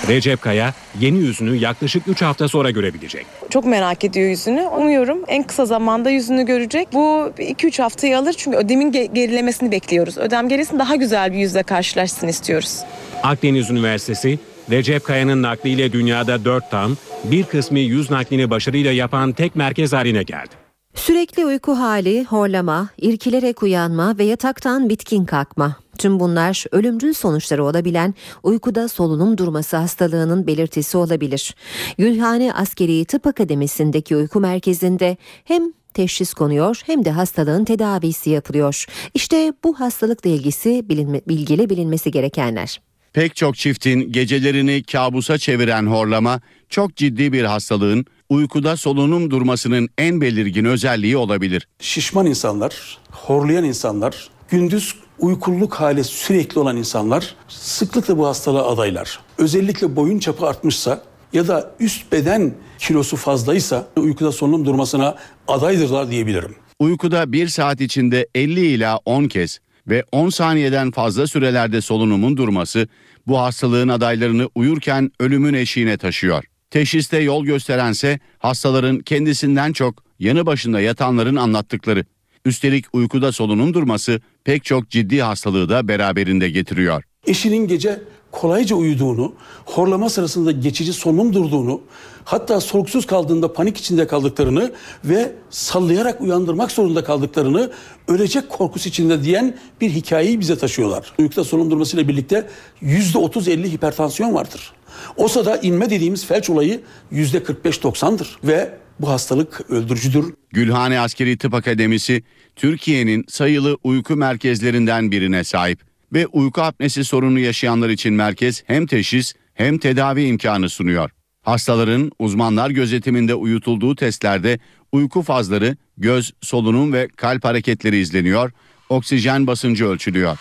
Recep 0.08 0.42
Kaya 0.42 0.74
yeni 1.00 1.18
yüzünü 1.18 1.56
yaklaşık 1.56 2.08
3 2.08 2.22
hafta 2.22 2.48
sonra 2.48 2.72
görebilecek. 2.72 3.26
Çok 3.50 3.66
merak 3.66 4.04
ediyor 4.04 4.30
yüzünü. 4.30 4.62
Umuyorum 4.62 5.24
en 5.28 5.44
kısa 5.44 5.66
zamanda 5.66 6.10
yüzünü 6.10 6.46
görecek. 6.46 6.88
Bu 6.94 7.32
2-3 7.38 7.82
haftayı 7.82 8.18
alır 8.18 8.34
çünkü 8.38 8.58
ödemin 8.58 8.92
ge- 8.92 9.14
gerilemesini 9.14 9.72
bekliyoruz. 9.72 10.18
Ödem 10.18 10.50
gerisin 10.50 10.80
daha 10.80 10.96
güzel 10.96 11.34
bir 11.34 11.38
yüzle 11.38 11.64
karşılaşsın 11.64 12.28
istiyoruz. 12.28 12.80
Akdeniz 13.24 13.70
Üniversitesi 13.70 14.40
Recep 14.72 15.04
Kaya'nın 15.04 15.42
nakliyle 15.42 15.92
dünyada 15.92 16.46
4 16.46 16.72
tam, 16.72 16.98
bir 17.24 17.44
kısmı 17.44 17.80
yüz 17.80 18.12
naklini 18.12 18.50
başarıyla 18.50 18.92
yapan 18.92 19.32
tek 19.32 19.56
merkez 19.56 19.94
haline 19.94 20.24
geldi. 20.24 20.50
Sürekli 20.96 21.46
uyku 21.46 21.72
hali, 21.72 22.24
horlama, 22.24 22.90
irkilerek 22.98 23.64
uyanma 23.64 24.18
ve 24.18 24.24
yataktan 24.24 24.90
bitkin 24.90 25.26
kalkma. 25.26 25.76
Tüm 25.98 26.20
bunlar 26.20 26.66
ölümcül 26.72 27.14
sonuçları 27.14 27.64
olabilen 27.64 28.14
uykuda 28.44 28.88
solunum 28.88 29.38
durması 29.38 29.78
hastalığının 29.78 30.48
belirtisi 30.48 30.98
olabilir. 30.98 31.56
Gülhane 31.98 32.54
Askeri 32.54 33.06
Tıp 33.06 33.28
Akademisi'ndeki 33.28 34.16
uyku 34.16 34.40
merkezinde 34.40 35.18
hem 35.44 35.64
teşhis 35.94 36.34
konuyor 36.34 36.82
hem 36.86 37.06
de 37.06 37.12
hastalığın 37.12 37.66
tedavisi 37.66 38.30
yapılıyor. 38.30 38.86
İşte 39.14 39.54
bu 39.64 39.80
hastalıkla 39.80 40.30
ilgisi 40.30 40.90
bilinme, 40.90 41.22
bilgili 41.28 41.70
bilinmesi 41.70 42.12
gerekenler. 42.12 42.80
Pek 43.14 43.36
çok 43.36 43.56
çiftin 43.56 44.12
gecelerini 44.12 44.84
kabusa 44.84 45.38
çeviren 45.38 45.86
horlama 45.86 46.42
çok 46.70 46.96
ciddi 46.96 47.34
bir 47.34 47.44
hastalığın 47.44 48.06
uykuda 48.30 48.78
solunum 48.78 49.32
durmasının 49.32 49.90
en 49.98 50.22
belirgin 50.22 50.66
özelliği 50.66 51.18
olabilir. 51.18 51.68
Şişman 51.80 52.26
insanlar, 52.26 52.98
horlayan 53.12 53.64
insanlar, 53.64 54.30
gündüz 54.50 54.96
uykuluk 55.20 55.74
hali 55.74 56.04
sürekli 56.04 56.60
olan 56.60 56.78
insanlar 56.78 57.36
sıklıkla 57.48 58.18
bu 58.18 58.28
hastalığa 58.28 58.74
adaylar. 58.74 59.20
Özellikle 59.38 59.96
boyun 59.96 60.20
çapı 60.20 60.46
artmışsa 60.46 61.04
ya 61.34 61.48
da 61.48 61.72
üst 61.80 62.12
beden 62.12 62.54
kilosu 62.80 63.18
fazlaysa 63.18 63.88
uykuda 63.98 64.32
solunum 64.32 64.66
durmasına 64.66 65.16
adaydırlar 65.48 66.12
diyebilirim. 66.12 66.56
Uykuda 66.80 67.32
1 67.32 67.48
saat 67.48 67.82
içinde 67.82 68.28
50 68.36 68.66
ila 68.66 68.98
10 69.06 69.28
kez 69.28 69.60
ve 69.90 70.04
10 70.12 70.30
saniyeden 70.30 70.92
fazla 70.92 71.28
sürelerde 71.28 71.82
solunumun 71.82 72.38
durması 72.38 72.88
bu 73.28 73.40
hastalığın 73.40 73.88
adaylarını 73.88 74.50
uyurken 74.56 75.12
ölümün 75.20 75.54
eşiğine 75.54 75.98
taşıyor. 75.98 76.44
Teşhiste 76.70 77.18
yol 77.18 77.46
gösterense 77.46 78.20
hastaların 78.38 79.00
kendisinden 79.00 79.74
çok 79.74 80.04
yanı 80.20 80.46
başında 80.46 80.82
yatanların 80.82 81.36
anlattıkları. 81.36 82.06
Üstelik 82.46 82.86
uykuda 82.94 83.32
solunum 83.32 83.74
durması 83.74 84.22
pek 84.44 84.64
çok 84.64 84.90
ciddi 84.90 85.22
hastalığı 85.22 85.70
da 85.70 85.88
beraberinde 85.88 86.50
getiriyor. 86.50 87.04
Eşinin 87.28 87.68
gece 87.68 88.00
kolayca 88.32 88.76
uyuduğunu, 88.76 89.34
horlama 89.66 90.10
sırasında 90.10 90.52
geçici 90.52 90.94
solunum 90.94 91.34
durduğunu, 91.34 91.82
hatta 92.26 92.62
soluksuz 92.62 93.06
kaldığında 93.06 93.54
panik 93.54 93.78
içinde 93.78 94.08
kaldıklarını 94.08 94.72
ve 95.06 95.32
sallayarak 95.50 96.22
uyandırmak 96.22 96.72
zorunda 96.72 97.04
kaldıklarını 97.04 97.72
ölecek 98.08 98.50
korkusu 98.50 98.90
içinde 98.90 99.24
diyen 99.24 99.58
bir 99.82 99.90
hikayeyi 99.90 100.40
bize 100.40 100.58
taşıyorlar. 100.58 101.14
Uykuda 101.20 101.44
solunum 101.44 101.72
durmasıyla 101.72 102.08
birlikte 102.08 102.48
%30-50 102.84 103.72
hipertansiyon 103.72 104.34
vardır. 104.34 104.74
O 105.18 105.28
sırada 105.28 105.58
inme 105.58 105.90
dediğimiz 105.90 106.26
felç 106.26 106.50
olayı 106.50 106.82
%45-90'dır 107.14 108.40
ve 108.44 108.78
bu 109.00 109.10
hastalık 109.10 109.72
öldürücüdür. 109.72 110.34
Gülhane 110.52 111.00
Askeri 111.00 111.38
Tıp 111.38 111.54
Akademisi 111.54 112.24
Türkiye'nin 112.56 113.26
sayılı 113.28 113.78
uyku 113.84 114.16
merkezlerinden 114.16 115.12
birine 115.12 115.44
sahip 115.44 115.89
ve 116.14 116.28
uyku 116.28 116.62
apnesi 116.62 117.04
sorunu 117.04 117.40
yaşayanlar 117.40 117.90
için 117.90 118.14
merkez 118.14 118.64
hem 118.68 118.86
teşhis 118.86 119.34
hem 119.54 119.78
tedavi 119.78 120.24
imkanı 120.24 120.70
sunuyor. 120.70 121.10
Hastaların 121.42 122.12
uzmanlar 122.20 122.70
gözetiminde 122.70 123.36
uyutulduğu 123.36 123.96
testlerde 123.96 124.60
uyku 124.92 125.22
fazları, 125.22 125.78
göz, 125.98 126.34
solunum 126.42 126.94
ve 126.94 127.08
kalp 127.16 127.46
hareketleri 127.46 127.98
izleniyor, 127.98 128.52
oksijen 128.90 129.48
basıncı 129.48 129.86
ölçülüyor. 129.86 130.38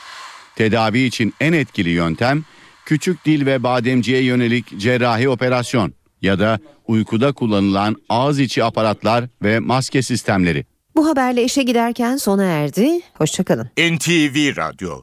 Tedavi 0.57 1.01
için 1.01 1.35
en 1.41 1.53
etkili 1.53 1.91
yöntem 1.91 2.45
küçük 2.87 3.25
dil 3.25 3.47
ve 3.47 3.63
bademciye 3.63 4.23
yönelik 4.23 4.79
cerrahi 4.79 5.29
operasyon 5.29 5.93
ya 6.23 6.39
da 6.39 6.59
uykuda 6.87 7.33
kullanılan 7.33 7.97
ağız 8.09 8.41
içi 8.41 8.65
aparatlar 8.65 9.25
ve 9.43 9.59
maske 9.59 10.03
sistemleri. 10.03 10.65
Bu 10.97 11.09
haberle 11.09 11.45
işe 11.45 11.63
giderken 11.63 12.17
sona 12.17 12.45
erdi. 12.45 13.01
Hoşçakalın. 13.15 13.71
NTV 13.79 14.57
Radyo 14.57 15.03